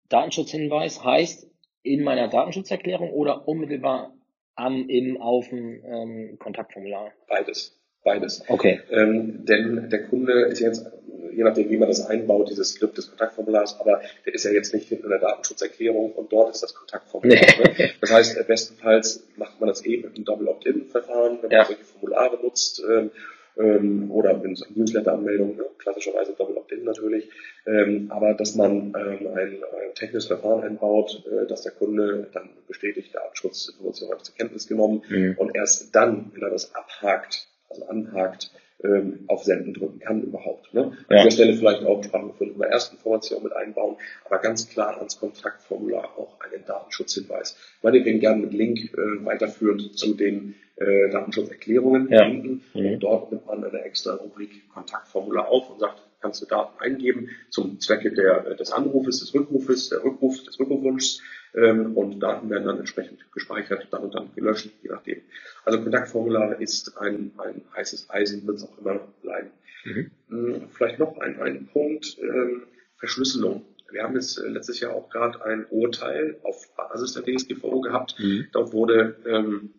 Datenschutzhinweis 0.09 1.03
heißt 1.03 1.47
in 1.83 2.03
meiner 2.03 2.27
Datenschutzerklärung 2.27 3.11
oder 3.11 3.47
unmittelbar 3.47 4.13
am, 4.55 4.87
im, 4.89 5.21
auf 5.21 5.49
dem 5.49 5.83
ähm, 5.85 6.39
Kontaktformular? 6.39 7.11
Beides. 7.27 7.79
Beides. 8.03 8.43
Okay. 8.47 8.81
Ähm, 8.89 9.45
denn 9.45 9.89
der 9.89 10.07
Kunde 10.07 10.45
ist 10.45 10.59
jetzt, 10.59 10.85
je 11.33 11.43
nachdem, 11.43 11.69
wie 11.69 11.77
man 11.77 11.87
das 11.87 12.05
einbaut, 12.05 12.49
dieses 12.49 12.71
Skript 12.71 12.97
des 12.97 13.09
Kontaktformulars, 13.09 13.79
aber 13.79 14.01
der 14.25 14.33
ist 14.33 14.45
ja 14.45 14.51
jetzt 14.51 14.73
nicht 14.73 14.87
hinter 14.89 15.09
der 15.09 15.19
Datenschutzerklärung 15.19 16.11
und 16.13 16.31
dort 16.31 16.53
ist 16.53 16.63
das 16.63 16.73
Kontaktformular. 16.73 17.39
Ne? 17.39 17.91
Das 18.01 18.11
heißt, 18.11 18.47
bestenfalls 18.47 19.27
macht 19.35 19.59
man 19.59 19.69
das 19.69 19.85
eben 19.85 20.03
mit 20.03 20.15
einem 20.15 20.25
Double 20.25 20.47
Opt-in-Verfahren, 20.47 21.39
wenn 21.41 21.49
man 21.49 21.51
ja. 21.51 21.65
solche 21.65 21.83
Formulare 21.83 22.39
nutzt. 22.41 22.83
Ähm, 22.89 23.11
ähm, 23.57 24.11
oder 24.11 24.41
in 24.43 24.57
Newsletter-Anmeldung, 24.75 25.57
ne? 25.57 25.65
klassischerweise 25.77 26.33
Double 26.37 26.57
Opt-in 26.57 26.83
natürlich, 26.83 27.29
ähm, 27.65 28.07
aber 28.09 28.33
dass 28.33 28.55
man 28.55 28.93
ähm, 28.97 29.27
ein, 29.35 29.63
ein 29.63 29.93
technisches 29.95 30.27
Verfahren 30.27 30.63
einbaut, 30.63 31.23
äh, 31.25 31.47
dass 31.47 31.63
der 31.63 31.73
Kunde 31.73 32.27
dann 32.33 32.49
bestätigt, 32.67 33.13
Datenschutzinformation 33.13 34.11
habe 34.11 34.23
zur 34.23 34.35
Kenntnis 34.35 34.67
genommen 34.67 35.03
mhm. 35.09 35.35
und 35.37 35.55
erst 35.55 35.93
dann, 35.93 36.31
wenn 36.33 36.43
er 36.43 36.49
das 36.49 36.73
abhakt, 36.73 37.47
also 37.69 37.85
anhakt, 37.87 38.51
ähm, 38.83 39.25
auf 39.27 39.43
Senden 39.43 39.73
drücken 39.73 39.99
kann 39.99 40.21
überhaupt. 40.23 40.73
Ne? 40.73 40.83
An 40.83 40.95
ja. 41.09 41.23
dieser 41.23 41.31
Stelle 41.31 41.53
vielleicht 41.55 41.83
auch 41.83 42.03
Sprachgefunden 42.03 42.57
bei 42.57 42.67
Erstinformation 42.67 43.43
mit 43.43 43.53
einbauen, 43.53 43.95
aber 44.25 44.39
ganz 44.39 44.67
klar 44.69 44.97
ans 44.97 45.19
Kontaktformular 45.19 46.05
auch 46.17 46.39
einen 46.39 46.65
Datenschutzhinweis. 46.65 47.57
Meinetwegen 47.81 48.19
gerne 48.19 48.41
mit 48.41 48.53
Link 48.53 48.79
äh, 48.93 49.25
weiterführend 49.25 49.97
zu 49.97 50.13
den 50.13 50.55
äh, 50.77 51.09
Datenschutzerklärungen 51.09 52.09
ja. 52.09 52.27
Mhm. 52.27 52.61
Und 52.73 52.99
dort 52.99 53.31
nimmt 53.31 53.45
man 53.45 53.63
eine 53.63 53.83
extra 53.83 54.15
Rubrik 54.15 54.69
Kontaktformular 54.73 55.47
auf 55.47 55.69
und 55.69 55.79
sagt, 55.79 56.01
kannst 56.21 56.41
du 56.41 56.45
Daten 56.45 56.79
eingeben 56.79 57.29
zum 57.49 57.79
Zwecke 57.79 58.11
der, 58.11 58.55
des 58.55 58.71
Anrufes, 58.71 59.19
des 59.19 59.33
Rückrufes, 59.33 59.89
der 59.89 60.03
Rückruf, 60.03 60.43
des 60.43 60.59
Rückrufwunschs 60.59 61.21
ähm, 61.53 61.97
und 61.97 62.19
Daten 62.19 62.49
werden 62.49 62.65
dann 62.65 62.79
entsprechend 62.79 63.25
gespeichert, 63.31 63.87
dann 63.91 64.03
und 64.03 64.15
dann 64.15 64.33
gelöscht, 64.35 64.69
je 64.81 64.89
nachdem. 64.89 65.21
Also 65.65 65.81
Kontaktformular 65.81 66.59
ist 66.61 66.97
ein, 66.97 67.31
ein 67.37 67.61
heißes 67.75 68.09
Eisen, 68.09 68.45
wird 68.47 68.57
es 68.57 68.63
auch 68.63 68.77
immer 68.77 68.99
bleiben. 69.21 69.51
Mhm. 69.83 70.11
Hm, 70.29 70.69
vielleicht 70.71 70.99
noch 70.99 71.17
ein, 71.17 71.41
ein 71.41 71.67
Punkt, 71.67 72.17
ähm, 72.21 72.63
Verschlüsselung. 72.97 73.65
Wir 73.91 74.03
haben 74.03 74.15
jetzt 74.15 74.37
äh, 74.37 74.47
letztes 74.47 74.79
Jahr 74.79 74.93
auch 74.93 75.09
gerade 75.09 75.43
ein 75.43 75.65
Urteil 75.69 76.37
auf 76.43 76.73
Basis 76.75 77.13
der 77.13 77.23
DSGVO 77.23 77.81
gehabt. 77.81 78.15
Mhm. 78.19 78.47
Dort 78.53 78.73
wurde 78.73 79.17
ähm, 79.25 79.71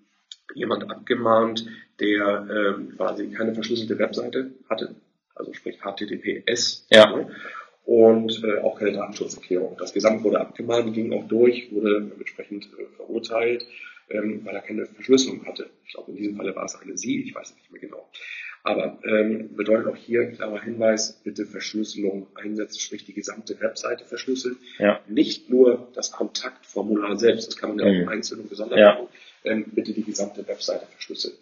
jemand 0.54 0.90
abgemahnt, 0.90 1.66
der 2.00 2.46
ähm, 2.50 2.96
quasi 2.96 3.30
keine 3.30 3.54
verschlüsselte 3.54 3.98
Webseite 3.98 4.50
hatte, 4.68 4.94
also 5.34 5.52
sprich 5.52 5.78
HTTPS. 5.80 6.86
Ja. 6.90 7.16
Ne? 7.16 7.30
und 7.84 8.42
äh, 8.44 8.60
auch 8.60 8.78
keine 8.78 8.92
Datenschutzerklärung. 8.92 9.76
Das 9.78 9.92
Gesamt 9.92 10.22
wurde 10.22 10.40
abgemahnt, 10.40 10.94
ging 10.94 11.12
auch 11.12 11.26
durch, 11.26 11.72
wurde 11.72 12.12
entsprechend 12.16 12.68
äh, 12.78 12.84
verurteilt, 12.96 13.66
ähm, 14.10 14.42
weil 14.44 14.54
er 14.54 14.62
keine 14.62 14.86
Verschlüsselung 14.86 15.44
hatte. 15.46 15.68
Ich 15.86 15.94
glaube, 15.94 16.12
in 16.12 16.16
diesem 16.16 16.36
Falle 16.36 16.54
war 16.54 16.64
es 16.64 16.76
eine 16.76 16.96
Sie, 16.96 17.22
ich 17.22 17.34
weiß 17.34 17.50
es 17.50 17.56
nicht 17.56 17.72
mehr 17.72 17.80
genau. 17.80 18.08
Aber 18.64 19.00
ähm, 19.04 19.56
bedeutet 19.56 19.88
auch 19.88 19.96
hier 19.96 20.30
klarer 20.30 20.62
Hinweis, 20.62 21.20
bitte 21.24 21.44
Verschlüsselung 21.46 22.28
einsetzen, 22.36 22.78
sprich 22.78 23.04
die 23.04 23.12
gesamte 23.12 23.60
Webseite 23.60 24.04
verschlüsseln. 24.04 24.56
Ja. 24.78 25.00
Nicht 25.08 25.50
nur 25.50 25.88
das 25.94 26.12
Kontaktformular 26.12 27.18
selbst, 27.18 27.48
das 27.48 27.56
kann 27.56 27.70
man 27.70 27.80
ja 27.80 27.86
auch 27.86 28.04
mhm. 28.04 28.08
einzeln 28.08 28.42
und 28.42 28.50
gesondert 28.50 28.78
ja. 28.78 28.94
machen, 28.94 29.08
ähm, 29.44 29.64
bitte 29.72 29.92
die 29.92 30.04
gesamte 30.04 30.46
Webseite 30.46 30.86
verschlüsseln. 30.86 31.34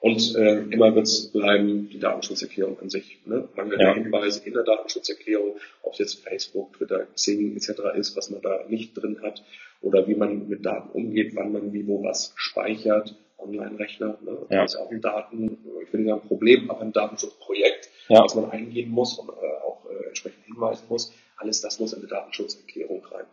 Und 0.00 0.34
äh, 0.36 0.62
immer 0.70 0.94
wird 0.94 1.06
es 1.06 1.32
bleiben 1.32 1.88
die 1.88 1.98
Datenschutzerklärung 1.98 2.78
an 2.80 2.90
sich. 2.90 3.18
Ne? 3.24 3.48
Mangel 3.56 3.80
ja. 3.80 3.94
Hinweise 3.94 4.46
in 4.46 4.52
der 4.52 4.62
Datenschutzerklärung, 4.62 5.56
ob 5.82 5.92
es 5.94 5.98
jetzt 5.98 6.22
Facebook, 6.22 6.74
Twitter, 6.74 7.06
Xing 7.14 7.56
etc. 7.56 7.96
ist, 7.96 8.16
was 8.16 8.30
man 8.30 8.42
da 8.42 8.64
nicht 8.68 8.94
drin 8.94 9.20
hat, 9.22 9.42
oder 9.80 10.06
wie 10.06 10.14
man 10.14 10.48
mit 10.48 10.64
Daten 10.64 10.90
umgeht, 10.90 11.34
wann 11.34 11.52
man 11.52 11.72
wie 11.72 11.86
wo 11.86 12.02
was 12.02 12.32
speichert, 12.36 13.14
Online-Rechner. 13.38 14.18
Ne? 14.22 14.46
Ja. 14.50 14.62
Das 14.62 14.74
ist 14.74 14.80
auch 14.80 14.90
ein 14.90 15.00
Daten, 15.00 15.58
ich 15.82 15.92
will 15.92 16.00
nicht 16.00 16.10
sagen 16.10 16.28
Problem, 16.28 16.70
aber 16.70 16.82
ein 16.82 16.92
Datenschutzprojekt, 16.92 17.88
ja. 18.08 18.22
was 18.22 18.34
man 18.34 18.50
eingehen 18.50 18.90
muss 18.90 19.18
und 19.18 19.28
äh, 19.28 19.32
auch 19.32 19.86
äh, 19.86 20.08
entsprechend 20.08 20.44
hinweisen 20.44 20.84
muss. 20.88 21.12
Alles 21.36 21.60
das 21.60 21.80
muss 21.80 21.92
in 21.92 22.00
die 22.00 22.06
Datenschutzerklärung 22.06 23.04
rein. 23.06 23.26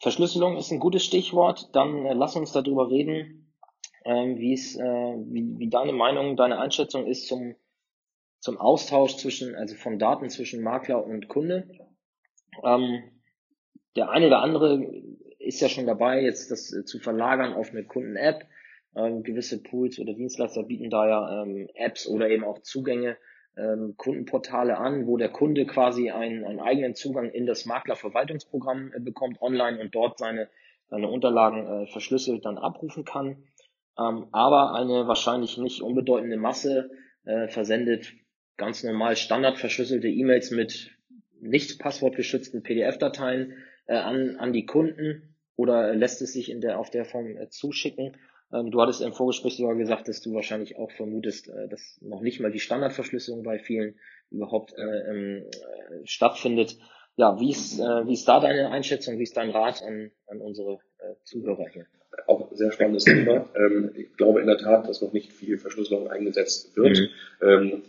Verschlüsselung 0.00 0.56
ist 0.56 0.70
ein 0.70 0.78
gutes 0.78 1.04
Stichwort. 1.04 1.70
Dann 1.72 2.06
äh, 2.06 2.14
lass 2.14 2.36
uns 2.36 2.52
darüber 2.52 2.90
reden, 2.90 3.47
ähm, 4.08 4.38
wie 4.38 4.54
es, 4.54 4.74
äh, 4.74 4.82
wie, 4.82 5.58
wie 5.58 5.68
deine 5.68 5.92
Meinung, 5.92 6.34
deine 6.34 6.58
Einschätzung 6.58 7.06
ist 7.06 7.28
zum, 7.28 7.54
zum 8.40 8.56
Austausch 8.56 9.16
zwischen, 9.16 9.54
also 9.54 9.74
von 9.76 9.98
Daten 9.98 10.30
zwischen 10.30 10.62
Makler 10.62 11.04
und 11.04 11.28
Kunde. 11.28 11.68
Ähm, 12.64 13.02
der 13.96 14.08
eine 14.08 14.28
oder 14.28 14.40
andere 14.40 14.82
ist 15.38 15.60
ja 15.60 15.68
schon 15.68 15.86
dabei, 15.86 16.22
jetzt 16.22 16.50
das 16.50 16.72
äh, 16.72 16.84
zu 16.84 16.98
verlagern 17.00 17.52
auf 17.52 17.70
eine 17.70 17.84
Kunden-App. 17.84 18.46
Ähm, 18.96 19.22
gewisse 19.22 19.62
Pools 19.62 19.98
oder 19.98 20.14
Dienstleister 20.14 20.62
bieten 20.62 20.88
da 20.88 21.06
ja 21.06 21.42
ähm, 21.42 21.68
Apps 21.74 22.08
oder 22.08 22.30
eben 22.30 22.44
auch 22.44 22.60
Zugänge, 22.60 23.18
ähm, 23.58 23.94
Kundenportale 23.98 24.78
an, 24.78 25.06
wo 25.06 25.18
der 25.18 25.28
Kunde 25.28 25.66
quasi 25.66 26.10
einen, 26.10 26.46
einen 26.46 26.60
eigenen 26.60 26.94
Zugang 26.94 27.30
in 27.30 27.44
das 27.44 27.66
Maklerverwaltungsprogramm 27.66 28.90
äh, 28.94 29.00
bekommt 29.00 29.42
online 29.42 29.78
und 29.82 29.94
dort 29.94 30.18
seine, 30.18 30.48
seine 30.88 31.08
Unterlagen 31.08 31.66
äh, 31.66 31.86
verschlüsselt 31.88 32.46
dann 32.46 32.56
abrufen 32.56 33.04
kann 33.04 33.44
ähm, 33.98 34.26
aber 34.32 34.74
eine 34.74 35.06
wahrscheinlich 35.08 35.58
nicht 35.58 35.82
unbedeutende 35.82 36.36
Masse 36.36 36.90
äh, 37.24 37.48
versendet 37.48 38.12
ganz 38.56 38.82
normal 38.82 39.16
standardverschlüsselte 39.16 40.08
E-Mails 40.08 40.50
mit 40.50 40.90
nicht 41.40 41.78
passwortgeschützten 41.78 42.62
PDF-Dateien 42.62 43.54
äh, 43.86 43.96
an, 43.96 44.36
an 44.36 44.52
die 44.52 44.66
Kunden 44.66 45.34
oder 45.56 45.94
lässt 45.94 46.20
es 46.22 46.32
sich 46.32 46.50
in 46.50 46.60
der, 46.60 46.78
auf 46.78 46.90
der 46.90 47.04
Form 47.04 47.36
äh, 47.36 47.48
zuschicken. 47.48 48.16
Ähm, 48.52 48.70
du 48.70 48.80
hattest 48.80 49.00
im 49.00 49.12
Vorgespräch 49.12 49.56
sogar 49.56 49.76
gesagt, 49.76 50.08
dass 50.08 50.20
du 50.20 50.34
wahrscheinlich 50.34 50.76
auch 50.76 50.90
vermutest, 50.90 51.48
äh, 51.48 51.68
dass 51.68 51.98
noch 52.00 52.20
nicht 52.20 52.40
mal 52.40 52.50
die 52.50 52.60
Standardverschlüsselung 52.60 53.42
bei 53.42 53.58
vielen 53.58 53.98
überhaupt 54.30 54.74
äh, 54.76 54.82
äh, 54.82 55.44
stattfindet. 56.04 56.76
Ja, 57.16 57.40
wie 57.40 57.50
ist, 57.50 57.78
äh, 57.78 58.06
wie 58.06 58.12
ist 58.12 58.28
da 58.28 58.40
deine 58.40 58.70
Einschätzung, 58.70 59.18
wie 59.18 59.24
ist 59.24 59.36
dein 59.36 59.50
Rat 59.50 59.82
an, 59.82 60.10
an 60.26 60.40
unsere 60.40 60.78
äh, 60.98 61.14
Zuhörer 61.24 61.66
hier? 61.72 61.86
Auch 62.26 62.50
sehr 62.52 62.72
spannendes 62.72 63.04
Thema. 63.04 63.48
Ähm, 63.54 63.90
ich 63.94 64.16
glaube 64.16 64.40
in 64.40 64.46
der 64.46 64.58
Tat, 64.58 64.88
dass 64.88 65.00
noch 65.00 65.12
nicht 65.12 65.32
viel 65.32 65.58
Verschlüsselung 65.58 66.08
eingesetzt 66.08 66.76
wird. 66.76 66.98
Mhm. 66.98 67.08
Ähm, 67.48 67.82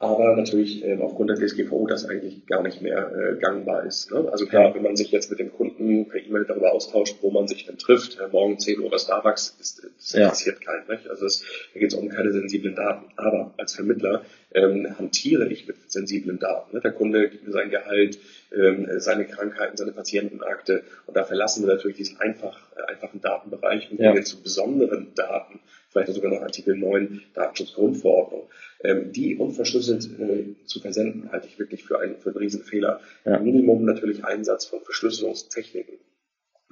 aber 0.00 0.36
natürlich 0.36 0.84
äh, 0.84 0.96
aufgrund 1.00 1.30
der 1.30 1.36
DSGVO 1.36 1.86
das 1.88 2.08
eigentlich 2.08 2.46
gar 2.46 2.62
nicht 2.62 2.80
mehr 2.80 3.10
äh, 3.12 3.36
gangbar 3.40 3.84
ist. 3.84 4.12
Ne? 4.12 4.28
Also 4.30 4.46
klar, 4.46 4.72
wenn 4.74 4.82
man 4.82 4.94
sich 4.94 5.10
jetzt 5.10 5.28
mit 5.28 5.40
dem 5.40 5.52
Kunden 5.52 6.08
per 6.08 6.24
E-Mail 6.24 6.44
darüber 6.44 6.72
austauscht, 6.72 7.16
wo 7.20 7.32
man 7.32 7.48
sich 7.48 7.66
denn 7.66 7.78
trifft, 7.78 8.18
äh, 8.20 8.28
morgen 8.30 8.60
10 8.60 8.78
Uhr 8.78 8.90
bei 8.90 8.98
Starbucks, 8.98 9.56
ist, 9.58 9.82
das 9.84 10.12
ja. 10.12 10.22
interessiert 10.22 10.60
keinen. 10.60 10.86
Nicht? 10.88 11.10
Also 11.10 11.26
es, 11.26 11.44
da 11.74 11.80
geht 11.80 11.92
es 11.92 11.98
um 11.98 12.08
keine 12.08 12.30
sensiblen 12.30 12.76
Daten. 12.76 13.06
Aber 13.16 13.52
als 13.56 13.74
Vermittler 13.74 14.22
ähm, 14.54 14.86
hantiere 14.96 15.48
ich 15.48 15.66
mit 15.66 15.90
sensiblen 15.90 16.38
Daten. 16.38 16.76
Ne? 16.76 16.80
Der 16.80 16.92
Kunde 16.92 17.28
gibt 17.28 17.44
mir 17.44 17.52
sein 17.52 17.70
Gehalt, 17.70 18.20
ähm, 18.52 18.88
seine 18.98 19.26
Krankheiten, 19.26 19.76
seine 19.76 19.92
Patientenakte 19.92 20.84
und 21.06 21.16
da 21.16 21.24
verlassen 21.24 21.66
wir 21.66 21.74
natürlich 21.74 21.96
diesen 21.96 22.18
einfach, 22.20 22.58
äh, 22.76 22.92
einfachen 22.92 23.20
Datenbereich 23.20 23.90
und 23.90 24.00
ja. 24.00 24.12
gehen 24.12 24.24
zu 24.24 24.42
besonderen 24.42 25.12
Daten, 25.14 25.60
vielleicht 25.90 26.12
sogar 26.12 26.30
noch 26.30 26.42
Artikel 26.42 26.76
9 26.76 27.22
Datenschutzgrundverordnung. 27.34 28.48
Ähm, 28.84 29.12
die 29.12 29.36
unverschlüsselt 29.36 30.08
äh, 30.20 30.54
zu 30.66 30.80
versenden, 30.80 31.32
halte 31.32 31.48
ich 31.48 31.58
wirklich 31.58 31.84
für 31.84 31.98
einen, 31.98 32.16
für 32.16 32.30
einen 32.30 32.38
Riesenfehler. 32.38 33.00
Ja. 33.24 33.38
Minimum 33.40 33.84
natürlich 33.84 34.24
Einsatz 34.24 34.66
von 34.66 34.80
Verschlüsselungstechniken. 34.82 35.98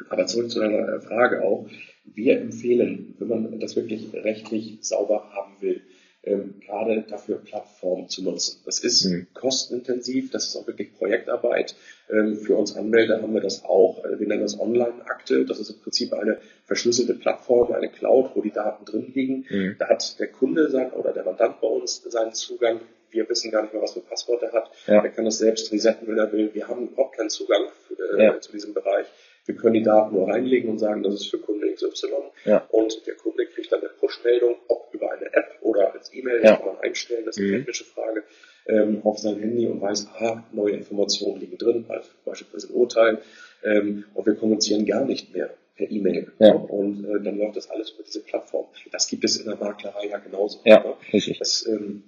Aber 0.08 0.26
zurück 0.26 0.50
zu 0.50 0.60
deiner 0.60 1.00
Frage 1.00 1.42
auch. 1.42 1.68
Wir 2.04 2.40
empfehlen, 2.40 3.14
wenn 3.18 3.28
man 3.28 3.60
das 3.60 3.74
wirklich 3.76 4.12
rechtlich 4.12 4.78
sauber 4.82 5.30
haben 5.32 5.60
will, 5.60 5.82
ähm, 6.26 6.54
gerade 6.60 7.02
dafür 7.02 7.38
Plattformen 7.38 8.08
zu 8.08 8.22
nutzen. 8.22 8.60
Das 8.64 8.80
ist 8.80 9.04
mhm. 9.04 9.28
kostenintensiv, 9.32 10.30
das 10.32 10.48
ist 10.48 10.56
auch 10.56 10.66
wirklich 10.66 10.92
Projektarbeit. 10.98 11.76
Ähm, 12.10 12.36
für 12.36 12.56
uns 12.56 12.76
Anwälte 12.76 13.22
haben 13.22 13.32
wir 13.32 13.40
das 13.40 13.64
auch. 13.64 14.04
Äh, 14.04 14.18
wir 14.18 14.26
nennen 14.26 14.42
das 14.42 14.58
Online-Akte. 14.58 15.44
Das 15.44 15.60
ist 15.60 15.70
im 15.70 15.80
Prinzip 15.80 16.12
eine 16.12 16.38
verschlüsselte 16.64 17.14
Plattform, 17.14 17.72
eine 17.72 17.88
Cloud, 17.88 18.32
wo 18.34 18.42
die 18.42 18.50
Daten 18.50 18.84
drin 18.84 19.12
liegen. 19.14 19.46
Mhm. 19.48 19.76
Da 19.78 19.88
hat 19.88 20.18
der 20.18 20.28
Kunde 20.28 20.70
sein, 20.70 20.90
oder 20.92 21.12
der 21.12 21.24
Mandant 21.24 21.60
bei 21.60 21.68
uns 21.68 22.02
seinen 22.02 22.34
Zugang. 22.34 22.80
Wir 23.10 23.28
wissen 23.28 23.50
gar 23.50 23.62
nicht 23.62 23.72
mehr, 23.72 23.82
was 23.82 23.92
für 23.92 24.00
Passwort 24.00 24.42
er 24.42 24.52
hat. 24.52 24.70
Ja. 24.86 25.02
Er 25.02 25.10
kann 25.10 25.24
das 25.24 25.38
selbst 25.38 25.72
resetten, 25.72 26.08
wenn 26.08 26.18
er 26.18 26.32
will. 26.32 26.52
Wir 26.52 26.68
haben 26.68 26.88
überhaupt 26.88 27.16
keinen 27.16 27.30
Zugang 27.30 27.62
für, 27.86 28.18
äh, 28.18 28.24
ja. 28.24 28.40
zu 28.40 28.52
diesem 28.52 28.74
Bereich. 28.74 29.06
Wir 29.46 29.54
können 29.54 29.74
die 29.74 29.82
Daten 29.82 30.14
nur 30.14 30.28
reinlegen 30.28 30.70
und 30.70 30.78
sagen, 30.78 31.02
das 31.02 31.14
ist 31.14 31.30
für 31.30 31.38
Kunde 31.38 31.72
XY. 31.72 32.08
Ja. 32.44 32.66
Und 32.70 33.06
der 33.06 33.14
Kunde 33.14 33.46
kriegt 33.46 33.70
dann 33.70 33.80
eine 33.80 33.88
Push-Meldung, 33.88 34.56
ob 34.68 34.88
über 34.92 35.12
eine 35.12 35.26
App 35.26 35.58
oder 35.62 35.92
als 35.92 36.12
E-Mail, 36.12 36.40
das 36.40 36.58
kann 36.58 36.66
man 36.66 36.78
einstellen, 36.80 37.24
das 37.24 37.36
ist 37.36 37.42
eine 37.42 37.52
mhm. 37.52 37.56
technische 37.58 37.84
Frage, 37.84 38.24
ähm, 38.66 39.00
auf 39.04 39.18
sein 39.18 39.38
Handy 39.38 39.66
und 39.66 39.80
weiß, 39.80 40.08
aha, 40.14 40.44
neue 40.52 40.72
Informationen 40.72 41.40
liegen 41.40 41.58
drin, 41.58 41.84
also 41.88 42.10
beispielsweise 42.24 42.72
ein 42.72 42.74
Urteil. 42.74 43.18
Ähm, 43.64 44.04
und 44.14 44.26
wir 44.26 44.34
kommunizieren 44.34 44.84
gar 44.84 45.04
nicht 45.04 45.34
mehr 45.34 45.50
per 45.76 45.90
E-Mail. 45.90 46.32
Ja. 46.38 46.54
Und 46.54 47.04
äh, 47.04 47.22
dann 47.22 47.38
läuft 47.38 47.56
das 47.56 47.70
alles 47.70 47.90
über 47.90 48.02
diese 48.02 48.22
Plattform. 48.22 48.66
Das 48.90 49.08
gibt 49.08 49.24
es 49.24 49.36
in 49.36 49.46
der 49.46 49.56
Maklerei 49.56 50.08
ja 50.08 50.18
genauso. 50.18 50.60
Ja, 50.64 50.96
richtig. 51.12 51.38
Das, 51.38 51.66
ähm, 51.68 52.04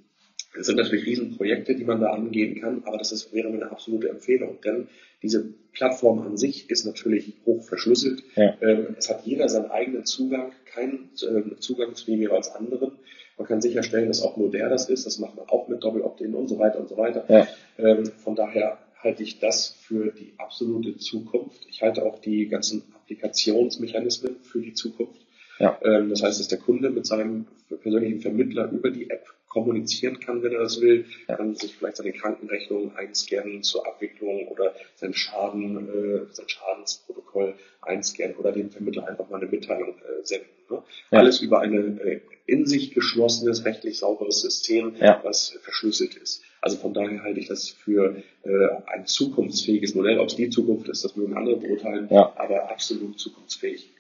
das 0.54 0.66
sind 0.66 0.76
natürlich 0.76 1.06
Riesenprojekte, 1.06 1.74
die 1.74 1.84
man 1.84 2.00
da 2.00 2.10
angehen 2.10 2.60
kann, 2.60 2.82
aber 2.84 2.98
das 2.98 3.12
ist, 3.12 3.32
wäre 3.32 3.48
eine 3.48 3.70
absolute 3.70 4.08
Empfehlung, 4.08 4.58
denn 4.64 4.88
diese 5.22 5.52
Plattform 5.72 6.20
an 6.20 6.36
sich 6.36 6.70
ist 6.70 6.86
natürlich 6.86 7.34
hoch 7.44 7.62
verschlüsselt. 7.62 8.22
Ja. 8.34 8.56
Ähm, 8.60 8.96
es 8.96 9.10
hat 9.10 9.26
jeder 9.26 9.48
seinen 9.48 9.70
eigenen 9.70 10.04
Zugang, 10.04 10.52
keinen 10.64 11.10
äh, 11.20 11.56
Zugang 11.58 11.94
zu 11.94 12.06
dem 12.06 12.20
jeweils 12.20 12.54
anderen. 12.54 12.92
Man 13.36 13.46
kann 13.46 13.60
sicherstellen, 13.60 14.08
dass 14.08 14.22
auch 14.22 14.36
nur 14.36 14.50
der 14.50 14.68
das 14.68 14.88
ist. 14.88 15.06
Das 15.06 15.18
macht 15.18 15.36
man 15.36 15.48
auch 15.48 15.68
mit 15.68 15.82
Doppel-Opt-in 15.82 16.34
und 16.34 16.48
so 16.48 16.58
weiter 16.58 16.80
und 16.80 16.88
so 16.88 16.96
weiter. 16.96 17.24
Ja. 17.28 17.46
Ähm, 17.78 18.06
von 18.06 18.34
daher 18.34 18.78
halte 18.96 19.22
ich 19.22 19.38
das 19.38 19.76
für 19.80 20.12
die 20.12 20.34
absolute 20.38 20.96
Zukunft. 20.96 21.66
Ich 21.68 21.82
halte 21.82 22.04
auch 22.04 22.20
die 22.20 22.48
ganzen 22.48 22.82
Applikationsmechanismen 22.94 24.36
für 24.42 24.60
die 24.60 24.72
Zukunft. 24.72 25.20
Ja. 25.60 25.78
Ähm, 25.82 26.10
das 26.10 26.22
heißt, 26.22 26.40
dass 26.40 26.48
der 26.48 26.58
Kunde 26.58 26.90
mit 26.90 27.06
seinem 27.06 27.46
persönlichen 27.80 28.20
Vermittler 28.20 28.70
über 28.70 28.90
die 28.90 29.10
App 29.10 29.26
kommunizieren 29.48 30.20
kann, 30.20 30.42
wenn 30.42 30.52
er 30.52 30.60
das 30.60 30.80
will, 30.80 31.06
ja. 31.28 31.36
kann 31.36 31.54
sich 31.54 31.76
vielleicht 31.76 31.96
seine 31.96 32.12
Krankenrechnung 32.12 32.94
einscannen 32.96 33.62
zur 33.62 33.86
Abwicklung 33.86 34.48
oder 34.48 34.74
sein 34.96 35.14
Schaden, 35.14 35.88
äh, 35.88 36.32
sein 36.32 36.48
Schadensprotokoll 36.48 37.54
einscannen 37.82 38.36
oder 38.36 38.52
dem 38.52 38.70
Vermittler 38.70 39.08
einfach 39.08 39.28
mal 39.28 39.40
eine 39.40 39.50
Mitteilung 39.50 39.94
äh, 39.98 40.24
senden. 40.24 40.48
Ne? 40.70 40.82
Ja. 41.10 41.18
Alles 41.18 41.40
über 41.40 41.60
ein 41.60 41.98
äh, 42.00 42.20
in 42.46 42.66
sich 42.66 42.94
geschlossenes, 42.94 43.64
rechtlich 43.64 43.98
sauberes 43.98 44.40
System, 44.40 44.94
ja. 44.98 45.20
was 45.22 45.58
verschlüsselt 45.62 46.16
ist. 46.16 46.42
Also 46.62 46.78
von 46.78 46.94
daher 46.94 47.22
halte 47.22 47.40
ich 47.40 47.46
das 47.46 47.68
für 47.68 48.16
äh, 48.42 48.50
ein 48.86 49.06
zukunftsfähiges 49.06 49.94
Modell. 49.94 50.18
Ob 50.18 50.28
es 50.28 50.36
die 50.36 50.48
Zukunft 50.48 50.88
ist, 50.88 51.04
das 51.04 51.14
mögen 51.14 51.36
andere 51.36 51.56
beurteilen, 51.56 52.10
aber 52.10 52.70
absolut 52.70 53.20
zukunftsfähig. 53.20 53.90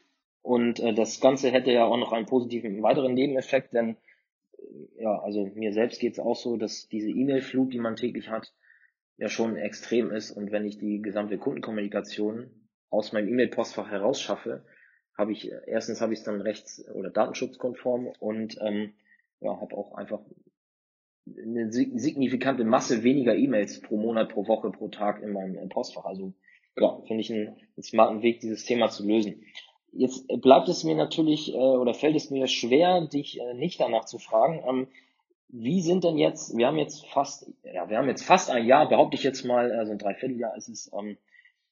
Und 0.42 0.80
äh, 0.80 0.94
das 0.94 1.20
Ganze 1.20 1.50
hätte 1.50 1.70
ja 1.70 1.84
auch 1.84 1.98
noch 1.98 2.12
einen 2.12 2.24
positiven 2.26 2.82
weiteren 2.82 3.12
Nebeneffekt, 3.12 3.74
denn 3.74 3.96
ja, 4.98 5.18
also 5.20 5.46
mir 5.54 5.72
selbst 5.72 6.00
geht 6.00 6.14
es 6.14 6.18
auch 6.18 6.36
so, 6.36 6.56
dass 6.56 6.88
diese 6.88 7.10
E-Mail-Flut, 7.10 7.72
die 7.72 7.78
man 7.78 7.96
täglich 7.96 8.28
hat, 8.28 8.52
ja 9.16 9.28
schon 9.28 9.56
extrem 9.56 10.10
ist. 10.10 10.30
Und 10.30 10.52
wenn 10.52 10.64
ich 10.64 10.78
die 10.78 11.02
gesamte 11.02 11.38
Kundenkommunikation 11.38 12.50
aus 12.90 13.12
meinem 13.12 13.28
E-Mail-Postfach 13.28 13.90
herausschaffe, 13.90 14.64
habe 15.16 15.32
ich 15.32 15.50
erstens 15.66 16.00
habe 16.00 16.12
ich 16.12 16.20
es 16.20 16.24
dann 16.24 16.40
rechts- 16.40 16.88
oder 16.94 17.10
datenschutzkonform 17.10 18.06
und 18.20 18.56
ähm, 18.60 18.94
ja, 19.40 19.60
habe 19.60 19.76
auch 19.76 19.94
einfach 19.94 20.20
eine 21.26 21.70
signifikante 21.70 22.64
Masse 22.64 23.02
weniger 23.02 23.34
E-Mails 23.34 23.80
pro 23.80 23.96
Monat, 23.96 24.30
pro 24.30 24.46
Woche, 24.46 24.70
pro 24.70 24.88
Tag 24.88 25.20
in 25.22 25.32
meinem 25.32 25.68
Postfach. 25.68 26.04
Also 26.04 26.32
ja, 26.76 27.00
finde 27.06 27.20
ich 27.20 27.32
einen, 27.32 27.48
einen 27.48 27.82
smarten 27.82 28.22
Weg, 28.22 28.40
dieses 28.40 28.64
Thema 28.64 28.88
zu 28.88 29.06
lösen. 29.06 29.42
Jetzt 29.92 30.26
bleibt 30.40 30.68
es 30.68 30.84
mir 30.84 30.94
natürlich 30.94 31.52
äh, 31.52 31.56
oder 31.56 31.94
fällt 31.94 32.16
es 32.16 32.30
mir 32.30 32.46
schwer, 32.46 33.06
dich 33.06 33.40
äh, 33.40 33.54
nicht 33.54 33.80
danach 33.80 34.04
zu 34.04 34.18
fragen. 34.18 34.62
Ähm, 34.66 34.88
wie 35.48 35.80
sind 35.80 36.04
denn 36.04 36.18
jetzt, 36.18 36.56
wir 36.56 36.66
haben 36.66 36.76
jetzt 36.76 37.06
fast, 37.06 37.50
ja, 37.64 37.88
wir 37.88 37.96
haben 37.96 38.08
jetzt 38.08 38.24
fast 38.24 38.50
ein 38.50 38.66
Jahr, 38.66 38.88
behaupte 38.88 39.16
ich 39.16 39.22
jetzt 39.22 39.44
mal, 39.44 39.72
also 39.72 39.92
ein 39.92 39.98
Dreivierteljahr 39.98 40.56
ist 40.56 40.68
es, 40.68 40.90
ähm, 40.92 41.16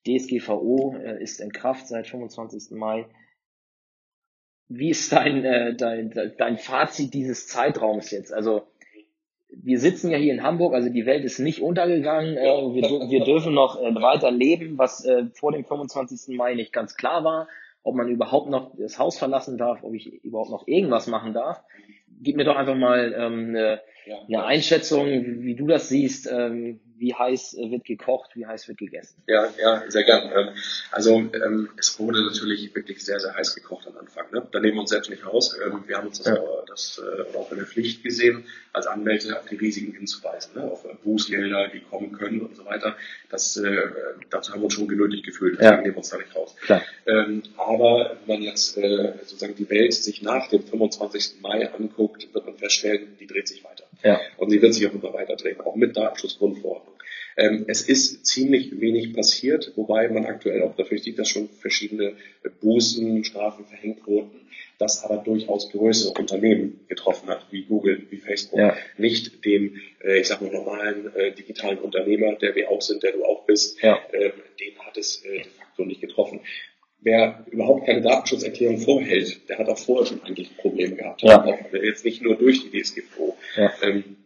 DSGVO 0.07 0.97
äh, 0.97 1.23
ist 1.23 1.41
in 1.41 1.53
Kraft 1.53 1.89
seit 1.89 2.07
25. 2.07 2.71
Mai. 2.71 3.07
Wie 4.69 4.91
ist 4.91 5.13
dein, 5.13 5.77
dein, 5.77 6.35
dein 6.39 6.59
Fazit 6.59 7.13
dieses 7.13 7.47
Zeitraums 7.49 8.11
jetzt? 8.11 8.33
Also 8.33 8.63
wir 9.51 9.79
sitzen 9.79 10.11
ja 10.11 10.17
hier 10.17 10.33
in 10.33 10.43
Hamburg, 10.43 10.75
also 10.75 10.89
die 10.89 11.07
Welt 11.07 11.25
ist 11.25 11.39
nicht 11.39 11.61
untergegangen. 11.61 12.37
Äh, 12.37 12.75
wir, 12.75 13.11
wir 13.11 13.25
dürfen 13.25 13.53
noch 13.53 13.77
weiter 13.77 14.31
leben, 14.31 14.79
was 14.79 15.07
vor 15.35 15.53
dem 15.53 15.65
25. 15.65 16.35
Mai 16.35 16.55
nicht 16.55 16.73
ganz 16.73 16.97
klar 16.97 17.23
war 17.23 17.47
ob 17.87 17.95
man 17.95 18.09
überhaupt 18.09 18.51
noch 18.51 18.73
das 18.77 18.99
Haus 18.99 19.17
verlassen 19.17 19.59
darf, 19.59 19.85
ob 19.85 19.95
ich 19.95 20.07
überhaupt 20.25 20.51
noch 20.51 20.67
irgendwas 20.67 21.07
machen 21.07 21.33
darf. 21.33 21.63
Gib 22.21 22.37
mir 22.37 22.45
doch 22.45 22.57
einfach 22.57 22.75
mal 22.75 23.15
ähm, 23.17 23.51
eine, 23.51 23.81
ja, 24.07 24.17
eine 24.27 24.45
Einschätzung, 24.45 25.07
wie, 25.07 25.43
wie, 25.43 25.55
du 25.55 25.69
das 25.69 25.89
siehst. 25.89 26.29
Ähm, 26.31 26.81
wie 26.99 27.15
heiß 27.15 27.55
äh, 27.55 27.71
wird 27.71 27.85
gekocht, 27.85 28.31
wie 28.35 28.47
heiß 28.47 28.69
wird 28.69 28.79
gegessen? 28.79 29.23
Ja, 29.27 29.49
ja, 29.61 29.83
sehr 29.89 30.05
gern. 30.05 30.31
Ähm, 30.35 30.55
also 30.91 31.19
ähm, 31.19 31.69
es 31.77 31.99
wurde 31.99 32.25
natürlich 32.25 32.75
wirklich 32.75 33.05
sehr, 33.05 33.21
sehr 33.21 33.35
heiß 33.35 33.55
gekocht 33.55 33.87
am 33.87 33.97
Anfang. 33.99 34.27
Ne? 34.33 34.47
Da 34.51 34.61
nehmen 34.61 34.75
wir 34.75 34.81
uns 34.81 34.91
selbst 34.91 35.11
nicht 35.11 35.27
raus. 35.27 35.57
Ähm, 35.65 35.85
wir 35.87 35.97
haben 35.97 36.09
uns 36.09 36.19
das, 36.19 36.29
ja. 36.29 36.41
auch, 36.41 36.65
das 36.67 37.01
äh, 37.03 37.37
auch 37.37 37.51
in 37.51 37.59
der 37.59 37.67
Pflicht 37.67 38.03
gesehen, 38.03 38.45
als 38.73 38.87
Anwälte 38.87 39.39
auf 39.39 39.47
die 39.47 39.57
Risiken 39.57 39.93
hinzuweisen, 39.93 40.55
ne? 40.55 40.71
auf 40.71 40.87
Bußgelder, 41.03 41.69
die 41.69 41.81
kommen 41.81 42.13
können 42.13 42.41
und 42.41 42.57
so 42.57 42.65
weiter. 42.65 42.97
Das, 43.31 43.57
äh, 43.57 43.83
dazu 44.31 44.53
haben 44.53 44.61
wir 44.61 44.67
uns 44.67 44.75
schon 44.75 44.89
genötigt 44.89 45.25
gefühlt, 45.25 45.55
deswegen 45.59 45.77
ja. 45.77 45.81
nehmen 45.83 45.95
wir 45.95 45.99
uns 45.99 46.11
da 46.11 46.19
nicht 46.19 46.35
raus. 46.35 46.55
Ähm, 47.07 47.43
aber 47.57 48.17
wenn 48.27 48.37
man 48.37 48.43
jetzt 48.43 48.77
äh, 48.77 49.15
sozusagen 49.21 49.55
die 49.55 49.69
Welt 49.71 49.95
sich 49.95 50.23
nach 50.23 50.49
dem 50.49 50.63
25. 50.63 51.41
Mai 51.41 51.73
anguckt, 51.73 52.33
wird 52.33 52.47
man 52.47 52.57
feststellen, 52.57 53.17
die 53.21 53.27
dreht 53.27 53.49
sich 53.49 53.65
weiter. 53.65 53.76
Ja. 54.03 54.21
Und 54.37 54.51
sie 54.51 54.61
wird 54.63 54.75
sich 54.75 54.87
auch 54.87 54.95
immer 54.95 55.13
weiter 55.13 55.37
drehen, 55.37 55.61
auch 55.61 55.77
mit 55.77 55.97
Datenschutzgrundverordnung. 55.97 56.95
Ähm, 57.37 57.65
es 57.69 57.83
ist 57.83 58.25
ziemlich 58.27 58.81
wenig 58.81 59.13
passiert, 59.13 59.73
wobei 59.77 60.09
man 60.09 60.25
aktuell 60.25 60.63
auch 60.63 60.75
dafür 60.75 60.99
sieht, 60.99 61.19
dass 61.19 61.29
schon 61.29 61.49
verschiedene 61.49 62.17
Bußen, 62.61 63.25
Strafen 63.25 63.67
verhängt 63.67 64.07
wurden, 64.07 64.49
das 64.79 65.05
aber 65.05 65.19
durchaus 65.19 65.71
größere 65.71 66.19
Unternehmen 66.19 66.81
getroffen 66.89 67.29
hat, 67.29 67.47
wie 67.51 67.65
Google, 67.65 68.07
wie 68.11 68.17
Facebook, 68.17 68.59
ja. 68.59 68.77
nicht 68.97 69.45
den, 69.45 69.81
äh, 70.03 70.21
ich 70.21 70.29
sag 70.29 70.41
mal, 70.41 70.51
normalen 70.51 71.15
äh, 71.15 71.33
digitalen 71.33 71.79
Unternehmer, 71.79 72.35
der 72.37 72.55
wir 72.55 72.71
auch 72.71 72.81
sind, 72.81 73.03
der 73.03 73.13
du 73.13 73.25
auch 73.25 73.45
bist, 73.45 73.83
ja. 73.83 73.99
ähm, 74.13 74.33
den 74.61 74.79
hat 74.79 74.97
es 74.97 75.23
äh, 75.25 75.43
de 75.43 75.45
facto 75.45 75.85
nicht 75.85 76.01
getroffen. 76.01 76.41
Wer 77.01 77.45
überhaupt 77.51 77.87
keine 77.87 78.03
Datenschutzerklärung 78.03 78.79
vorhält, 78.79 79.49
der 79.49 79.59
hat 79.59 79.69
auch 79.69 79.79
vorher 79.79 80.07
schon 80.07 80.23
eigentlich 80.23 80.57
Probleme 80.57 80.97
gehabt. 80.97 81.23
Ja. 81.23 81.45
Auch 81.45 81.73
jetzt 81.73 82.05
nicht 82.05 82.23
nur 82.23 82.37
durch 82.37 82.69
die 82.69 82.81
DSGVO. 82.81 83.37
Ja. 83.57 83.73
Ähm, 83.83 84.17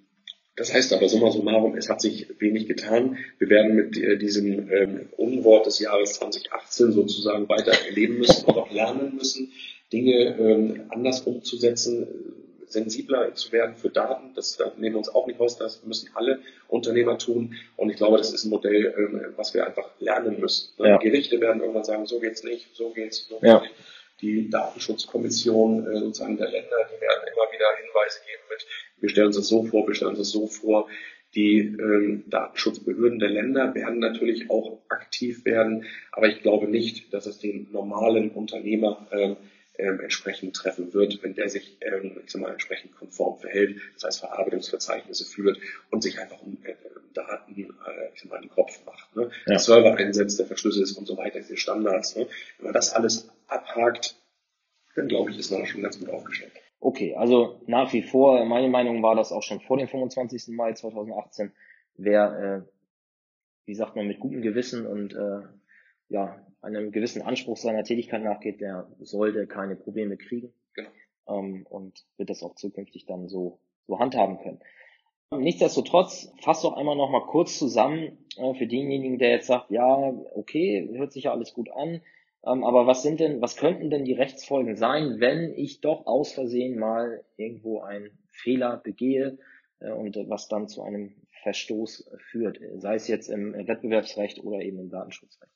das 0.57 0.75
heißt 0.75 0.93
aber 0.93 1.09
summa 1.09 1.31
summarum, 1.31 1.75
es 1.77 1.89
hat 1.89 2.03
sich 2.03 2.29
wenig 2.39 2.67
getan. 2.67 3.17
Wir 3.39 3.49
werden 3.49 3.77
mit 3.77 3.97
äh, 3.97 4.19
diesem 4.19 4.71
ähm, 4.71 5.09
Unwort 5.17 5.67
des 5.67 5.79
Jahres 5.79 6.15
2018 6.15 6.93
sozusagen 6.93 7.49
weiter 7.49 7.73
erleben 7.87 8.19
müssen 8.19 8.45
und 8.45 8.57
auch 8.57 8.71
lernen 8.71 9.15
müssen, 9.17 9.53
Dinge 9.93 10.37
ähm, 10.39 10.83
anders 10.91 11.23
umzusetzen, 11.23 12.07
sensibler 12.73 13.35
zu 13.35 13.53
werden 13.53 13.77
für 13.77 13.91
Daten. 13.91 14.35
Das 14.35 14.57
da 14.57 14.73
nehmen 14.77 14.95
wir 14.95 14.99
uns 14.99 15.09
auch 15.09 15.27
nicht 15.27 15.41
raus, 15.41 15.57
das 15.57 15.85
müssen 15.85 16.11
alle 16.15 16.41
Unternehmer 16.69 17.19
tun. 17.19 17.55
Und 17.77 17.91
ich 17.91 17.97
glaube, 17.97 18.19
das 18.19 18.33
ist 18.33 18.45
ein 18.45 18.51
Modell, 18.51 18.95
ähm, 18.97 19.33
was 19.37 19.55
wir 19.55 19.67
einfach 19.67 19.91
lernen 19.99 20.41
müssen. 20.41 20.73
Ja. 20.79 20.97
Gerichte 20.99 21.41
werden 21.41 21.61
irgendwann 21.61 21.85
sagen, 21.85 22.07
so 22.07 22.21
geht's 22.21 22.45
nicht, 22.45 22.75
so 22.75 22.91
geht's, 22.91 23.27
so 23.29 23.39
ja. 23.43 23.61
nicht. 23.61 23.75
Die 24.21 24.51
Datenschutzkommission 24.51 25.87
äh, 25.87 25.99
sozusagen 25.99 26.37
der 26.37 26.51
Länder, 26.51 26.77
die 26.95 27.01
werden 27.01 27.23
immer 27.33 27.53
wieder 27.53 27.67
Hinweise 27.77 28.21
geben 28.27 28.43
mit, 28.51 28.67
wir 29.01 29.09
stellen 29.09 29.27
uns 29.29 29.37
das 29.37 29.49
so 29.49 29.63
vor, 29.65 29.87
wir 29.87 29.95
stellen 29.95 30.11
uns 30.11 30.19
das 30.19 30.31
so 30.31 30.47
vor. 30.47 30.89
Die 31.35 31.59
ähm, 31.59 32.25
Datenschutzbehörden 32.29 33.21
der 33.21 33.31
Länder 33.31 33.73
werden 33.75 34.01
natürlich 34.01 34.51
auch 34.51 34.79
aktiv 34.89 35.45
werden, 35.45 35.87
aber 36.11 36.29
ich 36.29 36.43
glaube 36.43 36.67
nicht, 36.67 37.15
dass 37.15 37.27
es 37.27 37.39
den 37.39 37.69
normalen 37.71 38.31
Unternehmer 38.31 39.07
ähm, 39.13 39.37
ähm, 39.81 40.01
entsprechend 40.01 40.55
treffen 40.55 40.93
wird, 40.93 41.23
wenn 41.23 41.35
der 41.35 41.49
sich, 41.49 41.77
ähm, 41.81 42.21
ich 42.25 42.31
sag 42.31 42.43
mal, 42.43 42.53
entsprechend 42.53 42.95
konform 42.97 43.39
verhält, 43.39 43.81
das 43.95 44.05
heißt 44.05 44.21
Verarbeitungsverzeichnisse 44.21 45.25
führt 45.25 45.59
und 45.91 46.03
sich 46.03 46.19
einfach 46.19 46.41
um 46.43 46.59
äh, 46.65 46.75
Daten, 47.15 47.55
äh, 47.55 48.15
ich 48.15 48.21
sag 48.21 48.31
mal, 48.31 48.41
den 48.41 48.51
Kopf 48.51 48.85
macht. 48.85 49.17
Ne? 49.17 49.31
Ja. 49.47 49.59
Server 49.59 49.97
einsetzt, 49.97 50.39
der 50.39 50.47
verschlüsselt 50.47 50.85
ist 50.85 50.97
und 50.97 51.07
so 51.07 51.17
weiter, 51.17 51.41
diese 51.41 51.57
Standards. 51.57 52.17
Ne? 52.17 52.27
Wenn 52.59 52.67
man 52.67 52.75
das 52.75 52.93
alles 52.93 53.31
abhakt, 53.49 54.17
dann 54.95 55.09
glaube 55.09 55.31
ich, 55.31 55.39
ist 55.39 55.51
man 55.51 55.67
schon 55.67 55.83
ganz 55.83 55.99
gut 55.99 56.11
aufgestellt. 56.11 56.53
Okay, 56.81 57.15
also 57.15 57.61
nach 57.67 57.93
wie 57.93 58.03
vor, 58.03 58.45
meine 58.47 58.69
Meinung 58.69 59.03
war 59.03 59.15
das 59.15 59.33
auch 59.33 59.43
schon 59.43 59.61
vor 59.61 59.77
dem 59.77 59.89
25. 59.89 60.49
Mai 60.49 60.73
2018, 60.73 61.53
wer, 61.97 62.65
äh, 62.67 62.71
wie 63.67 63.75
sagt 63.75 63.97
man, 63.97 64.07
mit 64.07 64.19
gutem 64.19 64.41
Gewissen 64.41 64.87
und 64.87 65.13
äh, 65.15 65.43
ja, 66.11 66.45
einem 66.61 66.93
gewissen 66.93 67.23
Anspruch 67.23 67.57
seiner 67.57 67.85
Tätigkeit 67.85 68.23
nachgeht, 68.23 68.61
der 68.61 68.89
sollte 68.99 69.47
keine 69.47 69.77
Probleme 69.77 70.17
kriegen 70.19 70.53
genau. 70.75 70.91
ähm, 71.29 71.67
und 71.67 72.05
wird 72.19 72.29
das 72.29 72.43
auch 72.43 72.55
zukünftig 72.57 73.07
dann 73.07 73.29
so, 73.29 73.61
so 73.87 73.99
handhaben 73.99 74.39
können. 74.39 74.61
Nichtsdestotrotz, 75.33 76.33
fass 76.43 76.63
doch 76.63 76.77
einmal 76.77 76.97
noch 76.97 77.09
mal 77.09 77.25
kurz 77.25 77.57
zusammen 77.57 78.19
äh, 78.37 78.53
für 78.55 78.67
denjenigen, 78.67 79.19
der 79.19 79.31
jetzt 79.31 79.47
sagt, 79.47 79.71
ja, 79.71 80.13
okay, 80.35 80.91
hört 80.93 81.13
sich 81.13 81.25
ja 81.25 81.33
alles 81.33 81.55
gut 81.55 81.71
an, 81.71 82.03
ähm, 82.45 82.65
aber 82.65 82.87
was 82.87 83.03
sind 83.03 83.21
denn, 83.21 83.41
was 83.41 83.57
könnten 83.57 83.91
denn 83.91 84.05
die 84.05 84.13
Rechtsfolgen 84.13 84.77
sein, 84.77 85.21
wenn 85.21 85.55
ich 85.55 85.81
doch 85.81 86.07
aus 86.07 86.33
Versehen 86.33 86.79
mal 86.79 87.25
irgendwo 87.37 87.81
einen 87.81 88.19
Fehler 88.31 88.79
begehe 88.79 89.39
äh, 89.79 89.93
und 89.93 90.17
äh, 90.17 90.29
was 90.29 90.49
dann 90.49 90.67
zu 90.67 90.83
einem 90.83 91.15
Verstoß 91.43 92.11
führt, 92.31 92.61
sei 92.79 92.97
es 92.97 93.07
jetzt 93.07 93.29
im 93.29 93.55
Wettbewerbsrecht 93.55 94.43
oder 94.45 94.61
eben 94.61 94.79
im 94.81 94.91
Datenschutzrecht? 94.91 95.53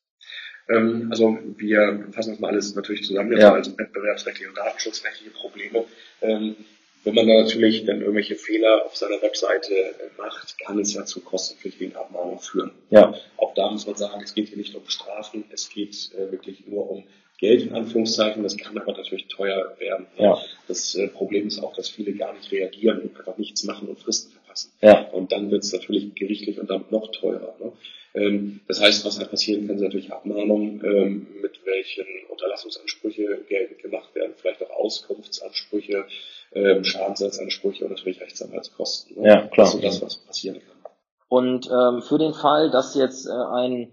Ähm, 0.68 1.08
also 1.10 1.38
wir 1.56 2.08
fassen 2.12 2.30
das 2.30 2.40
mal 2.40 2.48
alles 2.48 2.74
natürlich 2.74 3.04
zusammen, 3.04 3.36
ja. 3.36 3.52
also 3.52 3.76
wettbewerbsrechtliche 3.76 4.48
und 4.48 4.56
datenschutzrechtliche 4.56 5.30
Probleme. 5.30 5.84
Ähm, 6.22 6.56
wenn 7.04 7.14
man 7.14 7.28
da 7.28 7.42
natürlich 7.42 7.84
dann 7.84 8.00
irgendwelche 8.00 8.34
Fehler 8.34 8.86
auf 8.86 8.96
seiner 8.96 9.20
Webseite 9.20 9.74
äh, 9.74 9.92
macht, 10.16 10.58
kann 10.58 10.78
es 10.78 10.94
ja 10.94 11.04
zu 11.04 11.20
kostenpflichtigen 11.20 11.94
Abmahnungen 11.96 12.38
führen. 12.38 12.70
Ja. 12.88 13.14
Auch 13.36 13.54
da 13.54 13.70
muss 13.70 13.86
man 13.86 13.96
sagen, 13.96 14.22
es 14.22 14.34
geht 14.34 14.48
hier 14.48 14.56
nicht 14.56 14.74
um 14.74 14.88
Strafen, 14.88 15.44
es 15.50 15.68
geht 15.68 16.10
äh, 16.14 16.32
wirklich 16.32 16.66
nur 16.66 16.90
um 16.90 17.04
Geld 17.38 17.62
in 17.62 17.74
Anführungszeichen. 17.74 18.42
Das 18.42 18.56
kann 18.56 18.78
aber 18.78 18.92
natürlich 18.92 19.28
teuer 19.28 19.76
werden. 19.78 20.06
Ja. 20.16 20.38
Das 20.66 20.94
äh, 20.94 21.08
Problem 21.08 21.46
ist 21.46 21.62
auch, 21.62 21.74
dass 21.74 21.90
viele 21.90 22.14
gar 22.14 22.32
nicht 22.32 22.50
reagieren 22.50 23.00
und 23.00 23.18
einfach 23.18 23.36
nichts 23.36 23.64
machen 23.64 23.88
und 23.88 23.98
Fristen 23.98 24.32
verpassen. 24.54 24.72
Ja. 24.80 25.08
Und 25.10 25.32
dann 25.32 25.50
wird 25.50 25.64
es 25.64 25.72
natürlich 25.72 26.14
gerichtlich 26.14 26.58
und 26.58 26.70
damit 26.70 26.92
noch 26.92 27.10
teurer. 27.12 27.54
Ne? 27.58 27.72
Ähm, 28.14 28.60
das 28.68 28.80
heißt, 28.80 29.04
was 29.04 29.18
halt 29.18 29.30
passieren 29.30 29.66
kann, 29.66 29.78
sind 29.78 29.88
natürlich 29.88 30.12
Abmahnungen, 30.12 30.82
ähm, 30.84 31.26
mit 31.42 31.60
welchen 31.64 32.06
Unterlassungsansprüche 32.30 33.44
geltend 33.48 33.82
gemacht 33.82 34.14
werden, 34.14 34.34
vielleicht 34.36 34.62
auch 34.62 34.70
Auskunftsansprüche, 34.70 36.04
ähm, 36.52 36.84
Schadensersatzansprüche 36.84 37.84
und 37.84 37.90
natürlich 37.90 38.20
Rechtsanwaltskosten. 38.20 39.20
Ne? 39.20 39.28
Ja, 39.28 39.46
klar. 39.48 39.66
Das 39.66 39.74
ist 39.74 39.80
so 39.80 39.86
das, 39.86 40.02
was 40.02 40.16
passieren 40.18 40.60
kann. 40.60 40.92
Und 41.28 41.66
ähm, 41.66 42.02
für 42.02 42.18
den 42.18 42.32
Fall, 42.32 42.70
dass 42.70 42.94
jetzt 42.94 43.26
äh, 43.26 43.32
ein 43.32 43.90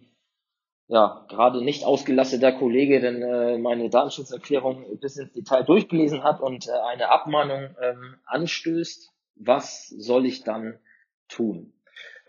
ja, 0.88 1.26
gerade 1.30 1.64
nicht 1.64 1.86
ausgelasteter 1.86 2.52
Kollege 2.52 3.00
denn 3.00 3.22
äh, 3.22 3.58
meine 3.58 3.90
Datenschutzerklärung 3.90 5.00
bis 5.00 5.16
ins 5.16 5.32
Detail 5.32 5.64
durchgelesen 5.64 6.22
hat 6.22 6.42
und 6.42 6.68
äh, 6.68 6.72
eine 6.92 7.08
Abmahnung 7.08 7.74
ähm, 7.82 8.18
anstößt, 8.26 9.10
was 9.46 9.90
soll 9.90 10.26
ich 10.26 10.44
dann 10.44 10.80
tun? 11.28 11.74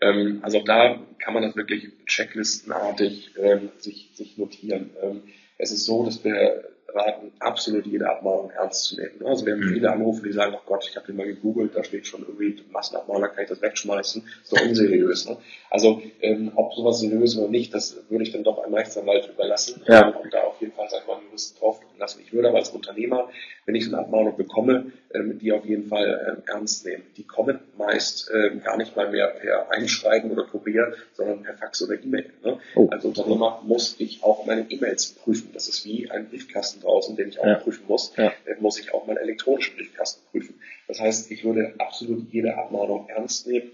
Ähm, 0.01 0.39
also 0.43 0.59
auch 0.59 0.65
da 0.65 0.99
kann 1.19 1.33
man 1.33 1.43
das 1.43 1.55
wirklich 1.55 1.91
checklistenartig 2.05 3.35
ähm, 3.37 3.71
sich, 3.77 4.11
sich 4.13 4.37
notieren. 4.37 4.91
Ähm, 5.01 5.23
es 5.57 5.71
ist 5.71 5.85
so, 5.85 6.03
dass 6.03 6.23
wir 6.23 6.69
raten, 6.95 7.31
absolut 7.39 7.85
jede 7.85 8.09
Abmahnung 8.09 8.51
ernst 8.51 8.85
zu 8.85 8.95
nehmen. 8.95 9.25
Also 9.25 9.45
wir 9.45 9.53
haben 9.53 9.61
mhm. 9.61 9.73
viele 9.73 9.91
Anrufe, 9.91 10.23
die 10.23 10.33
sagen, 10.33 10.55
ach 10.57 10.65
Gott, 10.65 10.87
ich 10.89 10.95
habe 10.95 11.07
den 11.07 11.15
mal 11.15 11.25
gegoogelt, 11.25 11.75
da 11.75 11.83
steht 11.83 12.07
schon 12.07 12.21
irgendwie 12.21 12.63
Massenabmahner, 12.71 13.29
kann 13.29 13.43
ich 13.43 13.49
das 13.49 13.61
wegschmeißen, 13.61 14.23
ist 14.43 14.51
doch 14.51 14.61
unseriös. 14.61 15.27
Ne? 15.27 15.37
Also 15.69 16.01
ähm, 16.21 16.51
ob 16.55 16.73
sowas 16.73 16.99
seriös 16.99 17.37
oder 17.37 17.49
nicht, 17.49 17.73
das 17.73 17.97
würde 18.09 18.23
ich 18.23 18.31
dann 18.31 18.43
doch 18.43 18.63
einem 18.63 18.73
Rechtsanwalt 18.73 19.29
überlassen 19.29 19.81
ja. 19.87 20.07
und 20.09 20.33
da 20.33 20.41
auf 20.41 20.61
jeden 20.61 20.73
Fall, 20.73 20.87
sag 20.89 21.07
mal, 21.07 21.17
einen 21.17 21.25
Juristen 21.27 21.59
drauf 21.59 21.79
lassen. 21.97 22.21
Ich 22.23 22.33
würde 22.33 22.49
aber 22.49 22.59
als 22.59 22.69
Unternehmer, 22.69 23.29
wenn 23.65 23.75
ich 23.75 23.85
so 23.85 23.95
eine 23.95 24.05
Abmahnung 24.05 24.35
bekomme, 24.35 24.91
ähm, 25.13 25.39
die 25.39 25.51
auf 25.51 25.65
jeden 25.65 25.87
Fall 25.87 26.35
ähm, 26.37 26.43
ernst 26.47 26.85
nehmen. 26.85 27.03
Die 27.17 27.23
kommen 27.23 27.59
meist 27.77 28.31
ähm, 28.33 28.61
gar 28.63 28.77
nicht 28.77 28.95
mal 28.95 29.09
mehr 29.09 29.27
per 29.27 29.71
Einschreiben 29.71 30.31
oder 30.31 30.43
Kurier, 30.43 30.93
sondern 31.13 31.43
per 31.43 31.55
Fax 31.55 31.81
oder 31.83 32.01
E-Mail. 32.01 32.31
Ne? 32.43 32.59
Oh. 32.75 32.87
Als 32.89 33.05
Unternehmer 33.05 33.61
muss 33.63 33.95
ich 33.99 34.23
auch 34.23 34.45
meine 34.45 34.69
E-Mails 34.69 35.13
prüfen. 35.13 35.49
Das 35.53 35.67
ist 35.67 35.85
wie 35.85 36.09
ein 36.11 36.29
Briefkasten 36.29 36.82
draußen, 36.83 37.15
den 37.15 37.29
ich 37.29 37.39
auch 37.39 37.45
ja. 37.45 37.55
prüfen 37.55 37.85
muss. 37.87 38.13
Ja. 38.17 38.27
Äh, 38.45 38.55
muss 38.59 38.79
ich 38.79 38.93
auch 38.93 39.07
meinen 39.07 39.17
elektronischen 39.17 39.75
Briefkasten 39.75 40.21
prüfen. 40.31 40.55
Das 40.87 40.99
heißt, 40.99 41.31
ich 41.31 41.43
würde 41.43 41.73
absolut 41.79 42.31
jede 42.31 42.57
Abmahnung 42.57 43.09
ernst 43.09 43.47
nehmen 43.47 43.71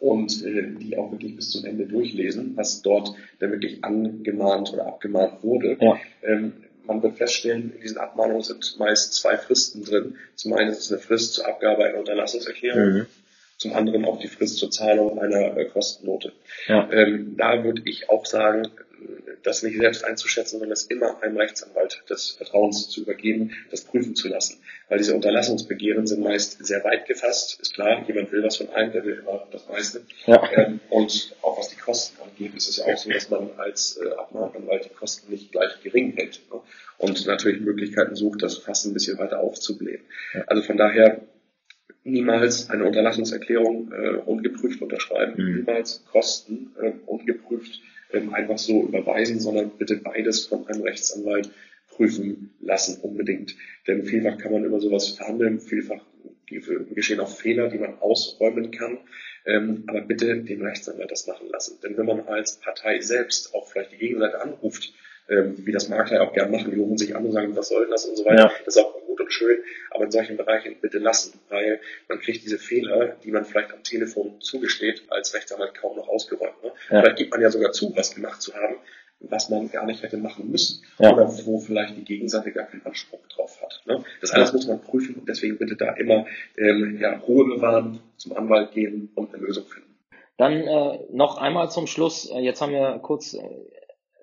und 0.00 0.44
äh, 0.44 0.66
die 0.78 0.96
auch 0.96 1.12
wirklich 1.12 1.36
bis 1.36 1.50
zum 1.50 1.64
Ende 1.64 1.86
durchlesen, 1.86 2.56
was 2.56 2.82
dort 2.82 3.14
dann 3.38 3.52
wirklich 3.52 3.84
angemahnt 3.84 4.72
oder 4.72 4.86
abgemahnt 4.86 5.42
wurde. 5.44 5.76
Ja. 5.80 5.98
Ähm, 6.22 6.64
man 6.86 7.02
wird 7.02 7.18
feststellen, 7.18 7.72
in 7.74 7.80
diesen 7.82 7.98
Abmahnungen 7.98 8.42
sind 8.42 8.76
meist 8.78 9.14
zwei 9.14 9.36
Fristen 9.36 9.84
drin. 9.84 10.16
Zum 10.34 10.54
einen 10.54 10.70
ist 10.70 10.80
es 10.80 10.90
eine 10.90 11.00
Frist 11.00 11.34
zur 11.34 11.46
Abgabe 11.46 11.84
einer 11.84 11.98
Unterlassungserklärung, 11.98 12.92
mhm. 12.92 13.06
Zum 13.60 13.74
anderen 13.74 14.06
auch 14.06 14.18
die 14.18 14.28
Frist 14.28 14.56
zur 14.56 14.70
Zahlung 14.70 15.20
einer 15.20 15.54
äh, 15.54 15.66
Kostennote. 15.66 16.32
Ja. 16.66 16.90
Ähm, 16.90 17.36
da 17.36 17.62
würde 17.62 17.82
ich 17.84 18.08
auch 18.08 18.24
sagen, 18.24 18.68
das 19.42 19.62
nicht 19.62 19.78
selbst 19.78 20.04
einzuschätzen, 20.04 20.58
sondern 20.58 20.72
es 20.72 20.84
immer 20.84 21.22
einem 21.22 21.36
Rechtsanwalt 21.36 22.02
des 22.08 22.30
Vertrauens 22.30 22.88
zu 22.88 23.02
übergeben, 23.02 23.52
das 23.70 23.82
prüfen 23.82 24.14
zu 24.14 24.28
lassen. 24.28 24.60
Weil 24.88 24.98
diese 24.98 25.14
Unterlassungsbegehren 25.14 26.06
sind 26.06 26.22
meist 26.22 26.64
sehr 26.64 26.82
weit 26.84 27.06
gefasst. 27.06 27.58
Ist 27.60 27.74
klar, 27.74 28.02
jemand 28.06 28.32
will 28.32 28.42
was 28.42 28.56
von 28.56 28.70
einem, 28.70 28.92
der 28.92 29.04
will 29.04 29.18
immer 29.22 29.46
das 29.52 29.68
meiste. 29.68 30.02
Ja. 30.26 30.42
Ähm, 30.52 30.80
und 30.88 31.36
auch 31.42 31.58
was 31.58 31.68
die 31.68 31.76
Kosten 31.76 32.20
angeht, 32.22 32.54
ist 32.54 32.68
es 32.68 32.78
ja 32.78 32.86
auch 32.86 32.96
so, 32.96 33.10
dass 33.10 33.28
man 33.28 33.50
als 33.58 34.00
äh, 34.02 34.10
Abmahnanwalt 34.10 34.86
die 34.86 34.94
Kosten 34.94 35.30
nicht 35.30 35.52
gleich 35.52 35.82
gering 35.82 36.14
hält. 36.16 36.40
Ne? 36.50 36.60
Und 36.96 37.26
natürlich 37.26 37.60
Möglichkeiten 37.60 38.16
sucht, 38.16 38.42
das 38.42 38.58
fast 38.58 38.86
ein 38.86 38.94
bisschen 38.94 39.18
weiter 39.18 39.40
aufzublähen. 39.40 40.02
Ja. 40.34 40.44
Also 40.46 40.62
von 40.62 40.76
daher 40.76 41.20
niemals 42.04 42.70
eine 42.70 42.84
Unterlassungserklärung 42.84 43.92
äh, 43.92 44.16
ungeprüft 44.16 44.82
unterschreiben, 44.82 45.42
mhm. 45.42 45.56
niemals 45.58 46.04
Kosten 46.10 46.72
äh, 46.80 46.92
ungeprüft 47.06 47.80
ähm, 48.12 48.34
einfach 48.34 48.58
so 48.58 48.82
überweisen, 48.82 49.40
sondern 49.40 49.70
bitte 49.70 49.96
beides 49.96 50.46
von 50.46 50.66
einem 50.66 50.82
Rechtsanwalt 50.82 51.50
prüfen 51.88 52.50
lassen, 52.60 53.00
unbedingt. 53.02 53.56
Denn 53.86 54.04
vielfach 54.04 54.38
kann 54.38 54.52
man 54.52 54.64
über 54.64 54.80
sowas 54.80 55.08
verhandeln, 55.10 55.60
vielfach 55.60 56.04
geschehen 56.94 57.20
auch 57.20 57.30
Fehler, 57.30 57.68
die 57.68 57.78
man 57.78 57.98
ausräumen 58.00 58.70
kann. 58.70 58.98
Ähm, 59.46 59.84
aber 59.86 60.02
bitte 60.02 60.42
den 60.42 60.62
Rechtsanwalt 60.62 61.10
das 61.10 61.26
machen 61.26 61.48
lassen. 61.48 61.78
Denn 61.82 61.96
wenn 61.96 62.06
man 62.06 62.20
als 62.20 62.56
Partei 62.56 63.00
selbst 63.00 63.54
auch 63.54 63.68
vielleicht 63.68 63.92
die 63.92 63.98
Gegenseite 63.98 64.42
anruft, 64.42 64.92
ähm, 65.30 65.54
wie 65.64 65.72
das 65.72 65.88
Makler 65.88 66.22
auch 66.22 66.32
gerne 66.32 66.50
machen, 66.50 66.70
die 66.70 66.78
rufen 66.78 66.98
sich 66.98 67.14
an 67.14 67.24
und 67.24 67.32
sagen, 67.32 67.54
was 67.56 67.68
soll 67.68 67.82
denn 67.82 67.90
das 67.90 68.04
und 68.04 68.16
so 68.16 68.24
weiter, 68.24 68.42
ja. 68.44 68.52
das 68.64 68.76
ist 68.76 68.82
auch 68.82 68.94
gut 69.06 69.20
und 69.20 69.32
schön, 69.32 69.58
aber 69.90 70.04
in 70.04 70.10
solchen 70.10 70.36
Bereichen 70.36 70.76
bitte 70.80 70.98
lassen, 70.98 71.38
weil 71.48 71.80
man 72.08 72.20
kriegt 72.20 72.44
diese 72.44 72.58
Fehler, 72.58 73.16
die 73.22 73.30
man 73.30 73.44
vielleicht 73.44 73.72
am 73.72 73.82
Telefon 73.82 74.40
zugesteht, 74.40 75.04
als 75.08 75.34
Rechtsanwalt 75.34 75.74
kaum 75.74 75.96
noch 75.96 76.08
ausgeräumt. 76.08 76.62
Ne? 76.62 76.72
Ja. 76.90 77.00
Vielleicht 77.00 77.16
gibt 77.16 77.30
man 77.30 77.40
ja 77.40 77.50
sogar 77.50 77.72
zu, 77.72 77.94
was 77.96 78.14
gemacht 78.14 78.42
zu 78.42 78.54
haben, 78.54 78.76
was 79.20 79.50
man 79.50 79.70
gar 79.70 79.84
nicht 79.86 80.02
hätte 80.02 80.16
machen 80.16 80.50
müssen. 80.50 80.82
Ja. 80.98 81.12
Oder 81.12 81.28
wo 81.44 81.60
vielleicht 81.60 81.96
die 81.96 82.04
Gegenseite 82.04 82.52
gar 82.52 82.66
keinen 82.66 82.84
Anspruch 82.84 83.20
drauf 83.28 83.60
hat. 83.62 83.82
Ne? 83.86 84.02
Das 84.20 84.32
alles 84.32 84.52
muss 84.52 84.66
man 84.66 84.80
prüfen 84.80 85.14
und 85.16 85.28
deswegen 85.28 85.58
bitte 85.58 85.76
da 85.76 85.92
immer 85.94 86.26
ähm, 86.56 86.98
ja, 87.00 87.18
Ruhe 87.18 87.44
bewahren, 87.44 88.00
zum 88.16 88.36
Anwalt 88.36 88.72
gehen 88.72 89.10
und 89.14 89.34
eine 89.34 89.44
Lösung 89.44 89.66
finden. 89.66 89.90
Dann 90.38 90.54
äh, 90.54 90.98
noch 91.12 91.36
einmal 91.36 91.70
zum 91.70 91.86
Schluss, 91.86 92.30
äh, 92.30 92.38
jetzt 92.38 92.62
haben 92.62 92.72
wir 92.72 92.98
kurz 93.02 93.34
äh, 93.34 93.40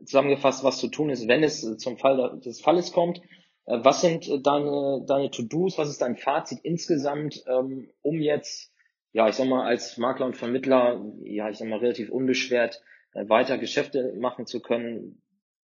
zusammengefasst, 0.05 0.63
was 0.63 0.77
zu 0.77 0.87
tun 0.87 1.09
ist, 1.09 1.27
wenn 1.27 1.43
es 1.43 1.61
zum 1.77 1.97
Fall 1.97 2.39
des 2.39 2.61
Falles 2.61 2.91
kommt. 2.91 3.21
Äh, 3.67 3.79
was 3.83 4.01
sind 4.01 4.27
äh, 4.27 4.39
deine, 4.41 5.03
deine 5.05 5.29
To-Dos? 5.29 5.77
Was 5.77 5.89
ist 5.89 6.01
dein 6.01 6.17
Fazit 6.17 6.59
insgesamt, 6.63 7.43
ähm, 7.47 7.89
um 8.01 8.19
jetzt, 8.21 8.71
ja, 9.13 9.29
ich 9.29 9.35
sag 9.35 9.47
mal, 9.47 9.65
als 9.65 9.97
Makler 9.97 10.25
und 10.25 10.37
Vermittler, 10.37 11.03
ja, 11.23 11.49
ich 11.49 11.57
sag 11.57 11.67
mal, 11.67 11.79
relativ 11.79 12.09
unbeschwert 12.09 12.81
äh, 13.13 13.27
weiter 13.29 13.57
Geschäfte 13.57 14.13
machen 14.19 14.45
zu 14.45 14.61
können? 14.61 15.21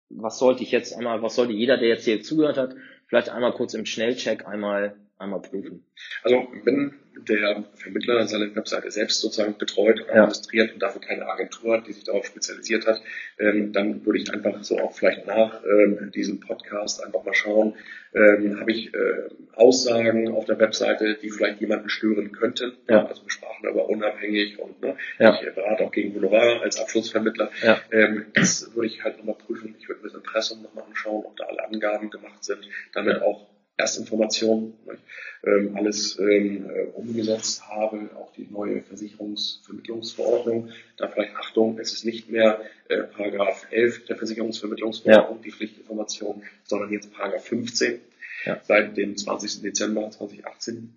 Was 0.08 0.38
sollte 0.38 0.62
ich 0.62 0.72
jetzt 0.72 0.94
einmal, 0.94 1.22
was 1.22 1.36
sollte 1.36 1.52
jeder, 1.52 1.78
der 1.78 1.88
jetzt 1.88 2.04
hier 2.04 2.22
zugehört 2.22 2.58
hat, 2.58 2.74
vielleicht 3.06 3.30
einmal 3.30 3.52
kurz 3.52 3.74
im 3.74 3.86
Schnellcheck 3.86 4.46
einmal, 4.46 4.96
einmal 5.22 5.40
prüfen. 5.40 5.84
Also 6.22 6.46
wenn 6.64 6.94
der 7.28 7.64
Vermittler 7.74 8.26
seine 8.26 8.54
Webseite 8.56 8.90
selbst 8.90 9.20
sozusagen 9.20 9.56
betreut 9.58 10.00
und 10.00 10.08
Ja. 10.08 10.14
administriert 10.22 10.72
und 10.74 10.82
dafür 10.82 11.00
keine 11.00 11.26
Agentur 11.26 11.76
hat, 11.76 11.86
die 11.86 11.92
sich 11.92 12.04
darauf 12.04 12.26
spezialisiert 12.26 12.86
hat, 12.86 13.00
ähm, 13.38 13.72
dann 13.72 14.04
würde 14.04 14.18
ich 14.18 14.32
einfach 14.32 14.62
so 14.64 14.78
auch 14.78 14.92
vielleicht 14.94 15.26
nach 15.26 15.62
ähm, 15.64 16.10
diesem 16.14 16.40
Podcast 16.40 17.04
einfach 17.04 17.22
mal 17.24 17.34
schauen, 17.34 17.74
ähm, 18.14 18.58
habe 18.60 18.72
ich 18.72 18.92
äh, 18.94 19.28
Aussagen 19.54 20.28
auf 20.32 20.44
der 20.46 20.58
Webseite, 20.58 21.16
die 21.22 21.30
vielleicht 21.30 21.60
jemanden 21.60 21.88
stören 21.88 22.32
könnten. 22.32 22.72
Ja. 22.88 23.06
Also 23.06 23.22
wir 23.22 23.30
sprachen 23.30 23.66
aber 23.68 23.88
unabhängig 23.88 24.58
und 24.58 24.80
ne, 24.82 24.96
Ja. 25.18 25.38
ich 25.40 25.54
berate 25.54 25.84
auch 25.84 25.92
gegen 25.92 26.14
Honorar 26.14 26.62
als 26.62 26.80
Abschlussvermittler. 26.80 27.50
Ja. 27.62 27.78
Ähm, 27.90 28.26
das 28.34 28.74
würde 28.74 28.88
ich 28.88 29.04
halt 29.04 29.18
nochmal 29.18 29.36
prüfen. 29.36 29.74
Ich 29.78 29.88
würde 29.88 30.00
mir 30.02 30.08
das 30.08 30.16
Impressum 30.16 30.62
nochmal 30.62 30.84
anschauen, 30.84 31.24
ob 31.26 31.36
da 31.36 31.44
alle 31.44 31.64
Angaben 31.64 32.10
gemacht 32.10 32.42
sind, 32.42 32.66
damit 32.94 33.20
auch 33.22 33.46
Erstinformationen, 33.76 34.74
ne, 34.86 34.98
ähm, 35.44 35.76
alles 35.76 36.18
ähm, 36.18 36.70
äh, 36.70 36.84
umgesetzt 36.94 37.66
habe, 37.68 38.10
auch 38.16 38.32
die 38.32 38.46
neue 38.50 38.82
Versicherungsvermittlungsverordnung. 38.82 40.70
Da 40.96 41.08
vielleicht 41.08 41.34
Achtung, 41.36 41.78
es 41.78 41.92
ist 41.92 42.04
nicht 42.04 42.30
mehr 42.30 42.60
äh, 42.88 43.02
Paragraph 43.02 43.66
11 43.70 44.04
der 44.06 44.16
Versicherungsvermittlungsverordnung, 44.16 45.42
die 45.42 45.50
Pflichtinformation, 45.50 46.42
sondern 46.64 46.92
jetzt 46.92 47.12
Paragraph 47.12 47.44
15 47.44 48.00
Ja. 48.44 48.60
seit 48.62 48.96
dem 48.96 49.16
20. 49.16 49.62
Dezember 49.62 50.10
2018. 50.10 50.94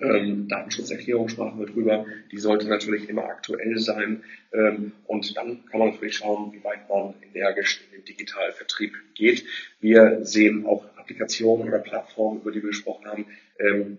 Ähm, 0.00 0.48
Datenschutzerklärung 0.48 1.28
sprachen 1.28 1.58
wir 1.58 1.66
drüber, 1.66 2.06
die 2.30 2.38
sollte 2.38 2.68
natürlich 2.68 3.08
immer 3.08 3.24
aktuell 3.24 3.78
sein. 3.78 4.22
Ähm, 4.52 4.92
und 5.06 5.36
dann 5.36 5.64
kann 5.66 5.80
man 5.80 5.90
natürlich 5.90 6.16
schauen, 6.16 6.52
wie 6.52 6.62
weit 6.62 6.88
man 6.88 7.14
energisch 7.22 7.80
in 7.86 7.98
den 7.98 8.04
digitalen 8.04 8.52
Vertrieb 8.52 8.94
geht. 9.14 9.44
Wir 9.80 10.24
sehen 10.24 10.66
auch 10.66 10.84
Applikationen 10.96 11.68
oder 11.68 11.78
Plattformen, 11.78 12.40
über 12.40 12.52
die 12.52 12.62
wir 12.62 12.68
gesprochen 12.68 13.06
haben, 13.06 13.26
ähm, 13.58 13.98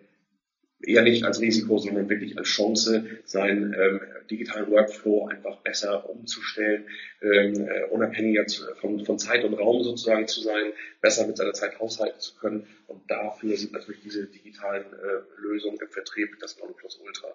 eher 0.81 1.01
nicht 1.01 1.25
als 1.25 1.41
Risiko, 1.41 1.77
sondern 1.77 2.07
wirklich 2.09 2.37
als 2.37 2.47
Chance, 2.47 3.05
seinen 3.25 3.73
ähm, 3.73 3.99
digitalen 4.29 4.69
Workflow 4.71 5.27
einfach 5.27 5.57
besser 5.57 6.09
umzustellen, 6.09 6.87
ähm, 7.21 7.67
äh, 7.67 7.83
unabhängiger 7.91 8.45
zu, 8.47 8.63
von, 8.75 9.03
von 9.05 9.19
Zeit 9.19 9.43
und 9.43 9.53
Raum 9.55 9.83
sozusagen 9.83 10.27
zu 10.27 10.41
sein, 10.41 10.73
besser 11.01 11.27
mit 11.27 11.37
seiner 11.37 11.53
Zeit 11.53 11.79
haushalten 11.79 12.19
zu 12.19 12.35
können. 12.35 12.67
Und 12.87 13.01
dafür 13.09 13.57
sind 13.57 13.73
natürlich 13.73 14.01
diese 14.01 14.27
digitalen 14.27 14.85
äh, 14.85 15.41
Lösungen 15.41 15.77
im 15.81 15.89
Vertrieb 15.89 16.29
das 16.39 16.59
Nonplusultra. 16.59 17.29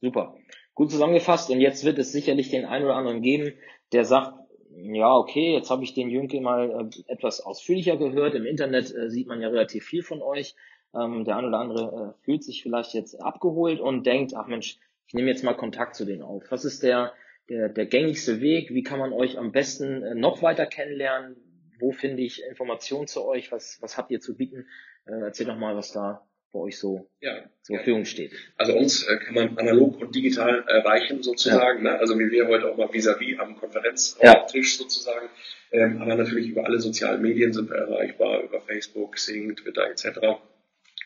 Super. 0.00 0.36
Gut 0.74 0.90
zusammengefasst. 0.90 1.50
Und 1.50 1.60
jetzt 1.60 1.84
wird 1.84 1.98
es 1.98 2.12
sicherlich 2.12 2.50
den 2.50 2.64
einen 2.64 2.84
oder 2.84 2.96
anderen 2.96 3.22
geben, 3.22 3.54
der 3.92 4.04
sagt, 4.04 4.34
ja, 4.82 5.14
okay, 5.14 5.52
jetzt 5.52 5.70
habe 5.70 5.84
ich 5.84 5.94
den 5.94 6.10
Jünke 6.10 6.40
mal 6.40 6.90
äh, 6.90 7.12
etwas 7.12 7.40
ausführlicher 7.40 7.96
gehört. 7.96 8.34
Im 8.34 8.46
Internet 8.46 8.94
äh, 8.94 9.10
sieht 9.10 9.26
man 9.26 9.40
ja 9.40 9.48
relativ 9.48 9.84
viel 9.84 10.02
von 10.02 10.22
euch. 10.22 10.54
Ähm, 10.94 11.24
der 11.24 11.36
eine 11.36 11.48
oder 11.48 11.58
andere 11.58 12.14
äh, 12.18 12.24
fühlt 12.24 12.42
sich 12.42 12.62
vielleicht 12.62 12.94
jetzt 12.94 13.14
abgeholt 13.20 13.80
und 13.80 14.06
denkt, 14.06 14.34
ach 14.34 14.46
Mensch, 14.46 14.78
ich 15.10 15.14
nehme 15.14 15.28
jetzt 15.28 15.42
mal 15.42 15.54
Kontakt 15.54 15.96
zu 15.96 16.04
denen 16.04 16.22
auf. 16.22 16.44
Was 16.50 16.64
ist 16.64 16.84
der, 16.84 17.12
der, 17.48 17.68
der 17.68 17.86
gängigste 17.86 18.40
Weg? 18.40 18.70
Wie 18.70 18.84
kann 18.84 19.00
man 19.00 19.12
euch 19.12 19.38
am 19.38 19.50
besten 19.50 20.04
äh, 20.04 20.14
noch 20.14 20.40
weiter 20.40 20.66
kennenlernen? 20.66 21.34
Wo 21.80 21.90
finde 21.90 22.22
ich 22.22 22.44
Informationen 22.48 23.08
zu 23.08 23.24
euch? 23.24 23.50
Was, 23.50 23.78
was 23.80 23.98
habt 23.98 24.12
ihr 24.12 24.20
zu 24.20 24.36
bieten? 24.36 24.68
Äh, 25.06 25.24
erzähl 25.24 25.46
doch 25.46 25.56
mal, 25.56 25.74
was 25.74 25.90
da 25.90 26.24
bei 26.52 26.60
euch 26.60 26.78
so 26.78 27.10
Ja, 27.18 27.42
zur 27.62 27.78
Verfügung 27.78 28.04
steht. 28.04 28.34
Also 28.56 28.72
uns 28.74 29.02
äh, 29.02 29.16
kann 29.16 29.34
man 29.34 29.58
analog 29.58 30.00
und 30.00 30.14
digital 30.14 30.62
erreichen 30.68 31.24
sozusagen, 31.24 31.82
ne? 31.82 31.98
also 31.98 32.16
wie 32.16 32.30
wir 32.30 32.46
heute 32.46 32.70
auch 32.70 32.76
mal 32.76 32.92
vis-à-vis 32.92 33.36
am 33.40 33.56
Konferenztisch 33.56 34.78
sozusagen. 34.78 35.28
Ähm, 35.72 36.00
aber 36.00 36.14
natürlich 36.14 36.50
über 36.50 36.64
alle 36.66 36.78
sozialen 36.78 37.20
Medien 37.20 37.52
sind 37.52 37.68
wir 37.68 37.78
erreichbar, 37.78 38.44
über 38.44 38.60
Facebook, 38.60 39.16
Xing, 39.16 39.56
Twitter 39.56 39.90
etc. 39.90 40.40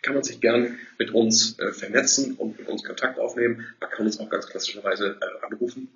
Kann 0.05 0.15
man 0.15 0.23
sich 0.23 0.39
gern 0.39 0.79
mit 0.99 1.13
uns 1.13 1.59
äh, 1.59 1.73
vernetzen 1.73 2.35
und 2.35 2.59
mit 2.59 2.69
uns 2.69 2.85
Kontakt 2.85 3.19
aufnehmen. 3.19 3.67
Man 3.81 3.89
kann 3.89 4.05
uns 4.05 4.21
auch 4.21 4.29
ganz 4.29 4.47
klassischerweise 4.47 5.19
äh, 5.19 5.47
anrufen 5.47 5.89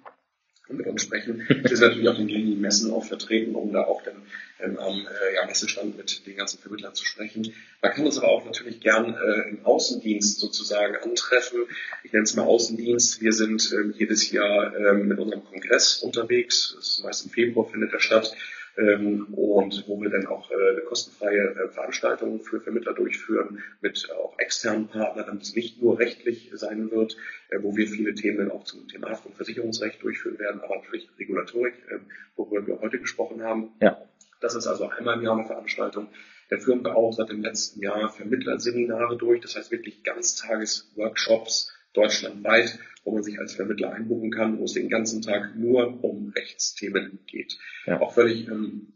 und 0.66 0.78
mit 0.78 0.86
uns 0.86 1.02
sprechen. 1.02 1.44
Wir 1.48 1.76
sind 1.76 1.88
natürlich 1.88 2.08
auf 2.08 2.16
den 2.16 2.26
gängigen 2.26 2.58
Messen 2.58 2.90
auch 2.90 3.04
vertreten, 3.04 3.54
um 3.54 3.70
da 3.70 3.82
auch 3.82 4.02
dann 4.02 4.22
ähm, 4.60 4.78
am 4.78 5.06
äh, 5.06 5.34
ja, 5.34 5.44
Messestand 5.46 5.98
mit 5.98 6.26
den 6.26 6.36
ganzen 6.36 6.58
Vermittlern 6.58 6.94
zu 6.94 7.04
sprechen. 7.04 7.52
Man 7.82 7.92
kann 7.92 8.06
uns 8.06 8.16
aber 8.16 8.28
auch 8.28 8.46
natürlich 8.46 8.80
gern 8.80 9.14
äh, 9.14 9.50
im 9.50 9.66
Außendienst 9.66 10.40
sozusagen 10.40 10.96
antreffen. 10.96 11.64
Ich 12.02 12.12
nenne 12.14 12.24
es 12.24 12.34
mal 12.34 12.44
Außendienst. 12.44 13.20
Wir 13.20 13.34
sind 13.34 13.70
ähm, 13.74 13.92
jedes 13.94 14.30
Jahr 14.30 14.74
ähm, 14.74 15.06
mit 15.06 15.18
unserem 15.18 15.44
Kongress 15.44 15.98
unterwegs. 15.98 16.72
Das 16.76 16.88
ist 16.88 17.04
meist 17.04 17.26
im 17.26 17.30
Februar 17.30 17.68
findet 17.68 17.92
er 17.92 18.00
statt. 18.00 18.34
Ähm, 18.78 19.26
und 19.34 19.88
wo 19.88 20.00
wir 20.00 20.08
dann 20.08 20.28
auch 20.28 20.48
äh, 20.52 20.54
eine 20.54 20.82
kostenfreie 20.82 21.48
äh, 21.50 21.68
Veranstaltung 21.68 22.40
für 22.40 22.60
Vermittler 22.60 22.94
durchführen 22.94 23.60
mit 23.80 24.08
äh, 24.08 24.12
auch 24.12 24.38
externen 24.38 24.86
Partnern, 24.86 25.26
damit 25.26 25.42
es 25.42 25.56
nicht 25.56 25.82
nur 25.82 25.98
rechtlich 25.98 26.50
sein 26.52 26.92
wird, 26.92 27.16
äh, 27.48 27.58
wo 27.60 27.74
wir 27.76 27.88
viele 27.88 28.14
Themen 28.14 28.38
dann 28.38 28.50
auch 28.52 28.62
zum 28.62 28.86
Thema 28.86 29.10
Haft- 29.10 29.26
und 29.26 29.34
Versicherungsrecht 29.34 30.00
durchführen 30.00 30.38
werden, 30.38 30.60
aber 30.60 30.76
natürlich 30.76 31.08
Regulatorik, 31.18 31.74
äh, 31.88 31.98
worüber 32.36 32.64
wir 32.68 32.80
heute 32.80 33.00
gesprochen 33.00 33.42
haben. 33.42 33.72
Ja. 33.80 34.00
Das 34.40 34.54
ist 34.54 34.68
also 34.68 34.88
einmal 34.88 35.18
im 35.18 35.24
Jahr 35.24 35.36
eine 35.36 35.46
Veranstaltung. 35.46 36.08
Da 36.48 36.58
führen 36.58 36.84
wir 36.84 36.94
auch 36.94 37.12
seit 37.12 37.30
dem 37.30 37.42
letzten 37.42 37.82
Jahr 37.82 38.08
Vermittlerseminare 38.10 39.16
durch, 39.16 39.40
das 39.40 39.56
heißt 39.56 39.72
wirklich 39.72 40.04
Ganztagesworkshops 40.04 41.72
deutschlandweit, 41.98 42.78
wo 43.04 43.12
man 43.12 43.22
sich 43.22 43.38
als 43.38 43.54
Vermittler 43.54 43.92
einbuchen 43.92 44.30
kann, 44.30 44.58
wo 44.58 44.64
es 44.64 44.74
den 44.74 44.88
ganzen 44.88 45.22
Tag 45.22 45.56
nur 45.56 46.02
um 46.04 46.32
Rechtsthemen 46.34 47.18
geht. 47.26 47.58
Ja. 47.86 48.00
Auch 48.00 48.14
völlig 48.14 48.48
ähm, 48.48 48.92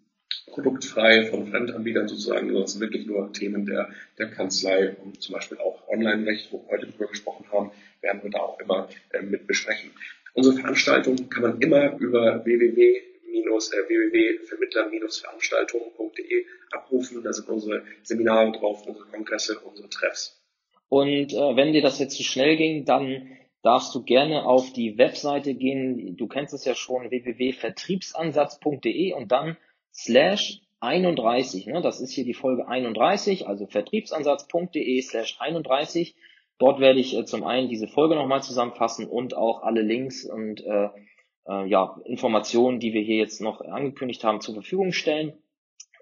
produktfrei 0.47 1.27
von 1.27 1.49
Fremdanbietern 1.49 2.09
sozusagen, 2.09 2.47
sondern 2.47 2.65
es 2.65 2.73
sind 2.73 2.81
wirklich 2.81 3.07
nur 3.07 3.33
Themen 3.33 3.67
der, 3.67 3.91
der 4.19 4.31
Kanzlei 4.31 4.97
und 4.97 5.21
zum 5.21 5.35
Beispiel 5.35 5.59
auch 5.59 5.89
Online-Recht, 5.89 6.53
wo 6.53 6.63
wir 6.63 6.69
heute 6.69 6.87
drüber 6.87 7.09
gesprochen 7.09 7.47
haben, 7.53 7.73
werden 8.01 8.23
wir 8.23 8.31
da 8.31 8.39
auch 8.39 8.61
immer 8.61 8.89
äh, 9.11 9.23
mit 9.23 9.47
besprechen. 9.47 9.91
Unsere 10.35 10.57
Veranstaltung 10.57 11.29
kann 11.29 11.43
man 11.43 11.61
immer 11.61 11.99
über 11.99 12.45
www 12.45 13.13
www.vermittler-veranstaltungen.de 13.71 16.47
abrufen. 16.71 17.23
Da 17.23 17.33
sind 17.33 17.49
unsere 17.49 17.85
Seminare 18.03 18.53
drauf, 18.53 18.87
unsere 18.87 19.07
Kongresse, 19.07 19.59
unsere 19.61 19.89
Treffs. 19.89 20.42
Und 20.93 21.33
äh, 21.33 21.57
wenn 21.57 21.73
dir 21.73 21.81
das 21.81 21.99
jetzt 22.01 22.19
zu 22.19 22.23
schnell 22.23 22.59
ging, 22.59 22.85
dann 22.85 23.31
darfst 23.63 23.95
du 23.95 24.03
gerne 24.03 24.45
auf 24.45 24.75
die 24.75 24.99
Webseite 24.99 25.55
gehen. 25.55 26.19
Du 26.19 26.27
kennst 26.27 26.53
es 26.53 26.67
ja 26.67 26.75
schon, 26.75 27.11
www.vertriebsansatz.de 27.11 29.15
und 29.15 29.33
dann 29.33 29.57
slash 29.91 30.61
31. 30.81 31.65
Ne? 31.65 31.81
Das 31.81 32.03
ist 32.03 32.13
hier 32.13 32.27
die 32.27 32.35
Folge 32.35 32.69
31, 32.69 33.49
also 33.49 33.67
vertriebsansatz.de 33.67 35.01
slash 35.01 35.39
31. 35.41 36.15
Dort 36.59 36.79
werde 36.79 37.01
ich 37.01 37.17
äh, 37.17 37.25
zum 37.25 37.43
einen 37.43 37.71
diese 37.71 37.89
Folge 37.89 38.15
nochmal 38.15 38.43
zusammenfassen 38.43 39.09
und 39.09 39.35
auch 39.35 39.63
alle 39.63 39.81
Links 39.81 40.27
und 40.27 40.63
äh, 40.63 40.91
äh, 41.49 41.67
ja, 41.69 42.03
Informationen, 42.05 42.81
die 42.81 42.93
wir 42.93 43.01
hier 43.01 43.17
jetzt 43.17 43.41
noch 43.41 43.63
angekündigt 43.63 44.25
haben, 44.25 44.43
zur 44.43 44.53
Verfügung 44.53 44.93
stellen. 44.93 45.33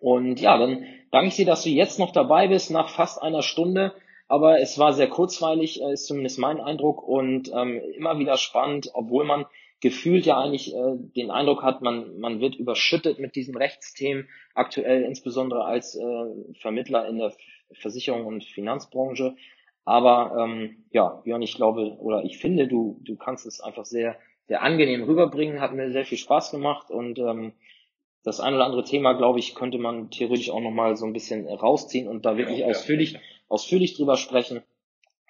Und 0.00 0.40
ja, 0.40 0.58
dann 0.58 0.84
danke 1.12 1.28
ich 1.28 1.36
dir, 1.36 1.46
dass 1.46 1.62
du 1.62 1.68
jetzt 1.68 2.00
noch 2.00 2.10
dabei 2.10 2.48
bist, 2.48 2.72
nach 2.72 2.88
fast 2.88 3.22
einer 3.22 3.42
Stunde. 3.42 3.94
Aber 4.30 4.60
es 4.60 4.78
war 4.78 4.92
sehr 4.92 5.08
kurzweilig, 5.08 5.82
äh, 5.82 5.92
ist 5.92 6.06
zumindest 6.06 6.38
mein 6.38 6.60
Eindruck 6.60 7.02
und 7.02 7.50
ähm, 7.52 7.80
immer 7.96 8.20
wieder 8.20 8.36
spannend, 8.36 8.88
obwohl 8.94 9.24
man 9.24 9.44
gefühlt 9.80 10.24
ja 10.24 10.38
eigentlich 10.38 10.72
äh, 10.72 10.94
den 11.16 11.32
Eindruck 11.32 11.64
hat, 11.64 11.82
man, 11.82 12.20
man 12.20 12.40
wird 12.40 12.54
überschüttet 12.54 13.18
mit 13.18 13.34
diesen 13.34 13.56
Rechtsthemen, 13.56 14.28
aktuell 14.54 15.02
insbesondere 15.02 15.64
als 15.64 15.96
äh, 15.96 16.54
Vermittler 16.60 17.08
in 17.08 17.18
der 17.18 17.32
Versicherung 17.72 18.24
und 18.24 18.44
Finanzbranche. 18.44 19.34
Aber 19.84 20.36
ähm, 20.38 20.84
ja, 20.92 21.08
Björn, 21.24 21.42
ich 21.42 21.56
glaube 21.56 21.96
oder 21.98 22.22
ich 22.22 22.38
finde, 22.38 22.68
du, 22.68 23.00
du 23.02 23.16
kannst 23.16 23.46
es 23.46 23.60
einfach 23.60 23.84
sehr, 23.84 24.16
sehr 24.46 24.62
angenehm 24.62 25.02
rüberbringen, 25.02 25.60
hat 25.60 25.74
mir 25.74 25.90
sehr 25.90 26.04
viel 26.04 26.18
Spaß 26.18 26.52
gemacht 26.52 26.92
und 26.92 27.18
ähm, 27.18 27.52
das 28.22 28.38
ein 28.38 28.54
oder 28.54 28.66
andere 28.66 28.84
Thema, 28.84 29.14
glaube 29.14 29.40
ich, 29.40 29.56
könnte 29.56 29.78
man 29.78 30.10
theoretisch 30.10 30.50
auch 30.50 30.60
nochmal 30.60 30.96
so 30.96 31.04
ein 31.04 31.12
bisschen 31.12 31.48
rausziehen 31.48 32.06
und 32.06 32.24
da 32.26 32.36
wirklich 32.36 32.60
Ja, 32.60 32.66
ausführlich, 32.66 33.14
ja. 33.14 33.20
Ausführlich 33.50 33.96
drüber 33.96 34.16
sprechen. 34.16 34.62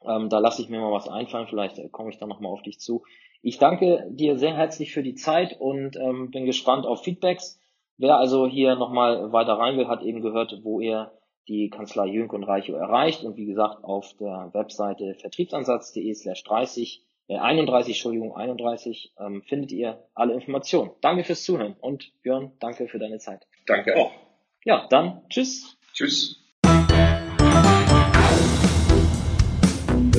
Ähm, 0.05 0.29
da 0.29 0.39
lasse 0.39 0.63
ich 0.63 0.69
mir 0.69 0.81
mal 0.81 0.93
was 0.93 1.09
einfallen, 1.09 1.49
vielleicht 1.49 1.79
äh, 1.79 1.89
komme 1.89 2.11
ich 2.11 2.19
dann 2.19 2.29
nochmal 2.29 2.53
auf 2.53 2.63
dich 2.63 2.79
zu. 2.79 3.03
Ich 3.43 3.59
danke 3.59 4.07
dir 4.11 4.39
sehr 4.39 4.55
herzlich 4.55 4.93
für 4.93 5.03
die 5.03 5.15
Zeit 5.15 5.61
und 5.61 5.97
ähm, 5.97 6.31
bin 6.31 6.47
gespannt 6.47 6.87
auf 6.87 7.03
Feedbacks. 7.03 7.59
Wer 7.97 8.17
also 8.17 8.47
hier 8.47 8.77
nochmal 8.77 9.33
weiter 9.33 9.55
rein 9.55 9.77
will, 9.77 9.89
hat 9.89 10.03
eben 10.03 10.23
gehört, 10.23 10.61
wo 10.63 10.81
ihr 10.81 11.13
die 11.49 11.69
Kanzlei 11.69 12.07
Jünk 12.07 12.33
und 12.33 12.45
Reicho 12.45 12.75
erreicht 12.75 13.25
und 13.25 13.37
wie 13.37 13.47
gesagt 13.47 13.83
auf 13.85 14.15
der 14.19 14.51
Webseite 14.53 15.15
vertriebsansatz.de 15.15 16.15
slash 16.15 16.45
30, 16.45 17.03
äh 17.29 17.39
31, 17.39 17.97
Entschuldigung, 17.97 18.37
31, 18.37 19.13
ähm, 19.19 19.43
findet 19.43 19.73
ihr 19.73 20.05
alle 20.15 20.35
Informationen. 20.35 20.93
Danke 21.01 21.25
fürs 21.25 21.43
Zuhören 21.43 21.77
und 21.81 22.13
Björn, 22.23 22.53
danke 22.61 22.89
für 22.89 22.99
deine 22.99 23.19
Zeit. 23.19 23.47
Danke 23.67 23.97
auch. 23.97 24.13
Ja, 24.65 24.87
dann 24.89 25.23
tschüss. 25.29 25.77
Tschüss. 25.93 26.41